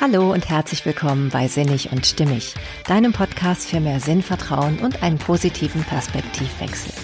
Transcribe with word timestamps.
Hallo 0.00 0.32
und 0.32 0.48
herzlich 0.48 0.86
willkommen 0.86 1.28
bei 1.28 1.46
Sinnig 1.46 1.92
und 1.92 2.06
Stimmig, 2.06 2.54
deinem 2.86 3.12
Podcast 3.12 3.68
für 3.68 3.80
mehr 3.80 4.00
Sinnvertrauen 4.00 4.78
und 4.78 5.02
einen 5.02 5.18
positiven 5.18 5.84
Perspektivwechsel. 5.84 6.94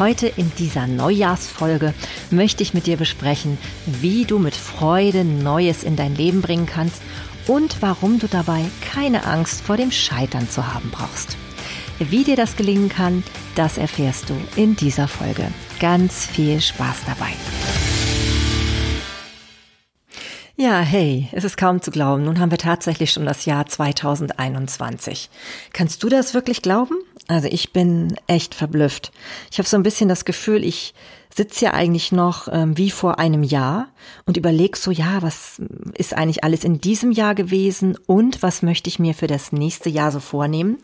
Heute 0.00 0.26
in 0.26 0.50
dieser 0.58 0.88
Neujahrsfolge 0.88 1.94
möchte 2.32 2.64
ich 2.64 2.74
mit 2.74 2.88
dir 2.88 2.96
besprechen, 2.96 3.58
wie 3.86 4.24
du 4.24 4.40
mit 4.40 4.56
Freude 4.56 5.24
Neues 5.24 5.84
in 5.84 5.94
dein 5.94 6.16
Leben 6.16 6.42
bringen 6.42 6.66
kannst 6.66 7.00
und 7.46 7.80
warum 7.80 8.18
du 8.18 8.26
dabei 8.26 8.64
keine 8.80 9.24
Angst 9.24 9.60
vor 9.60 9.76
dem 9.76 9.92
Scheitern 9.92 10.50
zu 10.50 10.74
haben 10.74 10.90
brauchst. 10.90 11.36
Wie 12.00 12.24
dir 12.24 12.34
das 12.34 12.56
gelingen 12.56 12.88
kann, 12.88 13.22
das 13.54 13.78
erfährst 13.78 14.30
du 14.30 14.34
in 14.56 14.74
dieser 14.74 15.06
Folge. 15.06 15.46
Ganz 15.78 16.26
viel 16.26 16.60
Spaß 16.60 17.02
dabei. 17.06 17.34
Ja, 20.58 20.80
hey, 20.80 21.28
es 21.32 21.44
ist 21.44 21.58
kaum 21.58 21.82
zu 21.82 21.90
glauben. 21.90 22.24
Nun 22.24 22.40
haben 22.40 22.50
wir 22.50 22.56
tatsächlich 22.56 23.10
schon 23.10 23.26
das 23.26 23.44
Jahr 23.44 23.66
2021. 23.66 25.28
Kannst 25.74 26.02
du 26.02 26.08
das 26.08 26.32
wirklich 26.32 26.62
glauben? 26.62 26.94
Also 27.28 27.46
ich 27.50 27.74
bin 27.74 28.16
echt 28.26 28.54
verblüfft. 28.54 29.12
Ich 29.50 29.58
habe 29.58 29.68
so 29.68 29.76
ein 29.76 29.82
bisschen 29.82 30.08
das 30.08 30.24
Gefühl, 30.24 30.64
ich 30.64 30.94
sitze 31.28 31.66
ja 31.66 31.74
eigentlich 31.74 32.10
noch 32.10 32.48
ähm, 32.50 32.78
wie 32.78 32.90
vor 32.90 33.18
einem 33.18 33.42
Jahr 33.42 33.88
und 34.24 34.38
überlege 34.38 34.78
so, 34.78 34.90
ja, 34.90 35.20
was 35.20 35.60
ist 35.92 36.14
eigentlich 36.14 36.42
alles 36.42 36.64
in 36.64 36.80
diesem 36.80 37.12
Jahr 37.12 37.34
gewesen 37.34 37.98
und 38.06 38.42
was 38.42 38.62
möchte 38.62 38.88
ich 38.88 38.98
mir 38.98 39.12
für 39.12 39.26
das 39.26 39.52
nächste 39.52 39.90
Jahr 39.90 40.10
so 40.10 40.20
vornehmen? 40.20 40.78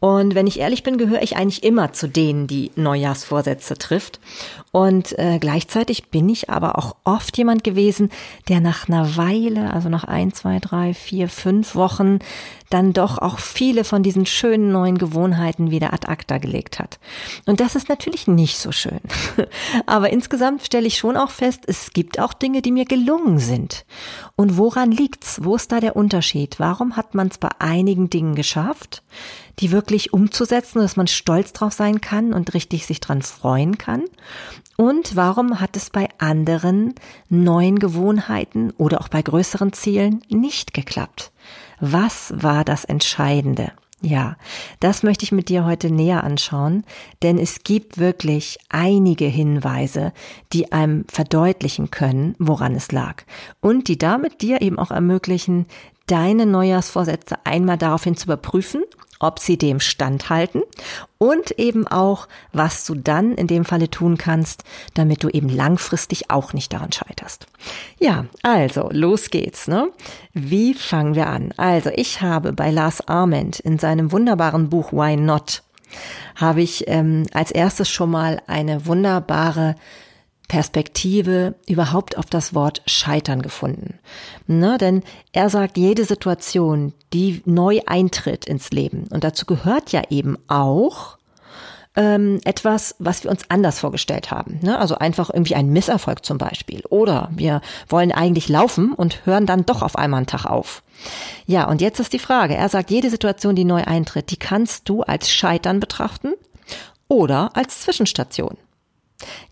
Und 0.00 0.34
wenn 0.34 0.46
ich 0.46 0.60
ehrlich 0.60 0.82
bin, 0.82 0.98
gehöre 0.98 1.22
ich 1.22 1.36
eigentlich 1.36 1.64
immer 1.64 1.92
zu 1.92 2.08
denen, 2.08 2.46
die 2.46 2.70
Neujahrsvorsätze 2.76 3.76
trifft. 3.78 4.20
Und 4.70 5.18
äh, 5.18 5.38
gleichzeitig 5.40 6.08
bin 6.08 6.28
ich 6.28 6.50
aber 6.50 6.78
auch 6.78 6.96
oft 7.04 7.36
jemand 7.36 7.64
gewesen, 7.64 8.10
der 8.48 8.60
nach 8.60 8.88
einer 8.88 9.16
Weile, 9.16 9.72
also 9.72 9.88
nach 9.88 10.04
ein, 10.04 10.32
zwei, 10.32 10.58
drei, 10.60 10.94
vier, 10.94 11.28
fünf 11.28 11.74
Wochen, 11.74 12.18
dann 12.70 12.92
doch 12.92 13.18
auch 13.18 13.38
viele 13.38 13.82
von 13.82 14.02
diesen 14.02 14.26
schönen 14.26 14.70
neuen 14.70 14.98
Gewohnheiten 14.98 15.70
wieder 15.70 15.94
ad 15.94 16.06
acta 16.06 16.38
gelegt 16.38 16.78
hat. 16.78 16.98
Und 17.46 17.60
das 17.60 17.74
ist 17.74 17.88
natürlich 17.88 18.26
nicht 18.26 18.58
so 18.58 18.72
schön. 18.72 19.00
Aber 19.86 20.10
insgesamt 20.10 20.62
stelle 20.62 20.86
ich 20.86 20.98
schon 20.98 21.16
auch 21.16 21.30
fest, 21.30 21.62
es 21.66 21.92
gibt 21.92 22.20
auch 22.20 22.34
Dinge, 22.34 22.60
die 22.60 22.72
mir 22.72 22.84
gelungen 22.84 23.38
sind. 23.38 23.86
Und 24.36 24.58
woran 24.58 24.90
liegt's? 24.90 25.40
Wo 25.42 25.56
ist 25.56 25.72
da 25.72 25.80
der 25.80 25.96
Unterschied? 25.96 26.60
Warum 26.60 26.96
hat 26.96 27.14
man 27.14 27.28
es 27.28 27.38
bei 27.38 27.48
einigen 27.58 28.10
Dingen 28.10 28.34
geschafft, 28.34 29.02
die 29.60 29.72
wirklich 29.72 30.12
umzusetzen, 30.12 30.80
dass 30.80 30.96
man 30.96 31.06
stolz 31.06 31.52
drauf 31.52 31.72
sein 31.72 32.00
kann 32.00 32.32
und 32.32 32.54
richtig 32.54 32.86
sich 32.86 33.00
dran 33.00 33.22
freuen 33.22 33.78
kann? 33.78 34.04
Und 34.76 35.16
warum 35.16 35.60
hat 35.60 35.76
es 35.76 35.90
bei 35.90 36.08
anderen 36.18 36.94
neuen 37.28 37.78
Gewohnheiten 37.78 38.72
oder 38.78 39.00
auch 39.00 39.08
bei 39.08 39.22
größeren 39.22 39.72
Zielen 39.72 40.22
nicht 40.28 40.74
geklappt? 40.74 41.32
Was 41.80 42.32
war 42.36 42.64
das 42.64 42.84
Entscheidende? 42.84 43.72
Ja, 44.00 44.36
das 44.78 45.02
möchte 45.02 45.24
ich 45.24 45.32
mit 45.32 45.48
dir 45.48 45.64
heute 45.64 45.90
näher 45.90 46.22
anschauen, 46.22 46.84
denn 47.24 47.36
es 47.36 47.64
gibt 47.64 47.98
wirklich 47.98 48.58
einige 48.68 49.24
Hinweise, 49.24 50.12
die 50.52 50.70
einem 50.70 51.04
verdeutlichen 51.08 51.90
können, 51.90 52.36
woran 52.38 52.76
es 52.76 52.92
lag 52.92 53.24
und 53.60 53.88
die 53.88 53.98
damit 53.98 54.40
dir 54.40 54.62
eben 54.62 54.78
auch 54.78 54.92
ermöglichen, 54.92 55.66
deine 56.06 56.46
Neujahrsvorsätze 56.46 57.38
einmal 57.44 57.76
daraufhin 57.76 58.16
zu 58.16 58.26
überprüfen 58.26 58.84
ob 59.18 59.38
sie 59.38 59.58
dem 59.58 59.80
standhalten 59.80 60.62
und 61.18 61.52
eben 61.58 61.86
auch, 61.86 62.28
was 62.52 62.84
du 62.84 62.94
dann 62.94 63.34
in 63.34 63.46
dem 63.46 63.64
Falle 63.64 63.90
tun 63.90 64.18
kannst, 64.18 64.64
damit 64.94 65.24
du 65.24 65.28
eben 65.28 65.48
langfristig 65.48 66.30
auch 66.30 66.52
nicht 66.52 66.72
daran 66.72 66.92
scheiterst. 66.92 67.46
Ja, 67.98 68.26
also 68.42 68.88
los 68.92 69.30
geht's. 69.30 69.68
Ne? 69.68 69.90
Wie 70.32 70.74
fangen 70.74 71.14
wir 71.14 71.26
an? 71.26 71.52
Also 71.56 71.90
ich 71.94 72.20
habe 72.20 72.52
bei 72.52 72.70
Lars 72.70 73.06
Arment 73.08 73.58
in 73.60 73.78
seinem 73.78 74.12
wunderbaren 74.12 74.68
Buch 74.68 74.92
Why 74.92 75.16
Not 75.16 75.62
habe 76.36 76.62
ich 76.62 76.86
ähm, 76.86 77.24
als 77.32 77.50
erstes 77.50 77.88
schon 77.88 78.10
mal 78.10 78.42
eine 78.46 78.86
wunderbare 78.86 79.74
Perspektive 80.48 81.54
überhaupt 81.66 82.16
auf 82.16 82.26
das 82.26 82.54
Wort 82.54 82.82
Scheitern 82.86 83.42
gefunden. 83.42 83.98
Ne, 84.46 84.78
denn 84.78 85.02
er 85.32 85.50
sagt, 85.50 85.76
jede 85.76 86.04
Situation, 86.04 86.94
die 87.12 87.42
neu 87.44 87.80
eintritt 87.86 88.46
ins 88.46 88.70
Leben, 88.70 89.06
und 89.10 89.24
dazu 89.24 89.44
gehört 89.46 89.92
ja 89.92 90.02
eben 90.10 90.38
auch 90.48 91.18
ähm, 91.96 92.40
etwas, 92.44 92.94
was 92.98 93.24
wir 93.24 93.30
uns 93.30 93.42
anders 93.50 93.80
vorgestellt 93.80 94.30
haben. 94.30 94.60
Ne? 94.62 94.78
Also 94.78 94.96
einfach 94.96 95.30
irgendwie 95.30 95.56
ein 95.56 95.70
Misserfolg 95.70 96.24
zum 96.24 96.38
Beispiel. 96.38 96.82
Oder 96.90 97.28
wir 97.32 97.60
wollen 97.88 98.12
eigentlich 98.12 98.48
laufen 98.48 98.92
und 98.92 99.26
hören 99.26 99.46
dann 99.46 99.66
doch 99.66 99.82
auf 99.82 99.96
einmal 99.96 100.18
einen 100.18 100.26
Tag 100.26 100.46
auf. 100.46 100.84
Ja, 101.46 101.68
und 101.68 101.80
jetzt 101.80 101.98
ist 101.98 102.12
die 102.12 102.20
Frage. 102.20 102.54
Er 102.54 102.68
sagt, 102.68 102.90
jede 102.90 103.10
Situation, 103.10 103.56
die 103.56 103.64
neu 103.64 103.82
eintritt, 103.82 104.30
die 104.30 104.36
kannst 104.36 104.88
du 104.88 105.02
als 105.02 105.30
Scheitern 105.30 105.80
betrachten 105.80 106.34
oder 107.08 107.56
als 107.56 107.80
Zwischenstation. 107.80 108.56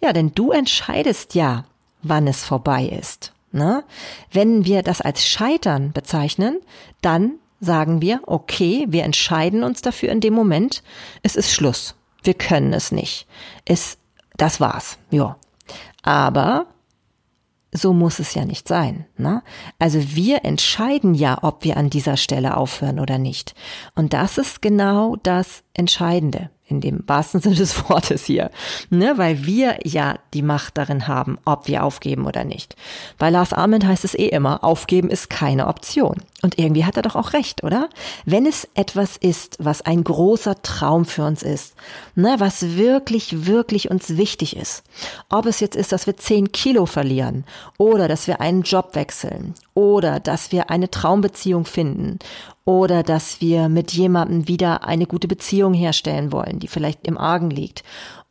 Ja, 0.01 0.13
denn 0.13 0.33
du 0.35 0.53
entscheidest 0.53 1.35
ja, 1.35 1.65
wann 2.03 2.27
es 2.27 2.45
vorbei 2.45 2.85
ist. 2.87 3.33
Ne? 3.53 3.85
Wenn 4.31 4.65
wir 4.65 4.83
das 4.83 5.01
als 5.01 5.27
Scheitern 5.27 5.93
bezeichnen, 5.93 6.61
dann 7.01 7.39
sagen 7.61 8.03
wir, 8.03 8.21
okay, 8.27 8.87
wir 8.89 9.05
entscheiden 9.05 9.63
uns 9.63 9.81
dafür 9.83 10.11
in 10.11 10.21
dem 10.21 10.35
Moment, 10.35 10.83
es 11.23 11.37
ist 11.37 11.53
Schluss. 11.53 11.95
Wir 12.23 12.35
können 12.35 12.73
es 12.73 12.93
nicht. 12.93 13.27
Es, 13.65 13.99
das 14.37 14.61
war's. 14.61 14.99
Ja. 15.11 15.37
Aber 16.03 16.67
so 17.73 17.93
muss 17.93 18.19
es 18.19 18.35
ja 18.35 18.45
nicht 18.45 18.69
sein. 18.69 19.07
Ne? 19.17 19.43
Also 19.79 20.15
wir 20.15 20.45
entscheiden 20.45 21.15
ja, 21.15 21.39
ob 21.43 21.65
wir 21.65 21.77
an 21.77 21.91
dieser 21.91 22.17
Stelle 22.17 22.57
aufhören 22.57 23.01
oder 23.01 23.19
nicht. 23.19 23.55
Und 23.95 24.13
das 24.13 24.39
ist 24.39 24.61
genau 24.61 25.17
das 25.17 25.63
Entscheidende 25.73 26.51
in 26.67 26.81
dem 26.81 27.03
wahrsten 27.07 27.41
Sinne 27.43 27.57
des 27.57 27.89
Wortes 27.89 28.25
hier, 28.25 28.51
ne, 28.91 29.15
weil 29.17 29.47
wir 29.47 29.79
ja 29.85 30.19
die 30.35 30.43
Macht 30.43 30.79
darin 30.79 31.09
haben, 31.09 31.39
ob 31.45 31.69
wir 31.69 31.85
aufgeben 31.85 32.27
oder 32.27 32.45
nicht. 32.45 32.77
Bei 33.19 33.31
Lars 33.31 33.53
Arment 33.53 33.87
heißt 33.87 34.05
es 34.05 34.15
eh 34.15 34.29
immer, 34.29 34.65
aufgeben 34.65 35.11
ist 35.11 35.31
keine 35.31 35.67
Option. 35.69 36.17
Und 36.47 36.61
irgendwie 36.61 36.85
hat 36.85 36.97
er 36.97 37.03
doch 37.03 37.17
auch 37.17 37.33
recht, 37.33 37.65
oder? 37.65 37.91
Wenn 38.25 38.47
es 38.47 38.69
etwas 38.75 39.17
ist, 39.17 39.57
was 39.59 39.83
ein 39.83 40.05
großer 40.05 40.63
Traum 40.63 41.05
für 41.05 41.25
uns 41.25 41.43
ist, 41.43 41.75
ne, 42.15 42.37
was 42.39 42.77
wirklich, 42.77 43.47
wirklich 43.47 43.91
uns 43.91 44.17
wichtig 44.17 44.57
ist, 44.57 44.85
ob 45.29 45.47
es 45.47 45.59
jetzt 45.59 45.75
ist, 45.75 45.91
dass 45.91 46.07
wir 46.07 46.17
zehn 46.17 46.53
Kilo 46.53 46.87
verlieren 46.87 47.43
oder 47.79 48.07
dass 48.07 48.29
wir 48.29 48.41
einen 48.41 48.63
Job 48.63 48.95
wechseln 48.95 49.55
oder 49.75 50.21
dass 50.21 50.53
wir 50.53 50.71
eine 50.71 50.89
Traumbeziehung 50.89 51.65
finden 51.65 52.21
oder 52.65 53.03
dass 53.03 53.41
wir 53.41 53.69
mit 53.69 53.93
jemandem 53.93 54.47
wieder 54.47 54.85
eine 54.87 55.07
gute 55.07 55.27
Beziehung 55.27 55.75
herstellen 55.75 56.31
wollen, 56.31 56.61
die 56.61 56.69
vielleicht 56.69 57.09
im 57.09 57.19
Argen 57.19 57.51
liegt. 57.51 57.83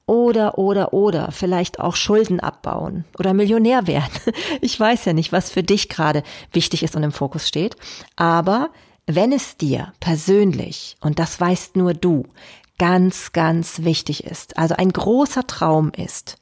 Oder, 0.07 0.59
oder, 0.59 0.93
oder, 0.93 1.31
vielleicht 1.31 1.79
auch 1.79 1.95
Schulden 1.95 2.39
abbauen 2.39 3.05
oder 3.17 3.33
Millionär 3.33 3.87
werden. 3.87 4.11
Ich 4.61 4.79
weiß 4.79 5.05
ja 5.05 5.13
nicht, 5.13 5.31
was 5.31 5.49
für 5.49 5.63
dich 5.63 5.89
gerade 5.89 6.23
wichtig 6.51 6.83
ist 6.83 6.95
und 6.95 7.03
im 7.03 7.11
Fokus 7.11 7.47
steht. 7.47 7.75
Aber 8.15 8.69
wenn 9.07 9.31
es 9.31 9.57
dir 9.57 9.93
persönlich, 9.99 10.95
und 11.01 11.19
das 11.19 11.39
weißt 11.39 11.75
nur 11.75 11.93
du, 11.93 12.25
ganz, 12.77 13.31
ganz 13.31 13.83
wichtig 13.83 14.23
ist, 14.25 14.57
also 14.57 14.75
ein 14.75 14.91
großer 14.91 15.47
Traum 15.47 15.91
ist, 15.95 16.37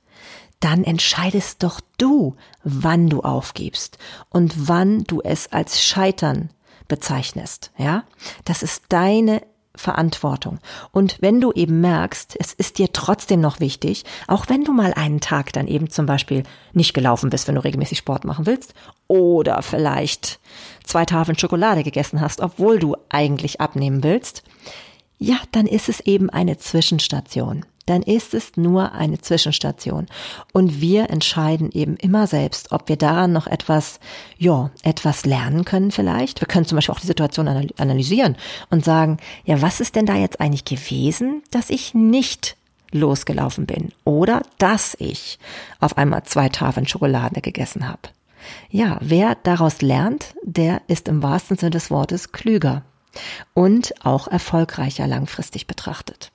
dann 0.59 0.83
entscheidest 0.83 1.63
doch 1.63 1.81
du, 1.97 2.35
wann 2.63 3.09
du 3.09 3.21
aufgibst 3.21 3.97
und 4.29 4.67
wann 4.69 5.03
du 5.03 5.21
es 5.21 5.51
als 5.51 5.83
Scheitern 5.83 6.49
bezeichnest, 6.87 7.71
ja? 7.77 8.03
Das 8.45 8.63
ist 8.63 8.83
deine 8.89 9.41
Verantwortung. 9.75 10.59
Und 10.91 11.17
wenn 11.19 11.41
du 11.41 11.51
eben 11.51 11.81
merkst, 11.81 12.35
es 12.39 12.53
ist 12.53 12.77
dir 12.77 12.91
trotzdem 12.93 13.41
noch 13.41 13.59
wichtig, 13.59 14.03
auch 14.27 14.47
wenn 14.47 14.63
du 14.63 14.71
mal 14.71 14.93
einen 14.93 15.19
Tag 15.19 15.51
dann 15.53 15.67
eben 15.67 15.89
zum 15.89 16.05
Beispiel 16.05 16.43
nicht 16.73 16.93
gelaufen 16.93 17.29
bist, 17.29 17.47
wenn 17.47 17.55
du 17.55 17.63
regelmäßig 17.63 17.97
Sport 17.97 18.23
machen 18.23 18.45
willst, 18.45 18.73
oder 19.07 19.61
vielleicht 19.61 20.39
zwei 20.83 21.05
Tafeln 21.05 21.37
Schokolade 21.37 21.83
gegessen 21.83 22.21
hast, 22.21 22.41
obwohl 22.41 22.79
du 22.79 22.95
eigentlich 23.09 23.61
abnehmen 23.61 24.03
willst, 24.03 24.43
ja, 25.17 25.37
dann 25.51 25.65
ist 25.65 25.89
es 25.89 26.01
eben 26.01 26.29
eine 26.29 26.57
Zwischenstation 26.57 27.65
dann 27.85 28.01
ist 28.01 28.33
es 28.33 28.55
nur 28.55 28.93
eine 28.93 29.19
Zwischenstation. 29.19 30.07
Und 30.51 30.81
wir 30.81 31.09
entscheiden 31.09 31.71
eben 31.71 31.95
immer 31.97 32.27
selbst, 32.27 32.71
ob 32.71 32.89
wir 32.89 32.97
daran 32.97 33.33
noch 33.33 33.47
etwas, 33.47 33.99
ja, 34.37 34.71
etwas 34.83 35.25
lernen 35.25 35.65
können 35.65 35.91
vielleicht. 35.91 36.41
Wir 36.41 36.47
können 36.47 36.65
zum 36.65 36.77
Beispiel 36.77 36.95
auch 36.95 36.99
die 36.99 37.07
Situation 37.07 37.47
analysieren 37.77 38.37
und 38.69 38.85
sagen, 38.85 39.17
ja, 39.45 39.61
was 39.61 39.79
ist 39.79 39.95
denn 39.95 40.05
da 40.05 40.15
jetzt 40.15 40.39
eigentlich 40.39 40.65
gewesen, 40.65 41.43
dass 41.51 41.69
ich 41.69 41.93
nicht 41.93 42.55
losgelaufen 42.93 43.65
bin 43.65 43.89
oder 44.05 44.43
dass 44.59 44.95
ich 44.99 45.39
auf 45.79 45.97
einmal 45.97 46.23
zwei 46.23 46.49
Tafeln 46.49 46.87
Schokolade 46.87 47.41
gegessen 47.41 47.87
habe. 47.87 48.01
Ja, 48.69 48.97
wer 49.01 49.35
daraus 49.35 49.81
lernt, 49.81 50.35
der 50.43 50.81
ist 50.87 51.07
im 51.07 51.23
wahrsten 51.23 51.57
Sinne 51.57 51.71
des 51.71 51.89
Wortes 51.89 52.31
klüger 52.31 52.83
und 53.53 53.93
auch 54.05 54.27
erfolgreicher 54.27 55.07
langfristig 55.07 55.67
betrachtet. 55.67 56.31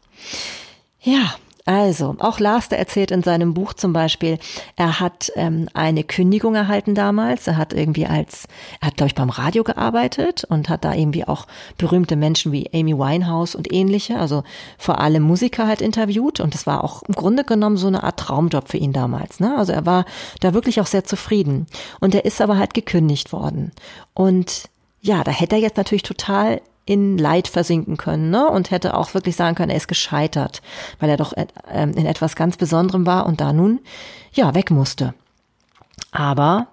Ja, 1.01 1.35
Also, 1.71 2.17
auch 2.19 2.41
Lars, 2.41 2.71
der 2.71 2.79
erzählt 2.79 3.11
in 3.11 3.23
seinem 3.23 3.53
Buch 3.53 3.75
zum 3.75 3.93
Beispiel, 3.93 4.39
er 4.77 5.01
hat 5.01 5.31
ähm, 5.37 5.69
eine 5.75 6.03
Kündigung 6.03 6.55
erhalten 6.55 6.95
damals. 6.95 7.47
Er 7.47 7.59
hat 7.59 7.75
irgendwie 7.75 8.07
als, 8.07 8.49
er 8.81 8.87
hat, 8.87 8.97
glaube 8.97 9.09
ich, 9.09 9.15
beim 9.15 9.29
Radio 9.29 9.65
gearbeitet 9.65 10.45
und 10.49 10.71
hat 10.71 10.87
da 10.87 10.95
irgendwie 10.95 11.29
auch 11.29 11.47
berühmte 11.77 12.17
Menschen 12.17 12.53
wie 12.53 12.71
Amy 12.73 12.97
Winehouse 12.97 13.55
und 13.55 13.71
ähnliche, 13.71 14.19
also 14.19 14.45
vor 14.79 14.99
allem 14.99 15.25
Musiker 15.25 15.67
halt 15.67 15.83
interviewt. 15.83 16.41
Und 16.41 16.55
das 16.55 16.67
war 16.67 16.83
auch 16.83 17.03
im 17.03 17.15
Grunde 17.15 17.45
genommen 17.45 17.77
so 17.77 17.89
eine 17.89 18.03
Art 18.03 18.19
Traumjob 18.19 18.67
für 18.71 18.79
ihn 18.79 18.95
damals. 18.95 19.39
Ne? 19.39 19.55
Also 19.59 19.75
er 19.75 19.85
war 19.85 20.07
da 20.41 20.55
wirklich 20.55 20.81
auch 20.81 20.87
sehr 20.87 21.05
zufrieden. 21.05 21.67
Und 22.01 22.15
er 22.15 22.25
ist 22.25 22.41
aber 22.41 22.57
halt 22.57 22.73
gekündigt 22.73 23.31
worden. 23.31 23.73
Und 24.15 24.71
ja, 25.03 25.23
da 25.23 25.33
hätte 25.33 25.57
er 25.57 25.63
jetzt 25.63 25.77
natürlich 25.77 26.03
total 26.03 26.63
in 26.89 27.19
Leid 27.19 27.49
versinken 27.49 27.99
können 27.99 28.31
ne? 28.31 28.49
und 28.49 28.71
hätte 28.71 28.97
auch 28.97 29.13
wirklich 29.13 29.37
sagen 29.37 29.55
können, 29.55 29.71
er 29.71 29.77
ist 29.77 29.89
gescheitert, 29.89 30.63
weil 30.99 31.11
er 31.11 31.19
doch 31.19 31.35
äh, 31.35 31.47
in 31.71 32.07
etwas 32.07 32.35
ganz 32.35 32.57
Besonderem 32.57 33.05
war 33.05 33.27
und 33.27 33.43
da 33.43 33.53
nun 33.53 33.81
ja 34.33 34.55
weg 34.55 34.71
musste. 34.71 35.13
Aber 36.13 36.69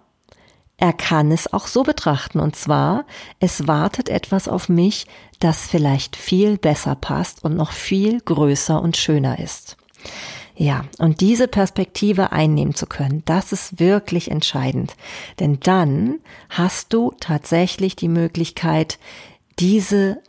er 0.77 0.93
kann 0.93 1.31
es 1.31 1.51
auch 1.51 1.67
so 1.67 1.83
betrachten 1.83 2.39
und 2.39 2.55
zwar, 2.55 3.03
es 3.41 3.67
wartet 3.67 4.07
etwas 4.07 4.47
auf 4.47 4.69
mich, 4.69 5.05
das 5.39 5.67
vielleicht 5.67 6.15
viel 6.15 6.57
besser 6.57 6.95
passt 6.95 7.43
und 7.43 7.57
noch 7.57 7.73
viel 7.73 8.21
größer 8.21 8.81
und 8.81 8.95
schöner 8.95 9.39
ist. 9.39 9.75
Ja, 10.55 10.85
und 10.97 11.19
diese 11.19 11.49
Perspektive 11.49 12.31
einnehmen 12.31 12.73
zu 12.73 12.85
können, 12.87 13.23
das 13.25 13.51
ist 13.51 13.81
wirklich 13.81 14.31
entscheidend. 14.31 14.95
Denn 15.41 15.59
dann 15.59 16.19
hast 16.49 16.93
du 16.93 17.11
tatsächlich 17.19 17.97
die 17.97 18.07
Möglichkeit, 18.07 18.97
diese 19.59 20.21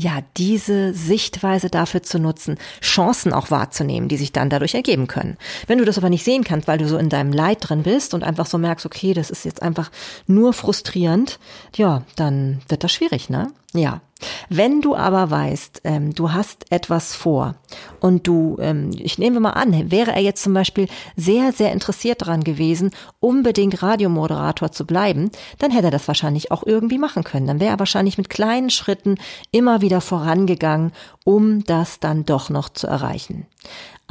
ja, 0.00 0.20
diese 0.36 0.94
Sichtweise 0.94 1.70
dafür 1.70 2.04
zu 2.04 2.20
nutzen, 2.20 2.56
Chancen 2.80 3.32
auch 3.32 3.50
wahrzunehmen, 3.50 4.08
die 4.08 4.16
sich 4.16 4.30
dann 4.30 4.48
dadurch 4.48 4.74
ergeben 4.76 5.08
können. 5.08 5.36
Wenn 5.66 5.78
du 5.78 5.84
das 5.84 5.98
aber 5.98 6.08
nicht 6.08 6.24
sehen 6.24 6.44
kannst, 6.44 6.68
weil 6.68 6.78
du 6.78 6.86
so 6.86 6.96
in 6.98 7.08
deinem 7.08 7.32
Leid 7.32 7.68
drin 7.68 7.82
bist 7.82 8.14
und 8.14 8.22
einfach 8.22 8.46
so 8.46 8.58
merkst, 8.58 8.86
okay, 8.86 9.12
das 9.12 9.28
ist 9.28 9.44
jetzt 9.44 9.60
einfach 9.60 9.90
nur 10.28 10.52
frustrierend, 10.52 11.40
ja, 11.74 12.04
dann 12.14 12.60
wird 12.68 12.84
das 12.84 12.92
schwierig, 12.92 13.28
ne? 13.28 13.50
Ja. 13.74 14.00
Wenn 14.48 14.80
du 14.80 14.94
aber 14.94 15.30
weißt, 15.30 15.82
ähm, 15.84 16.14
du 16.14 16.32
hast 16.32 16.70
etwas 16.70 17.14
vor 17.14 17.54
und 18.00 18.26
du, 18.26 18.56
ähm, 18.60 18.90
ich 18.92 19.18
nehme 19.18 19.40
mal 19.40 19.50
an, 19.50 19.90
wäre 19.90 20.12
er 20.12 20.20
jetzt 20.20 20.42
zum 20.42 20.54
Beispiel 20.54 20.88
sehr, 21.16 21.52
sehr 21.52 21.72
interessiert 21.72 22.22
daran 22.22 22.42
gewesen, 22.44 22.90
unbedingt 23.20 23.82
Radiomoderator 23.82 24.72
zu 24.72 24.86
bleiben, 24.86 25.30
dann 25.58 25.70
hätte 25.70 25.88
er 25.88 25.92
das 25.92 26.08
wahrscheinlich 26.08 26.50
auch 26.50 26.64
irgendwie 26.64 26.98
machen 26.98 27.24
können. 27.24 27.46
Dann 27.46 27.60
wäre 27.60 27.74
er 27.74 27.78
wahrscheinlich 27.78 28.18
mit 28.18 28.30
kleinen 28.30 28.70
Schritten 28.70 29.16
immer 29.52 29.80
wieder 29.80 30.00
vorangegangen, 30.00 30.92
um 31.24 31.64
das 31.64 32.00
dann 32.00 32.24
doch 32.24 32.50
noch 32.50 32.68
zu 32.68 32.86
erreichen. 32.86 33.46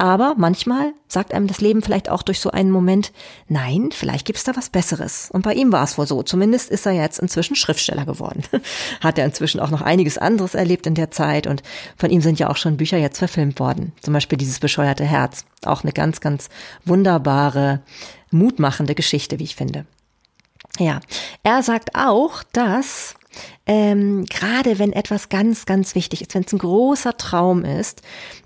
Aber 0.00 0.34
manchmal 0.38 0.92
sagt 1.08 1.34
einem 1.34 1.48
das 1.48 1.60
Leben 1.60 1.82
vielleicht 1.82 2.08
auch 2.08 2.22
durch 2.22 2.38
so 2.38 2.52
einen 2.52 2.70
Moment, 2.70 3.12
nein, 3.48 3.90
vielleicht 3.92 4.26
gibt's 4.26 4.44
da 4.44 4.54
was 4.54 4.70
Besseres. 4.70 5.28
Und 5.32 5.42
bei 5.42 5.54
ihm 5.54 5.72
war 5.72 5.82
es 5.82 5.98
wohl 5.98 6.06
so. 6.06 6.22
Zumindest 6.22 6.70
ist 6.70 6.86
er 6.86 6.92
jetzt 6.92 7.18
inzwischen 7.18 7.56
Schriftsteller 7.56 8.04
geworden. 8.04 8.44
Hat 9.00 9.18
er 9.18 9.24
inzwischen 9.24 9.58
auch 9.58 9.70
noch 9.70 9.82
einiges 9.82 10.16
anderes 10.16 10.54
erlebt 10.54 10.86
in 10.86 10.94
der 10.94 11.10
Zeit 11.10 11.48
und 11.48 11.64
von 11.96 12.10
ihm 12.10 12.20
sind 12.20 12.38
ja 12.38 12.48
auch 12.48 12.56
schon 12.56 12.76
Bücher 12.76 12.96
jetzt 12.96 13.18
verfilmt 13.18 13.58
worden. 13.58 13.92
Zum 14.00 14.14
Beispiel 14.14 14.38
dieses 14.38 14.60
bescheuerte 14.60 15.04
Herz. 15.04 15.44
Auch 15.64 15.82
eine 15.82 15.92
ganz, 15.92 16.20
ganz 16.20 16.48
wunderbare, 16.84 17.80
mutmachende 18.30 18.94
Geschichte, 18.94 19.40
wie 19.40 19.44
ich 19.44 19.56
finde. 19.56 19.84
Ja, 20.78 21.00
er 21.42 21.64
sagt 21.64 21.96
auch, 21.96 22.44
dass 22.52 23.16
ähm, 23.66 24.24
gerade 24.26 24.78
wenn 24.78 24.92
etwas 24.92 25.28
ganz, 25.28 25.66
ganz 25.66 25.94
wichtig 25.94 26.22
ist, 26.22 26.34
wenn 26.34 26.44
es 26.44 26.52
ein 26.52 26.58
großer 26.58 27.16
Traum 27.16 27.64
ist, 27.64 28.02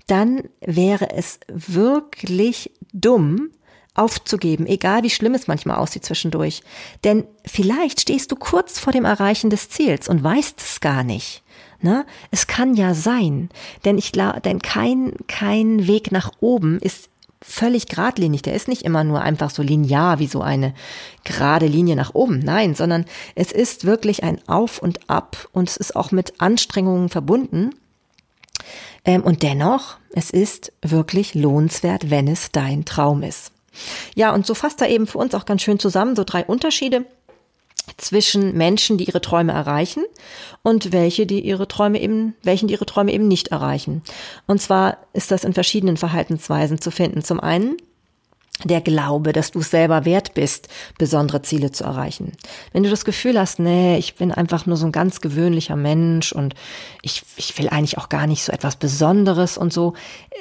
dann 0.07 0.43
wäre 0.61 1.09
es 1.11 1.39
wirklich 1.47 2.71
dumm, 2.91 3.49
aufzugeben, 3.95 4.65
egal 4.65 5.03
wie 5.03 5.09
schlimm 5.09 5.35
es 5.35 5.47
manchmal 5.47 5.77
aussieht 5.77 6.03
zwischendurch. 6.05 6.63
Denn 7.03 7.25
vielleicht 7.45 8.01
stehst 8.01 8.31
du 8.31 8.35
kurz 8.35 8.79
vor 8.79 8.91
dem 8.91 9.05
Erreichen 9.05 9.49
des 9.49 9.69
Ziels 9.69 10.09
und 10.09 10.23
weißt 10.23 10.59
es 10.59 10.81
gar 10.81 11.03
nicht. 11.03 11.43
Ne? 11.81 12.05
Es 12.31 12.47
kann 12.47 12.75
ja 12.75 12.93
sein, 12.93 13.49
denn 13.85 13.97
ich 13.97 14.11
glaube, 14.11 14.41
denn 14.41 14.61
kein, 14.61 15.13
kein 15.27 15.85
Weg 15.85 16.11
nach 16.11 16.31
oben 16.39 16.79
ist 16.79 17.09
völlig 17.43 17.87
geradlinig. 17.87 18.41
Der 18.41 18.53
ist 18.53 18.67
nicht 18.67 18.83
immer 18.83 19.03
nur 19.03 19.21
einfach 19.21 19.49
so 19.49 19.61
linear 19.61 20.19
wie 20.19 20.27
so 20.27 20.41
eine 20.41 20.73
gerade 21.23 21.67
Linie 21.67 21.95
nach 21.95 22.15
oben. 22.15 22.39
Nein, 22.39 22.75
sondern 22.75 23.05
es 23.35 23.51
ist 23.51 23.85
wirklich 23.85 24.23
ein 24.23 24.39
Auf 24.47 24.79
und 24.79 25.09
Ab 25.09 25.49
und 25.51 25.69
es 25.69 25.77
ist 25.77 25.95
auch 25.95 26.11
mit 26.11 26.39
Anstrengungen 26.39 27.09
verbunden. 27.09 27.71
Ähm, 29.05 29.21
und 29.23 29.43
dennoch, 29.43 29.97
es 30.11 30.29
ist 30.29 30.71
wirklich 30.81 31.35
lohnenswert, 31.35 32.09
wenn 32.09 32.27
es 32.27 32.51
dein 32.51 32.85
Traum 32.85 33.23
ist. 33.23 33.51
Ja, 34.15 34.33
und 34.33 34.45
so 34.45 34.53
fasst 34.53 34.81
er 34.81 34.89
eben 34.89 35.07
für 35.07 35.17
uns 35.17 35.33
auch 35.33 35.45
ganz 35.45 35.61
schön 35.63 35.79
zusammen, 35.79 36.15
so 36.15 36.23
drei 36.23 36.45
Unterschiede 36.45 37.05
zwischen 37.97 38.55
Menschen, 38.55 38.97
die 38.97 39.05
ihre 39.05 39.21
Träume 39.21 39.51
erreichen 39.51 40.03
und 40.61 40.91
welche, 40.91 41.25
die 41.25 41.41
ihre 41.41 41.67
Träume 41.67 42.01
eben, 42.01 42.35
welchen 42.43 42.67
die 42.67 42.73
ihre 42.73 42.85
Träume 42.85 43.11
eben 43.11 43.27
nicht 43.27 43.49
erreichen. 43.49 44.03
Und 44.47 44.61
zwar 44.61 44.97
ist 45.13 45.31
das 45.31 45.43
in 45.43 45.53
verschiedenen 45.53 45.97
Verhaltensweisen 45.97 46.79
zu 46.79 46.91
finden. 46.91 47.23
Zum 47.23 47.39
einen 47.39 47.77
der 48.63 48.81
Glaube, 48.81 49.33
dass 49.33 49.51
du 49.51 49.59
es 49.59 49.71
selber 49.71 50.05
wert 50.05 50.33
bist, 50.35 50.67
besondere 50.97 51.41
Ziele 51.41 51.71
zu 51.71 51.83
erreichen. 51.83 52.33
Wenn 52.71 52.83
du 52.83 52.89
das 52.89 53.03
Gefühl 53.03 53.37
hast, 53.39 53.59
nee, 53.59 53.97
ich 53.97 54.15
bin 54.15 54.31
einfach 54.31 54.65
nur 54.65 54.77
so 54.77 54.85
ein 54.85 54.91
ganz 54.91 55.21
gewöhnlicher 55.21 55.75
Mensch 55.75 56.31
und 56.31 56.53
ich, 57.01 57.23
ich 57.35 57.57
will 57.57 57.69
eigentlich 57.69 57.97
auch 57.97 58.09
gar 58.09 58.27
nicht 58.27 58.43
so 58.43 58.51
etwas 58.51 58.75
Besonderes 58.75 59.57
und 59.57 59.73
so. 59.73 59.93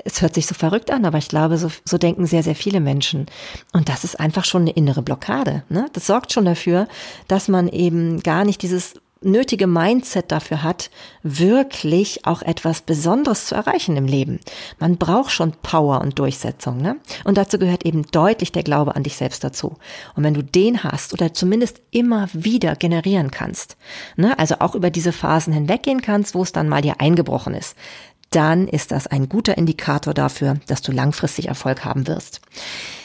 Es 0.05 0.21
hört 0.21 0.35
sich 0.35 0.47
so 0.47 0.55
verrückt 0.55 0.91
an, 0.91 1.05
aber 1.05 1.19
ich 1.19 1.29
glaube, 1.29 1.57
so, 1.59 1.71
so 1.85 1.99
denken 1.99 2.27
sehr, 2.27 2.43
sehr 2.43 2.55
viele 2.55 2.81
Menschen. 2.81 3.27
Und 3.73 3.89
das 3.89 4.05
ist 4.05 4.21
einfach 4.21 4.45
schon 4.45 4.63
eine 4.63 4.73
innere 4.73 5.03
Blockade. 5.03 5.65
Ne? 5.69 5.87
Das 5.95 6.07
sorgt 6.07 6.33
schon 6.33 6.45
dafür, 6.45 6.89
dass 7.29 7.49
man 7.49 7.67
eben 7.69 8.23
gar 8.23 8.45
nicht 8.45 8.63
dieses 8.63 8.95
nötige 9.25 9.67
Mindset 9.67 10.33
dafür 10.33 10.63
hat, 10.63 10.91
wirklich 11.23 12.27
auch 12.27 12.43
etwas 12.43 12.83
Besonderes 12.83 13.47
zu 13.47 13.55
erreichen 13.55 13.97
im 13.97 14.07
Leben. 14.07 14.41
Man 14.79 14.97
braucht 14.97 15.31
schon 15.31 15.53
Power 15.63 16.01
und 16.01 16.19
Durchsetzung, 16.19 16.79
ne? 16.79 16.97
Und 17.25 17.37
dazu 17.37 17.59
gehört 17.59 17.85
eben 17.85 18.07
deutlich 18.11 18.53
der 18.53 18.63
Glaube 18.63 18.97
an 18.97 19.03
dich 19.03 19.17
selbst 19.17 19.45
dazu. 19.45 19.77
Und 20.15 20.25
wenn 20.25 20.35
du 20.35 20.43
den 20.43 20.85
hast 20.85 21.13
oder 21.13 21.33
zumindest 21.35 21.81
immer 21.91 22.29
wieder 22.33 22.77
generieren 22.77 23.31
kannst, 23.31 23.77
ne? 24.17 24.39
Also 24.39 24.57
auch 24.61 24.75
über 24.75 24.91
diese 24.91 25.13
Phasen 25.13 25.53
hinweggehen 25.53 26.03
kannst, 26.03 26.35
wo 26.35 26.43
es 26.43 26.53
dann 26.53 26.69
mal 26.69 26.83
dir 26.83 27.01
eingebrochen 27.01 27.55
ist, 27.55 27.77
dann 28.31 28.67
ist 28.67 28.93
das 28.93 29.07
ein 29.07 29.29
guter 29.29 29.59
Indikator 29.59 30.15
dafür, 30.15 30.57
dass 30.67 30.83
du 30.83 30.93
langfristig 30.93 31.49
Erfolg 31.49 31.85
haben 31.85 32.07
wirst. 32.07 32.41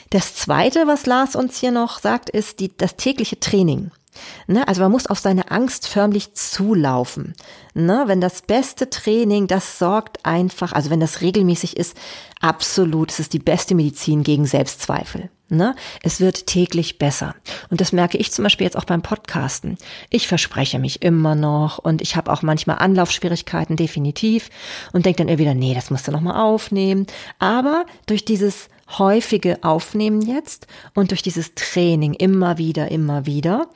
Das 0.09 0.35
zweite, 0.35 0.87
was 0.87 1.05
Lars 1.05 1.35
uns 1.35 1.59
hier 1.59 1.71
noch 1.71 1.99
sagt, 1.99 2.29
ist 2.29 2.61
die, 2.61 2.75
das 2.75 2.95
tägliche 2.95 3.39
Training. 3.39 3.91
Ne? 4.47 4.67
Also 4.67 4.81
man 4.81 4.91
muss 4.91 5.07
auf 5.07 5.19
seine 5.19 5.51
Angst 5.51 5.87
förmlich 5.87 6.33
zulaufen. 6.33 7.35
Ne? 7.73 8.03
Wenn 8.07 8.21
das 8.21 8.41
beste 8.41 8.89
Training, 8.89 9.47
das 9.47 9.79
sorgt 9.79 10.25
einfach, 10.25 10.73
also 10.73 10.89
wenn 10.89 10.99
das 10.99 11.21
regelmäßig 11.21 11.77
ist, 11.77 11.95
absolut, 12.41 13.11
es 13.11 13.19
ist 13.19 13.33
die 13.33 13.39
beste 13.39 13.75
Medizin 13.75 14.23
gegen 14.23 14.45
Selbstzweifel. 14.45 15.29
Ne? 15.49 15.75
Es 16.03 16.19
wird 16.19 16.45
täglich 16.45 16.97
besser. 16.97 17.33
Und 17.69 17.79
das 17.79 17.93
merke 17.93 18.17
ich 18.17 18.33
zum 18.33 18.43
Beispiel 18.43 18.65
jetzt 18.65 18.77
auch 18.77 18.83
beim 18.83 19.01
Podcasten. 19.01 19.77
Ich 20.09 20.27
verspreche 20.27 20.77
mich 20.77 21.01
immer 21.01 21.35
noch 21.35 21.77
und 21.77 22.01
ich 22.01 22.17
habe 22.17 22.31
auch 22.33 22.41
manchmal 22.41 22.79
Anlaufschwierigkeiten, 22.79 23.77
definitiv. 23.77 24.49
Und 24.91 25.05
denke 25.05 25.19
dann 25.19 25.29
immer 25.29 25.37
wieder, 25.37 25.53
nee, 25.53 25.73
das 25.73 25.89
musst 25.89 26.07
du 26.07 26.11
nochmal 26.11 26.41
aufnehmen. 26.41 27.07
Aber 27.39 27.85
durch 28.07 28.25
dieses 28.25 28.67
häufige 28.89 29.63
Aufnehmen 29.63 30.21
jetzt 30.21 30.67
und 30.93 31.11
durch 31.11 31.21
dieses 31.21 31.53
Training 31.55 32.13
immer 32.13 32.57
wieder, 32.57 32.89
immer 32.89 33.25
wieder, 33.25 33.67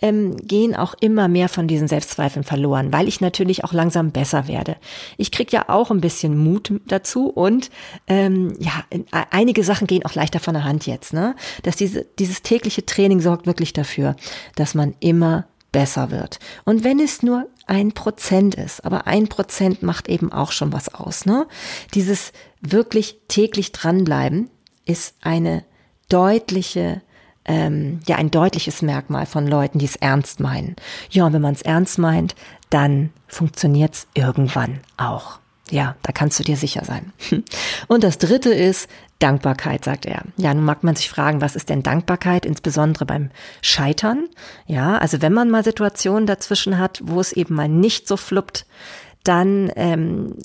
ähm, 0.00 0.36
gehen 0.36 0.76
auch 0.76 0.94
immer 1.00 1.28
mehr 1.28 1.48
von 1.48 1.66
diesen 1.66 1.88
Selbstzweifeln 1.88 2.44
verloren, 2.44 2.92
weil 2.92 3.08
ich 3.08 3.20
natürlich 3.20 3.64
auch 3.64 3.72
langsam 3.72 4.12
besser 4.12 4.46
werde. 4.48 4.76
Ich 5.16 5.32
krieg 5.32 5.52
ja 5.52 5.68
auch 5.68 5.90
ein 5.90 6.00
bisschen 6.00 6.38
Mut 6.38 6.72
dazu 6.86 7.28
und 7.28 7.70
ähm, 8.06 8.54
ja, 8.58 8.84
einige 9.30 9.64
Sachen 9.64 9.86
gehen 9.86 10.04
auch 10.04 10.14
leichter 10.14 10.40
von 10.40 10.54
der 10.54 10.64
Hand 10.64 10.86
jetzt. 10.86 11.12
Ne? 11.12 11.34
Dass 11.62 11.76
diese, 11.76 12.06
dieses 12.18 12.42
tägliche 12.42 12.86
Training 12.86 13.20
sorgt 13.20 13.46
wirklich 13.46 13.72
dafür, 13.72 14.16
dass 14.54 14.74
man 14.74 14.94
immer 15.00 15.46
besser 15.72 16.10
wird. 16.10 16.38
Und 16.64 16.84
wenn 16.84 17.00
es 17.00 17.22
nur 17.22 17.48
ein 17.66 17.92
Prozent 17.92 18.56
ist, 18.56 18.84
aber 18.84 19.06
ein 19.06 19.28
Prozent 19.28 19.82
macht 19.82 20.08
eben 20.08 20.32
auch 20.32 20.52
schon 20.52 20.72
was 20.72 20.92
aus. 20.92 21.26
Ne? 21.26 21.46
Dieses 21.94 22.32
wirklich 22.60 23.18
täglich 23.28 23.72
dranbleiben, 23.72 24.50
ist 24.90 25.14
eine 25.20 25.64
deutliche 26.08 27.02
ähm, 27.44 28.00
ja 28.06 28.16
ein 28.16 28.30
deutliches 28.30 28.82
Merkmal 28.82 29.26
von 29.26 29.46
Leuten, 29.46 29.78
die 29.78 29.86
es 29.86 29.96
ernst 29.96 30.40
meinen. 30.40 30.76
Ja, 31.10 31.26
und 31.26 31.32
wenn 31.32 31.42
man 31.42 31.54
es 31.54 31.62
ernst 31.62 31.98
meint, 31.98 32.34
dann 32.68 33.10
funktioniert 33.26 33.94
es 33.94 34.06
irgendwann 34.14 34.80
auch. 34.96 35.40
Ja, 35.70 35.96
da 36.02 36.12
kannst 36.12 36.38
du 36.38 36.44
dir 36.44 36.56
sicher 36.56 36.84
sein. 36.84 37.12
Und 37.86 38.02
das 38.02 38.18
dritte 38.18 38.52
ist 38.52 38.88
Dankbarkeit, 39.20 39.84
sagt 39.84 40.04
er. 40.04 40.24
Ja, 40.36 40.52
nun 40.52 40.64
mag 40.64 40.82
man 40.82 40.96
sich 40.96 41.08
fragen, 41.08 41.40
was 41.40 41.54
ist 41.54 41.68
denn 41.68 41.84
Dankbarkeit, 41.84 42.44
insbesondere 42.44 43.06
beim 43.06 43.30
Scheitern? 43.62 44.28
Ja, 44.66 44.98
also 44.98 45.22
wenn 45.22 45.32
man 45.32 45.48
mal 45.48 45.62
Situationen 45.62 46.26
dazwischen 46.26 46.78
hat, 46.78 47.00
wo 47.04 47.20
es 47.20 47.32
eben 47.32 47.54
mal 47.54 47.68
nicht 47.68 48.08
so 48.08 48.16
fluppt, 48.16 48.66
dann 49.22 49.70
ähm, 49.76 50.38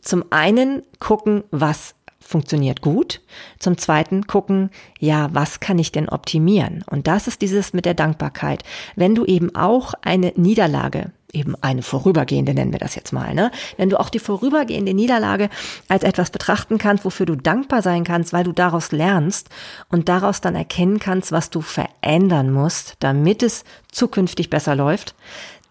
zum 0.00 0.24
einen 0.30 0.82
gucken, 0.98 1.44
was 1.50 1.94
funktioniert 2.24 2.80
gut. 2.80 3.20
Zum 3.58 3.78
Zweiten 3.78 4.26
gucken, 4.26 4.70
ja, 4.98 5.28
was 5.32 5.60
kann 5.60 5.78
ich 5.78 5.92
denn 5.92 6.08
optimieren? 6.08 6.84
Und 6.90 7.06
das 7.06 7.28
ist 7.28 7.42
dieses 7.42 7.72
mit 7.72 7.84
der 7.84 7.94
Dankbarkeit. 7.94 8.62
Wenn 8.96 9.14
du 9.14 9.24
eben 9.24 9.54
auch 9.54 9.94
eine 10.02 10.32
Niederlage 10.36 11.12
eben 11.34 11.56
eine 11.60 11.82
vorübergehende, 11.82 12.54
nennen 12.54 12.72
wir 12.72 12.78
das 12.78 12.94
jetzt 12.94 13.12
mal, 13.12 13.34
ne? 13.34 13.50
Wenn 13.76 13.90
du 13.90 13.98
auch 13.98 14.08
die 14.08 14.20
vorübergehende 14.20 14.94
Niederlage 14.94 15.50
als 15.88 16.04
etwas 16.04 16.30
betrachten 16.30 16.78
kannst, 16.78 17.04
wofür 17.04 17.26
du 17.26 17.34
dankbar 17.34 17.82
sein 17.82 18.04
kannst, 18.04 18.32
weil 18.32 18.44
du 18.44 18.52
daraus 18.52 18.92
lernst 18.92 19.50
und 19.88 20.08
daraus 20.08 20.40
dann 20.40 20.54
erkennen 20.54 21.00
kannst, 21.00 21.32
was 21.32 21.50
du 21.50 21.60
verändern 21.60 22.52
musst, 22.52 22.94
damit 23.00 23.42
es 23.42 23.64
zukünftig 23.90 24.48
besser 24.48 24.76
läuft, 24.76 25.14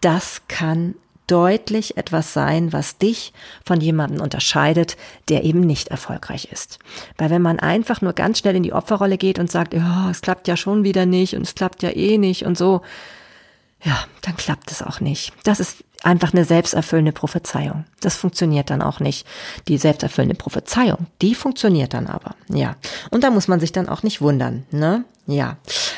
das 0.00 0.42
kann 0.48 0.94
deutlich 1.26 1.96
etwas 1.96 2.32
sein, 2.32 2.72
was 2.72 2.98
dich 2.98 3.32
von 3.64 3.80
jemandem 3.80 4.20
unterscheidet, 4.20 4.96
der 5.28 5.44
eben 5.44 5.60
nicht 5.60 5.88
erfolgreich 5.88 6.48
ist. 6.50 6.78
Weil 7.16 7.30
wenn 7.30 7.42
man 7.42 7.60
einfach 7.60 8.00
nur 8.02 8.12
ganz 8.12 8.38
schnell 8.38 8.56
in 8.56 8.62
die 8.62 8.72
Opferrolle 8.72 9.18
geht 9.18 9.38
und 9.38 9.50
sagt, 9.50 9.74
ja, 9.74 10.10
es 10.10 10.20
klappt 10.20 10.48
ja 10.48 10.56
schon 10.56 10.84
wieder 10.84 11.06
nicht 11.06 11.34
und 11.34 11.42
es 11.42 11.54
klappt 11.54 11.82
ja 11.82 11.90
eh 11.90 12.18
nicht 12.18 12.44
und 12.44 12.58
so, 12.58 12.82
ja, 13.82 14.04
dann 14.22 14.36
klappt 14.36 14.70
es 14.70 14.82
auch 14.82 15.00
nicht. 15.00 15.32
Das 15.44 15.60
ist 15.60 15.84
einfach 16.02 16.32
eine 16.32 16.44
selbsterfüllende 16.44 17.12
Prophezeiung. 17.12 17.84
Das 18.00 18.16
funktioniert 18.16 18.70
dann 18.70 18.82
auch 18.82 19.00
nicht. 19.00 19.26
Die 19.68 19.78
selbsterfüllende 19.78 20.34
Prophezeiung, 20.34 21.06
die 21.22 21.34
funktioniert 21.34 21.94
dann 21.94 22.06
aber. 22.06 22.34
Ja. 22.48 22.76
Und 23.10 23.24
da 23.24 23.30
muss 23.30 23.48
man 23.48 23.60
sich 23.60 23.72
dann 23.72 23.88
auch 23.88 24.02
nicht 24.02 24.20
wundern, 24.20 24.64
ne? 24.70 25.04
Ja. 25.26 25.56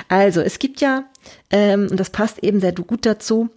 Also, 0.08 0.40
es 0.40 0.60
gibt 0.60 0.80
ja, 0.80 1.04
ähm, 1.50 1.88
und 1.90 1.98
das 1.98 2.10
passt 2.10 2.38
eben 2.44 2.60
sehr 2.60 2.72
gut 2.72 3.04
dazu, 3.04 3.50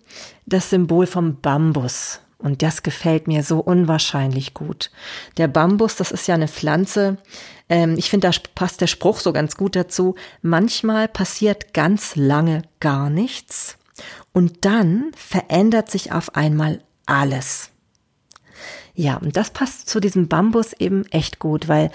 das 0.50 0.70
Symbol 0.70 1.06
vom 1.06 1.40
Bambus. 1.42 2.20
Und 2.38 2.62
das 2.62 2.84
gefällt 2.84 3.28
mir 3.28 3.44
so 3.44 3.60
unwahrscheinlich 3.60 4.54
gut. 4.54 4.92
Der 5.38 5.50
Bambus, 5.50 5.98
das 5.98 6.12
ist 6.12 6.28
ja 6.28 6.36
eine 6.36 6.48
Pflanze. 6.48 7.18
Ähm, 7.68 7.96
ich 7.98 8.10
finde, 8.10 8.30
da 8.30 8.38
passt 8.56 8.80
der 8.80 8.88
Spruch 8.88 9.20
so 9.20 9.34
ganz 9.34 9.58
gut 9.58 9.76
dazu. 9.76 10.16
Manchmal 10.42 11.10
passiert 11.10 11.74
ganz 11.74 12.16
lange 12.16 12.62
gar 12.80 13.10
nichts 13.10 13.78
und 14.32 14.64
dann 14.64 15.12
verändert 15.16 15.92
sich 15.92 16.14
auf 16.14 16.36
einmal 16.36 16.82
alles. 17.06 17.72
Ja, 18.96 19.16
und 19.16 19.38
das 19.38 19.52
passt 19.52 19.88
zu 19.88 20.00
diesem 20.00 20.28
Bambus 20.28 20.74
eben 20.74 21.06
echt 21.12 21.40
gut, 21.40 21.68
weil 21.70 21.90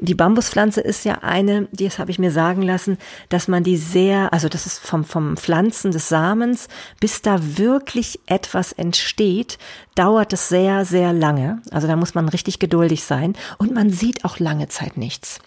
die 0.00 0.14
Bambuspflanze 0.14 0.80
ist 0.80 1.04
ja 1.04 1.18
eine, 1.22 1.68
das 1.72 1.98
habe 1.98 2.10
ich 2.10 2.18
mir 2.18 2.30
sagen 2.30 2.62
lassen, 2.62 2.98
dass 3.28 3.48
man 3.48 3.64
die 3.64 3.76
sehr, 3.76 4.32
also 4.32 4.48
das 4.48 4.66
ist 4.66 4.78
vom, 4.78 5.04
vom 5.04 5.36
Pflanzen 5.36 5.92
des 5.92 6.08
Samens, 6.08 6.68
bis 7.00 7.22
da 7.22 7.38
wirklich 7.58 8.20
etwas 8.26 8.72
entsteht, 8.72 9.58
dauert 9.94 10.32
es 10.32 10.48
sehr, 10.48 10.84
sehr 10.84 11.12
lange. 11.12 11.60
Also 11.70 11.86
da 11.86 11.96
muss 11.96 12.14
man 12.14 12.28
richtig 12.28 12.58
geduldig 12.58 13.04
sein 13.04 13.34
und 13.58 13.74
man 13.74 13.90
sieht 13.90 14.24
auch 14.24 14.38
lange 14.38 14.68
Zeit 14.68 14.96
nichts. 14.96 15.40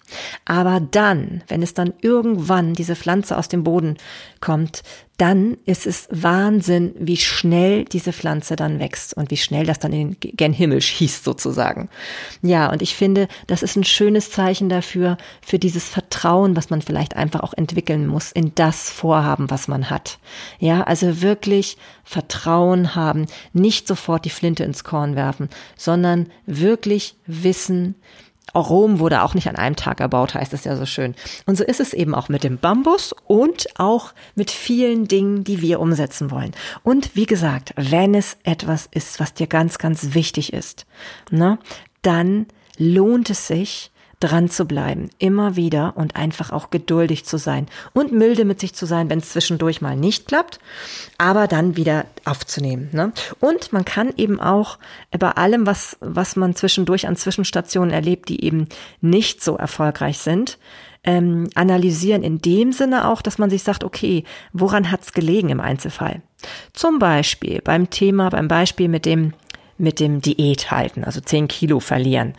Aber 0.44 0.80
dann, 0.80 1.42
wenn 1.48 1.62
es 1.62 1.74
dann 1.74 1.92
irgendwann 2.00 2.74
diese 2.74 2.94
Pflanze 2.94 3.36
aus 3.36 3.48
dem 3.48 3.64
Boden 3.64 3.96
kommt, 4.40 4.82
dann 5.16 5.58
ist 5.64 5.86
es 5.86 6.08
Wahnsinn, 6.10 6.94
wie 6.98 7.16
schnell 7.16 7.84
diese 7.84 8.12
Pflanze 8.12 8.56
dann 8.56 8.80
wächst 8.80 9.14
und 9.14 9.30
wie 9.30 9.36
schnell 9.36 9.64
das 9.64 9.78
dann 9.78 9.92
in 9.92 10.16
den 10.20 10.36
gen 10.36 10.52
Himmel 10.52 10.80
schießt 10.80 11.22
sozusagen. 11.22 11.88
Ja, 12.42 12.70
und 12.70 12.82
ich 12.82 12.96
finde, 12.96 13.28
das 13.46 13.62
ist 13.62 13.76
ein 13.76 13.84
schönes 13.84 14.30
Zeichen 14.30 14.43
dafür, 14.68 15.16
für 15.40 15.58
dieses 15.58 15.88
Vertrauen, 15.88 16.56
was 16.56 16.70
man 16.70 16.82
vielleicht 16.82 17.16
einfach 17.16 17.40
auch 17.40 17.54
entwickeln 17.54 18.06
muss 18.06 18.32
in 18.32 18.54
das 18.54 18.90
Vorhaben, 18.90 19.50
was 19.50 19.68
man 19.68 19.90
hat. 19.90 20.18
Ja, 20.58 20.82
also 20.82 21.22
wirklich 21.22 21.76
Vertrauen 22.04 22.94
haben, 22.94 23.26
nicht 23.52 23.86
sofort 23.88 24.24
die 24.24 24.30
Flinte 24.30 24.64
ins 24.64 24.84
Korn 24.84 25.16
werfen, 25.16 25.48
sondern 25.76 26.28
wirklich 26.46 27.16
wissen, 27.26 27.94
Rom 28.54 29.00
wurde 29.00 29.22
auch 29.22 29.34
nicht 29.34 29.48
an 29.48 29.56
einem 29.56 29.76
Tag 29.76 30.00
erbaut, 30.00 30.34
heißt 30.34 30.52
es 30.52 30.64
ja 30.64 30.76
so 30.76 30.86
schön. 30.86 31.14
Und 31.46 31.56
so 31.56 31.64
ist 31.64 31.80
es 31.80 31.92
eben 31.92 32.14
auch 32.14 32.28
mit 32.28 32.44
dem 32.44 32.58
Bambus 32.58 33.14
und 33.26 33.66
auch 33.78 34.12
mit 34.34 34.50
vielen 34.50 35.08
Dingen, 35.08 35.44
die 35.44 35.60
wir 35.60 35.80
umsetzen 35.80 36.30
wollen. 36.30 36.52
Und 36.82 37.16
wie 37.16 37.26
gesagt, 37.26 37.72
wenn 37.76 38.14
es 38.14 38.36
etwas 38.44 38.88
ist, 38.90 39.18
was 39.18 39.34
dir 39.34 39.46
ganz, 39.46 39.78
ganz 39.78 40.14
wichtig 40.14 40.52
ist, 40.52 40.86
ne, 41.30 41.58
dann 42.02 42.46
lohnt 42.78 43.30
es 43.30 43.46
sich, 43.46 43.90
dran 44.20 44.48
zu 44.48 44.64
bleiben, 44.64 45.10
immer 45.18 45.56
wieder 45.56 45.96
und 45.96 46.16
einfach 46.16 46.50
auch 46.50 46.70
geduldig 46.70 47.24
zu 47.24 47.36
sein 47.36 47.66
und 47.92 48.12
milde 48.12 48.44
mit 48.44 48.60
sich 48.60 48.74
zu 48.74 48.86
sein, 48.86 49.10
wenn 49.10 49.18
es 49.18 49.30
zwischendurch 49.30 49.80
mal 49.80 49.96
nicht 49.96 50.26
klappt, 50.28 50.58
aber 51.18 51.46
dann 51.46 51.76
wieder 51.76 52.06
aufzunehmen. 52.24 52.90
Ne? 52.92 53.12
Und 53.40 53.72
man 53.72 53.84
kann 53.84 54.12
eben 54.16 54.40
auch 54.40 54.78
bei 55.10 55.30
allem, 55.30 55.66
was, 55.66 55.96
was 56.00 56.36
man 56.36 56.54
zwischendurch 56.54 57.06
an 57.06 57.16
Zwischenstationen 57.16 57.92
erlebt, 57.92 58.28
die 58.28 58.44
eben 58.44 58.68
nicht 59.00 59.42
so 59.42 59.56
erfolgreich 59.56 60.18
sind, 60.18 60.58
ähm, 61.04 61.50
analysieren 61.54 62.22
in 62.22 62.40
dem 62.40 62.72
Sinne 62.72 63.08
auch, 63.08 63.20
dass 63.20 63.38
man 63.38 63.50
sich 63.50 63.62
sagt, 63.62 63.84
okay, 63.84 64.24
woran 64.52 64.90
hat's 64.90 65.12
gelegen 65.12 65.50
im 65.50 65.60
Einzelfall? 65.60 66.22
Zum 66.72 66.98
Beispiel 66.98 67.60
beim 67.62 67.90
Thema, 67.90 68.30
beim 68.30 68.48
Beispiel 68.48 68.88
mit 68.88 69.04
dem 69.06 69.34
mit 69.76 69.98
dem 69.98 70.20
Diät 70.20 70.70
halten, 70.70 71.02
also 71.02 71.20
10 71.20 71.48
Kilo 71.48 71.80
verlieren 71.80 72.34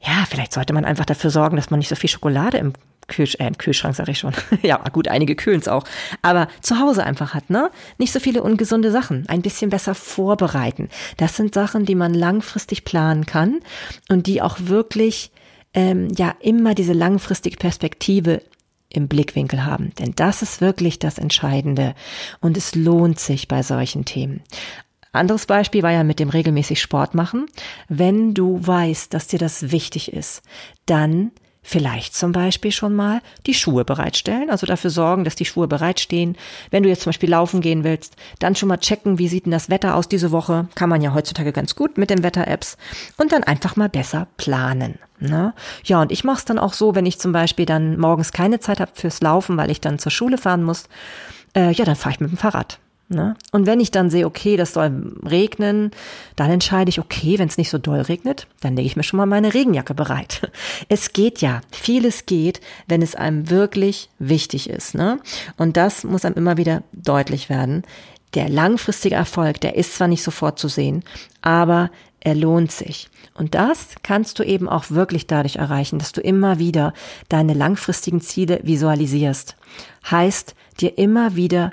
ja, 0.00 0.24
vielleicht 0.28 0.52
sollte 0.52 0.72
man 0.72 0.84
einfach 0.84 1.04
dafür 1.04 1.30
sorgen, 1.30 1.56
dass 1.56 1.70
man 1.70 1.78
nicht 1.78 1.88
so 1.88 1.94
viel 1.94 2.08
Schokolade 2.08 2.56
im, 2.58 2.72
Kühl, 3.06 3.28
äh, 3.38 3.46
im 3.46 3.58
Kühlschrank, 3.58 3.94
sage 3.94 4.12
ich 4.12 4.18
schon. 4.18 4.32
ja, 4.62 4.76
gut, 4.92 5.08
einige 5.08 5.36
kühlen 5.36 5.60
es 5.60 5.68
auch. 5.68 5.84
Aber 6.22 6.48
zu 6.62 6.78
Hause 6.78 7.04
einfach 7.04 7.34
hat, 7.34 7.50
ne? 7.50 7.70
Nicht 7.98 8.12
so 8.12 8.20
viele 8.20 8.42
ungesunde 8.42 8.90
Sachen. 8.90 9.28
Ein 9.28 9.42
bisschen 9.42 9.68
besser 9.68 9.94
vorbereiten. 9.94 10.88
Das 11.18 11.36
sind 11.36 11.52
Sachen, 11.52 11.84
die 11.84 11.94
man 11.94 12.14
langfristig 12.14 12.84
planen 12.84 13.26
kann 13.26 13.60
und 14.08 14.26
die 14.26 14.40
auch 14.40 14.56
wirklich, 14.58 15.32
ähm, 15.74 16.08
ja, 16.16 16.34
immer 16.40 16.74
diese 16.74 16.94
langfristige 16.94 17.58
Perspektive 17.58 18.42
im 18.88 19.06
Blickwinkel 19.06 19.64
haben. 19.64 19.92
Denn 19.98 20.14
das 20.16 20.40
ist 20.42 20.60
wirklich 20.62 20.98
das 20.98 21.18
Entscheidende. 21.18 21.94
Und 22.40 22.56
es 22.56 22.74
lohnt 22.74 23.20
sich 23.20 23.48
bei 23.48 23.62
solchen 23.62 24.04
Themen. 24.04 24.42
Anderes 25.12 25.46
Beispiel 25.46 25.82
war 25.82 25.92
ja 25.92 26.04
mit 26.04 26.20
dem 26.20 26.28
regelmäßig 26.28 26.80
Sport 26.80 27.14
machen. 27.14 27.46
Wenn 27.88 28.34
du 28.34 28.64
weißt, 28.64 29.12
dass 29.12 29.26
dir 29.26 29.38
das 29.38 29.72
wichtig 29.72 30.12
ist, 30.12 30.42
dann 30.86 31.32
Vielleicht 31.62 32.14
zum 32.14 32.32
Beispiel 32.32 32.72
schon 32.72 32.94
mal 32.94 33.20
die 33.46 33.52
Schuhe 33.52 33.84
bereitstellen, 33.84 34.48
also 34.48 34.66
dafür 34.66 34.88
sorgen, 34.88 35.24
dass 35.24 35.34
die 35.34 35.44
Schuhe 35.44 35.68
bereitstehen. 35.68 36.36
Wenn 36.70 36.82
du 36.82 36.88
jetzt 36.88 37.02
zum 37.02 37.10
Beispiel 37.10 37.28
laufen 37.28 37.60
gehen 37.60 37.84
willst, 37.84 38.16
dann 38.38 38.56
schon 38.56 38.70
mal 38.70 38.78
checken, 38.78 39.18
wie 39.18 39.28
sieht 39.28 39.44
denn 39.44 39.52
das 39.52 39.68
Wetter 39.68 39.94
aus 39.94 40.08
diese 40.08 40.32
Woche. 40.32 40.68
Kann 40.74 40.88
man 40.88 41.02
ja 41.02 41.12
heutzutage 41.12 41.52
ganz 41.52 41.74
gut 41.74 41.98
mit 41.98 42.08
den 42.08 42.22
Wetter-Apps. 42.22 42.78
Und 43.18 43.32
dann 43.32 43.44
einfach 43.44 43.76
mal 43.76 43.90
besser 43.90 44.26
planen. 44.38 44.98
Ne? 45.18 45.52
Ja, 45.84 46.00
und 46.00 46.12
ich 46.12 46.24
mache 46.24 46.38
es 46.38 46.44
dann 46.46 46.58
auch 46.58 46.72
so, 46.72 46.94
wenn 46.94 47.04
ich 47.04 47.20
zum 47.20 47.32
Beispiel 47.32 47.66
dann 47.66 47.98
morgens 47.98 48.32
keine 48.32 48.60
Zeit 48.60 48.80
habe 48.80 48.92
fürs 48.94 49.20
Laufen, 49.20 49.58
weil 49.58 49.70
ich 49.70 49.82
dann 49.82 49.98
zur 49.98 50.12
Schule 50.12 50.38
fahren 50.38 50.64
muss, 50.64 50.84
äh, 51.54 51.72
ja, 51.72 51.84
dann 51.84 51.96
fahre 51.96 52.14
ich 52.14 52.20
mit 52.20 52.30
dem 52.30 52.38
Fahrrad. 52.38 52.78
Ne? 53.12 53.34
Und 53.50 53.66
wenn 53.66 53.80
ich 53.80 53.90
dann 53.90 54.08
sehe, 54.08 54.24
okay, 54.24 54.56
das 54.56 54.72
soll 54.72 55.16
regnen, 55.24 55.90
dann 56.36 56.48
entscheide 56.48 56.90
ich, 56.90 57.00
okay, 57.00 57.40
wenn 57.40 57.48
es 57.48 57.58
nicht 57.58 57.68
so 57.68 57.76
doll 57.76 58.00
regnet, 58.02 58.46
dann 58.60 58.76
lege 58.76 58.86
ich 58.86 58.94
mir 58.94 59.02
schon 59.02 59.16
mal 59.16 59.26
meine 59.26 59.52
Regenjacke 59.52 59.94
bereit. 59.94 60.48
Es 60.88 61.12
geht 61.12 61.40
ja, 61.40 61.60
vieles 61.72 62.26
geht, 62.26 62.60
wenn 62.86 63.02
es 63.02 63.16
einem 63.16 63.50
wirklich 63.50 64.10
wichtig 64.18 64.70
ist. 64.70 64.94
Ne? 64.94 65.18
Und 65.56 65.76
das 65.76 66.04
muss 66.04 66.24
einem 66.24 66.36
immer 66.36 66.56
wieder 66.56 66.84
deutlich 66.92 67.48
werden. 67.48 67.82
Der 68.34 68.48
langfristige 68.48 69.16
Erfolg, 69.16 69.60
der 69.60 69.74
ist 69.74 69.96
zwar 69.96 70.06
nicht 70.06 70.22
sofort 70.22 70.58
zu 70.58 70.68
sehen, 70.68 71.02
aber 71.42 71.90
er 72.20 72.36
lohnt 72.36 72.70
sich. 72.70 73.08
Und 73.34 73.56
das 73.56 73.96
kannst 74.04 74.38
du 74.38 74.44
eben 74.44 74.68
auch 74.68 74.90
wirklich 74.90 75.26
dadurch 75.26 75.56
erreichen, 75.56 75.98
dass 75.98 76.12
du 76.12 76.20
immer 76.20 76.60
wieder 76.60 76.92
deine 77.28 77.54
langfristigen 77.54 78.20
Ziele 78.20 78.60
visualisierst. 78.62 79.56
Heißt, 80.08 80.54
dir 80.80 80.96
immer 80.98 81.34
wieder 81.34 81.72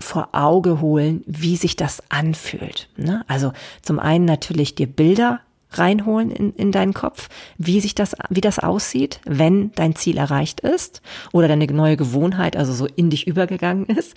vor 0.00 0.30
Auge 0.32 0.80
holen, 0.80 1.22
wie 1.26 1.56
sich 1.56 1.76
das 1.76 2.02
anfühlt. 2.08 2.88
Ne? 2.96 3.24
Also 3.28 3.52
zum 3.82 3.98
einen 3.98 4.24
natürlich 4.24 4.74
dir 4.74 4.86
Bilder 4.86 5.40
reinholen 5.70 6.30
in, 6.30 6.52
in 6.54 6.72
deinen 6.72 6.92
Kopf, 6.92 7.28
wie 7.56 7.80
sich 7.80 7.94
das, 7.94 8.14
wie 8.28 8.40
das 8.40 8.58
aussieht, 8.58 9.20
wenn 9.24 9.72
dein 9.72 9.94
Ziel 9.94 10.18
erreicht 10.18 10.60
ist 10.60 11.02
oder 11.32 11.48
deine 11.48 11.66
neue 11.66 11.96
Gewohnheit 11.96 12.56
also 12.56 12.72
so 12.72 12.86
in 12.86 13.10
dich 13.10 13.26
übergegangen 13.26 13.86
ist. 13.86 14.14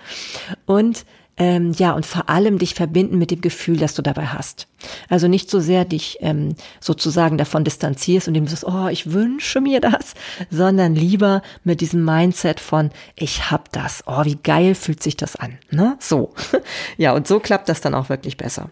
Und 0.65 1.05
ähm, 1.37 1.73
ja, 1.73 1.91
und 1.91 2.05
vor 2.05 2.29
allem 2.29 2.57
dich 2.59 2.75
verbinden 2.75 3.17
mit 3.17 3.31
dem 3.31 3.41
Gefühl, 3.41 3.77
das 3.77 3.93
du 3.93 4.01
dabei 4.01 4.27
hast. 4.27 4.67
Also 5.09 5.27
nicht 5.27 5.49
so 5.49 5.59
sehr 5.59 5.83
dich 5.83 6.17
ähm, 6.21 6.55
sozusagen 6.79 7.37
davon 7.37 7.63
distanzierst 7.63 8.27
und 8.27 8.35
dem 8.35 8.47
sagst, 8.47 8.65
oh, 8.65 8.87
ich 8.87 9.11
wünsche 9.11 9.59
mir 9.59 9.81
das, 9.81 10.13
sondern 10.49 10.95
lieber 10.95 11.41
mit 11.63 11.81
diesem 11.81 12.05
Mindset 12.05 12.59
von, 12.59 12.91
ich 13.15 13.51
hab 13.51 13.71
das, 13.71 14.03
oh, 14.05 14.23
wie 14.23 14.35
geil 14.35 14.75
fühlt 14.75 15.03
sich 15.03 15.17
das 15.17 15.35
an. 15.35 15.57
Ne? 15.71 15.97
So. 15.99 16.33
Ja, 16.97 17.13
und 17.13 17.27
so 17.27 17.39
klappt 17.39 17.69
das 17.69 17.81
dann 17.81 17.93
auch 17.93 18.09
wirklich 18.09 18.37
besser. 18.37 18.69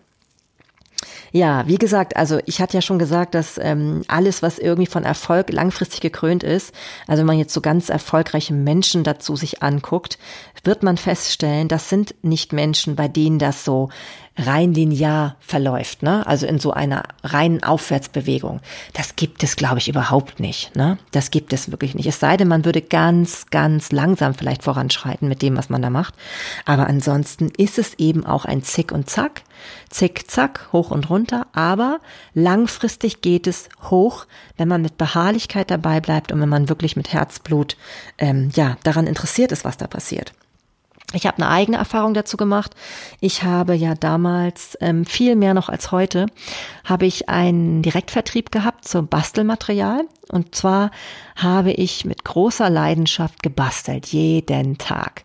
Ja, 1.32 1.68
wie 1.68 1.78
gesagt, 1.78 2.16
also 2.16 2.40
ich 2.46 2.62
hatte 2.62 2.76
ja 2.76 2.82
schon 2.82 3.00
gesagt, 3.00 3.36
dass 3.36 3.58
ähm, 3.58 4.04
alles, 4.08 4.42
was 4.42 4.60
irgendwie 4.60 4.88
von 4.88 5.04
Erfolg 5.04 5.52
langfristig 5.52 6.02
gekrönt 6.02 6.44
ist, 6.44 6.74
also 7.08 7.22
wenn 7.22 7.28
man 7.28 7.40
jetzt 7.40 7.54
so 7.54 7.62
ganz 7.62 7.90
erfolgreiche 7.90 8.54
Menschen 8.54 9.04
dazu 9.04 9.36
sich 9.36 9.64
anguckt, 9.64 10.18
wird 10.64 10.84
man 10.84 10.98
feststellen, 10.98 11.68
das 11.68 11.90
sind 11.90 12.16
nicht 12.22 12.54
Menschen, 12.54 12.96
bei 12.96 13.08
denen 13.08 13.40
das 13.40 13.66
so 13.66 13.90
rein 14.36 14.74
linear 14.74 15.36
verläuft, 15.40 16.02
ne? 16.02 16.26
Also 16.26 16.48
in 16.48 16.58
so 16.58 16.72
einer 16.72 17.04
reinen 17.24 17.64
Aufwärtsbewegung. 17.64 18.62
Das 18.94 19.16
gibt 19.16 19.44
es, 19.44 19.56
glaube 19.56 19.78
ich, 19.78 19.88
überhaupt 19.88 20.40
nicht, 20.40 20.76
ne? 20.76 20.98
Das 21.12 21.30
gibt 21.30 21.54
es 21.54 21.70
wirklich 21.70 21.94
nicht. 21.94 22.08
Es 22.08 22.20
sei 22.20 22.36
denn, 22.36 22.48
man 22.48 22.66
würde 22.66 22.82
ganz, 22.82 23.46
ganz 23.52 23.92
langsam 23.92 24.34
vielleicht 24.34 24.64
voranschreiten 24.64 25.28
mit 25.28 25.44
dem, 25.44 25.56
was 25.56 25.70
man 25.70 25.84
da 25.84 25.92
macht. 25.92 26.16
Aber 26.66 26.88
ansonsten 26.88 27.52
ist 27.58 27.78
es 27.78 27.94
eben 27.96 28.26
auch 28.26 28.46
ein 28.46 28.64
Zick 28.64 28.92
und 28.92 29.10
Zack. 29.10 29.44
Zick, 29.90 30.30
zack, 30.30 30.68
hoch 30.74 30.90
und 30.90 31.12
runter. 31.12 31.46
Aber 31.54 32.00
langfristig 32.34 33.22
geht 33.22 33.46
es 33.46 33.70
hoch, 33.90 34.26
wenn 34.58 34.68
man 34.68 34.82
mit 34.82 34.98
Beharrlichkeit 34.98 35.70
dabei 35.70 36.02
bleibt 36.02 36.32
und 36.32 36.42
wenn 36.42 36.50
man 36.50 36.70
wirklich 36.70 36.96
mit 36.96 37.14
Herzblut, 37.14 37.78
ähm, 38.18 38.50
ja, 38.56 38.78
daran 38.84 39.06
interessiert 39.06 39.52
ist, 39.52 39.64
was 39.64 39.78
da 39.78 39.86
passiert. 39.86 40.34
Ich 41.14 41.28
habe 41.28 41.38
eine 41.38 41.50
eigene 41.50 41.78
Erfahrung 41.78 42.14
dazu 42.14 42.38
gemacht. 42.38 42.76
Ich 43.20 43.44
habe 43.44 43.76
ja 43.76 43.94
damals 43.96 44.78
ähm, 44.82 45.06
viel 45.06 45.36
mehr 45.36 45.54
noch 45.54 45.70
als 45.70 45.92
heute, 45.92 46.26
habe 46.84 47.06
ich 47.06 47.30
einen 47.30 47.82
Direktvertrieb 47.84 48.52
gehabt 48.52 48.88
zum 48.88 49.08
Bastelmaterial. 49.08 50.06
Und 50.30 50.56
zwar 50.56 50.92
habe 51.36 51.72
ich 51.72 52.06
mit 52.06 52.24
großer 52.26 52.70
Leidenschaft 52.70 53.44
gebastelt, 53.44 54.08
jeden 54.08 54.78
Tag. 54.80 55.24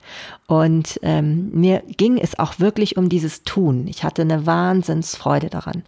Und 0.48 0.98
ähm, 1.02 1.50
mir 1.52 1.82
ging 1.98 2.16
es 2.16 2.38
auch 2.38 2.58
wirklich 2.58 2.96
um 2.96 3.10
dieses 3.10 3.42
Tun. 3.42 3.86
Ich 3.86 4.02
hatte 4.02 4.22
eine 4.22 4.46
Wahnsinnsfreude 4.46 5.50
daran. 5.50 5.82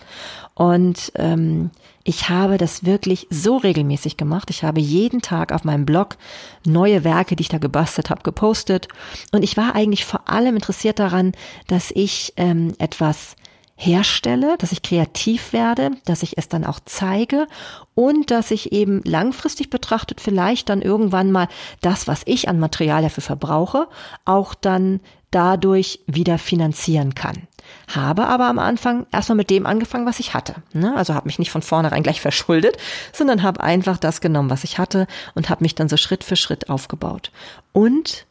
Und 0.55 1.13
ähm, 1.15 1.71
ich 2.05 2.29
habe 2.29 2.59
das 2.59 2.85
wirklich 2.85 3.27
so 3.31 3.57
regelmäßig 3.57 4.19
gemacht. 4.19 4.51
Ich 4.51 4.63
habe 4.63 4.79
jeden 4.79 5.23
Tag 5.23 5.53
auf 5.53 5.65
meinem 5.65 5.87
Blog 5.87 6.19
neue 6.67 7.05
Werke, 7.05 7.37
die 7.37 7.41
ich 7.41 7.49
da 7.49 7.57
gebastelt 7.57 8.11
habe, 8.11 8.23
gepostet. 8.23 8.89
Und 9.33 9.43
ich 9.45 9.57
war 9.57 9.75
eigentlich 9.75 10.05
vor 10.05 10.29
allem 10.29 10.57
interessiert 10.57 10.99
daran, 10.99 11.33
dass 11.67 11.91
ich 11.91 12.35
ähm, 12.37 12.75
etwas 12.77 13.37
herstelle, 13.81 14.57
dass 14.59 14.73
ich 14.73 14.83
kreativ 14.83 15.55
werde, 15.55 15.93
dass 16.05 16.23
ich 16.23 16.37
es 16.37 16.49
dann 16.49 16.67
auch 16.67 16.81
zeige 16.85 17.47
und 17.95 18.31
dass 18.31 18.51
ich 18.51 18.73
eben 18.73 19.03
langfristig 19.05 19.71
betrachtet 19.71 20.21
vielleicht 20.21 20.69
dann 20.69 20.83
irgendwann 20.83 21.33
mal 21.33 21.49
das, 21.81 22.07
was 22.07 22.23
ich 22.27 22.49
an 22.49 22.61
Material 22.61 23.03
dafür 23.03 23.23
verbrauche, 23.23 23.89
auch 24.27 24.55
dann 24.55 25.01
dadurch 25.31 26.01
wieder 26.07 26.39
finanzieren 26.39 27.15
kann. 27.15 27.47
Habe 27.89 28.27
aber 28.27 28.47
am 28.47 28.59
Anfang 28.59 29.07
erstmal 29.13 29.37
mit 29.37 29.49
dem 29.49 29.65
angefangen, 29.65 30.07
was 30.07 30.21
ich 30.21 30.35
hatte. 30.35 30.57
Ne? 30.75 30.95
Also 30.97 31.15
habe 31.15 31.29
mich 31.29 31.39
nicht 31.39 31.51
von 31.51 31.63
vornherein 31.63 32.03
gleich 32.03 32.21
verschuldet, 32.21 32.77
sondern 33.13 33.43
habe 33.43 33.63
einfach 33.63 33.97
das 33.97 34.21
genommen, 34.21 34.51
was 34.51 34.65
ich 34.65 34.79
hatte 34.79 35.07
und 35.35 35.49
habe 35.49 35.65
mich 35.65 35.75
dann 35.75 35.89
so 35.89 35.97
Schritt 35.97 36.23
für 36.25 36.37
Schritt 36.37 36.69
aufgebaut. 36.69 37.31
Und 37.73 38.27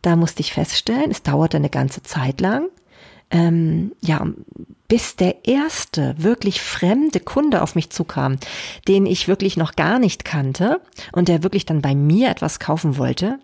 da 0.00 0.16
musste 0.16 0.40
ich 0.40 0.54
feststellen, 0.54 1.10
es 1.10 1.22
dauerte 1.22 1.58
eine 1.58 1.70
ganze 1.70 2.02
Zeit 2.02 2.40
lang, 2.40 2.68
ähm, 3.30 3.92
ja, 4.00 4.26
bis 4.88 5.16
der 5.16 5.46
erste 5.46 6.14
wirklich 6.18 6.62
fremde 6.62 7.20
Kunde 7.20 7.62
auf 7.62 7.74
mich 7.74 7.90
zukam, 7.90 8.38
den 8.86 9.04
ich 9.06 9.28
wirklich 9.28 9.56
noch 9.56 9.76
gar 9.76 9.98
nicht 9.98 10.24
kannte 10.24 10.80
und 11.12 11.28
der 11.28 11.42
wirklich 11.42 11.66
dann 11.66 11.82
bei 11.82 11.94
mir 11.94 12.30
etwas 12.30 12.58
kaufen 12.58 12.96
wollte, 12.96 13.38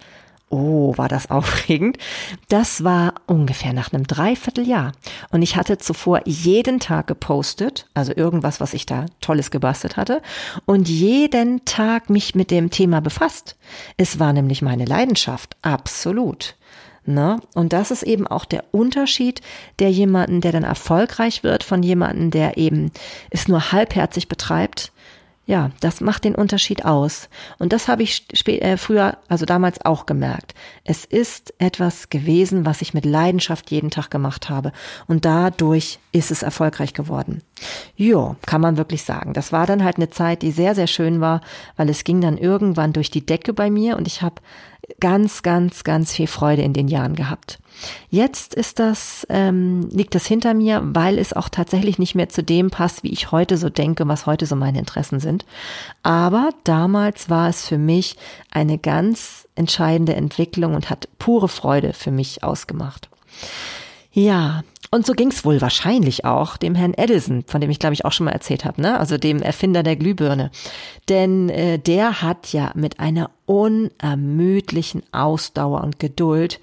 Oh, 0.51 0.97
war 0.97 1.09
das 1.09 1.31
aufregend. 1.31 1.99
Das 2.49 2.85
war 2.85 3.15
ungefähr 3.27 3.73
nach 3.73 3.93
einem 3.93 4.07
Dreivierteljahr. 4.07 4.93
Und 5.33 5.43
ich 5.43 5.57
hatte 5.57 5.79
zuvor 5.79 6.21
jeden 6.27 6.79
Tag 6.79 7.09
gepostet, 7.09 7.89
also 7.95 8.13
irgendwas, 8.15 8.61
was 8.61 8.73
ich 8.73 8.87
da 8.87 9.07
Tolles 9.21 9.51
gebastelt 9.51 9.97
hatte, 9.97 10.23
und 10.65 10.89
jeden 10.89 11.65
Tag 11.65 12.09
mich 12.09 12.37
mit 12.37 12.53
dem 12.53 12.71
Thema 12.71 13.01
befasst. 13.01 13.57
Es 13.97 14.21
war 14.21 14.33
nämlich 14.33 14.63
meine 14.63 14.85
Leidenschaft, 14.85 15.57
absolut. 15.63 16.55
Ne? 17.07 17.41
Und 17.55 17.73
das 17.73 17.91
ist 17.91 18.03
eben 18.03 18.27
auch 18.27 18.45
der 18.45 18.65
Unterschied 18.73 19.43
der 19.79 19.91
jemanden, 19.91 20.41
der 20.41 20.53
dann 20.53 20.65
erfolgreich 20.65 21.43
wird, 21.43 21.63
von 21.63 21.83
jemanden, 21.83 22.31
der 22.31 22.57
eben 22.57 22.91
es 23.31 23.49
nur 23.49 23.73
halbherzig 23.73 24.29
betreibt 24.29 24.93
ja, 25.47 25.71
das 25.81 26.01
macht 26.01 26.25
den 26.25 26.35
Unterschied 26.35 26.87
aus. 26.87 27.29
Und 27.59 27.75
das 27.75 27.87
habe 27.87 28.03
ich 28.03 28.25
äh, 28.47 28.79
früher, 28.79 29.19
also 29.29 29.45
damals 29.45 29.85
auch 29.85 30.07
gemerkt. 30.07 30.55
Es 30.85 31.05
ist 31.05 31.53
etwas 31.59 32.09
gewesen, 32.09 32.65
was 32.65 32.81
ich 32.81 32.95
mit 32.95 33.05
Leidenschaft 33.05 33.71
jeden 33.71 33.91
Tag 33.91 34.11
gemacht 34.11 34.49
habe. 34.49 34.73
Und 35.07 35.27
dadurch 35.27 35.99
ist 36.13 36.31
es 36.31 36.43
erfolgreich 36.43 36.95
geworden. 36.95 37.43
Jo, 37.97 38.35
kann 38.45 38.61
man 38.61 38.77
wirklich 38.77 39.05
sagen. 39.05 39.35
Das 39.35 39.53
war 39.53 39.67
dann 39.67 39.85
halt 39.85 39.97
eine 39.97 40.11
Zeit, 40.11 40.43
die 40.43 40.51
sehr, 40.51 40.75
sehr 40.75 40.89
schön 40.89 41.21
war, 41.21 41.41
weil 41.77 41.89
es 41.89 42.03
ging 42.03 42.21
dann 42.21 42.39
irgendwann 42.39 42.93
durch 42.93 43.11
die 43.11 43.25
Decke 43.25 43.53
bei 43.53 43.71
mir 43.71 43.97
und 43.97 44.09
ich 44.09 44.21
habe 44.21 44.43
ganz, 45.01 45.43
ganz, 45.43 45.85
ganz 45.85 46.13
viel 46.13 46.27
Freude 46.27 46.63
in 46.63 46.73
den 46.73 46.89
Jahren 46.89 47.15
gehabt. 47.15 47.59
Jetzt 48.11 48.55
ist 48.55 48.79
das, 48.79 49.27
ähm, 49.31 49.89
liegt 49.91 50.15
das 50.15 50.27
hinter 50.27 50.55
mir, 50.55 50.81
weil 50.85 51.19
es 51.19 51.33
auch 51.33 51.49
tatsächlich 51.49 51.99
nicht 51.99 52.15
mehr 52.15 52.29
zu 52.29 52.43
dem 52.43 52.71
passt, 52.71 53.03
wie 53.03 53.13
ich 53.13 53.33
heute 53.33 53.57
so 53.57 53.69
denke, 53.69 54.07
was 54.07 54.27
heute 54.27 54.47
so 54.47 54.57
meine 54.57 54.79
Interessen 54.79 55.21
sind. 55.21 55.45
Aber 56.03 56.51
damals 56.65 57.31
war 57.31 57.49
es 57.49 57.67
für 57.67 57.79
mich 57.79 58.17
eine 58.51 58.79
ganz 58.79 59.49
entscheidende 59.55 60.15
Entwicklung 60.15 60.75
und 60.75 60.91
hat 60.91 61.09
pure 61.19 61.49
Freude 61.49 61.93
für 61.93 62.11
mich 62.11 62.43
ausgemacht. 62.43 63.09
Ja, 64.15 64.63
und 64.93 65.05
so 65.05 65.13
ging's 65.13 65.45
wohl 65.45 65.61
wahrscheinlich 65.61 66.25
auch 66.25 66.57
dem 66.57 66.77
Herrn 66.77 66.95
Edison, 66.95 67.43
von 67.49 67.61
dem 67.61 67.69
ich 67.69 67.81
glaube 67.81 67.95
ich 67.95 68.05
auch 68.05 68.13
schon 68.13 68.27
mal 68.27 68.31
erzählt 68.31 68.65
habe, 68.65 68.81
ne? 68.81 69.01
also 69.01 69.19
dem 69.19 69.43
Erfinder 69.43 69.83
der 69.83 69.97
Glühbirne. 69.97 70.53
Denn 71.09 71.49
äh, 71.49 71.81
der 71.81 72.23
hat 72.23 72.53
ja 72.53 72.71
mit 72.77 73.01
einer 73.01 73.31
unermüdlichen 73.47 75.03
Ausdauer 75.13 75.83
und 75.83 75.99
Geduld 75.99 76.61